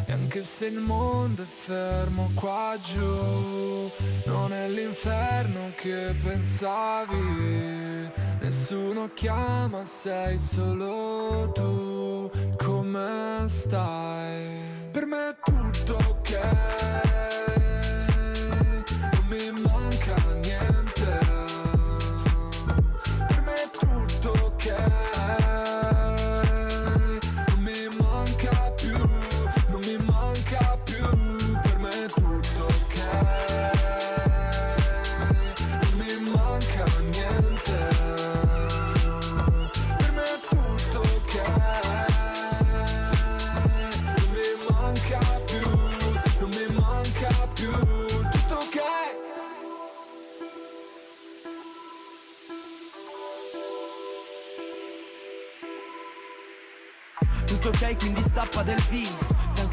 E 0.04 0.12
anche 0.12 0.42
se 0.42 0.66
il 0.66 0.80
mondo 0.80 1.42
è 1.42 1.44
fermo 1.44 2.32
qua 2.34 2.76
giù, 2.82 3.88
non 4.24 4.52
è 4.52 4.68
l'inferno 4.68 5.70
che 5.76 6.12
pensavi. 6.20 8.10
Nessuno 8.40 9.10
chiama, 9.14 9.84
sei 9.84 10.36
solo 10.38 11.52
tu. 11.52 12.28
Come 12.56 13.44
stai? 13.46 14.58
Per 14.90 15.06
me 15.06 15.28
è 15.28 15.36
tutto 15.40 15.94
ok. 15.94 17.07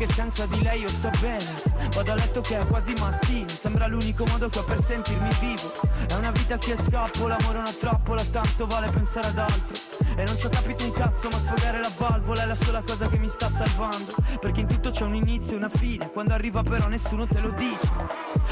Anche 0.06 0.14
senza 0.14 0.45
di 0.45 0.62
lei 0.62 0.82
io 0.82 0.88
sto 0.88 1.10
bene. 1.20 1.45
Vado 1.93 2.12
a 2.12 2.16
letto 2.16 2.41
che 2.41 2.60
è 2.60 2.66
quasi 2.68 2.93
mattino 2.99 3.47
Sembra 3.47 3.88
l'unico 3.88 4.26
modo 4.26 4.49
che 4.49 4.60
ho 4.60 4.64
per 4.64 4.82
sentirmi 4.82 5.30
vivo. 5.39 5.72
È 6.08 6.14
una 6.14 6.32
vita 6.32 6.58
che 6.58 6.76
scappo, 6.76 7.28
l'amore 7.28 7.58
è 7.58 7.62
una 7.62 7.74
trappola 7.74 8.24
Tanto 8.26 8.68
vale 8.68 8.89
pensare 8.89 9.28
ad 9.28 9.38
altro. 9.38 9.78
E 10.16 10.24
non 10.26 10.38
ci 10.38 10.45
ho 10.45 10.49
capito 10.49 10.84
un 10.86 10.91
cazzo 10.91 11.28
ma 11.30 11.39
sfogare 11.39 11.80
la 11.80 11.91
valvola 11.97 12.43
È 12.43 12.45
la 12.45 12.56
sola 12.56 12.82
cosa 12.82 13.08
che 13.08 13.18
mi 13.18 13.28
sta 13.28 13.49
salvando. 13.49 14.14
Perché 14.39 14.62
in 14.62 14.68
tutto 14.68 14.91
c'è 14.91 15.03
un 15.03 15.16
inizio 15.16 15.53
e 15.53 15.58
una 15.58 15.70
fine 15.70 16.10
Quando 16.12 16.34
arriva 16.34 16.62
però 16.62 16.88
nessuno 16.88 17.26
te 17.26 17.39
lo 17.39 17.49
dice. 17.49 17.89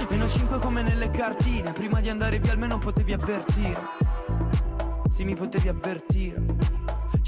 Meno 0.10 0.28
5 0.28 0.60
come 0.60 0.82
nelle 0.82 1.12
cartine 1.12 1.72
Prima 1.72 2.02
di 2.02 2.10
andare 2.10 2.40
via 2.40 2.52
almeno 2.52 2.78
potevi 2.78 3.14
avvertire. 3.14 3.80
Sì 5.12 5.24
mi 5.24 5.36
potevi 5.36 5.68
avvertire 5.68 6.73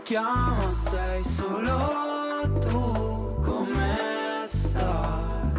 Chiama, 0.00 0.74
sei 0.74 1.22
solo 1.22 2.50
tu 2.60 3.38
Come 3.40 4.44
stai? 4.46 5.52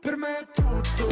Per 0.00 0.16
me 0.16 0.38
è 0.38 0.46
tutto 0.52 1.11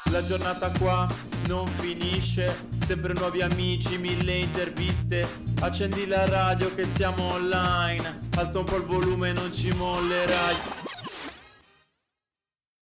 La 0.11 0.21
giornata 0.25 0.69
qua 0.77 1.07
non 1.47 1.65
finisce 1.65 2.69
Sempre 2.85 3.13
nuovi 3.13 3.41
amici, 3.41 3.97
mille 3.97 4.33
interviste. 4.33 5.25
Accendi 5.61 6.05
la 6.05 6.27
radio 6.27 6.73
che 6.75 6.85
siamo 6.95 7.31
online 7.31 8.27
Alza 8.35 8.59
un 8.59 8.65
po' 8.65 8.75
il 8.75 8.83
volume, 8.83 9.31
non 9.31 9.53
ci 9.53 9.71
mollerai 9.71 10.80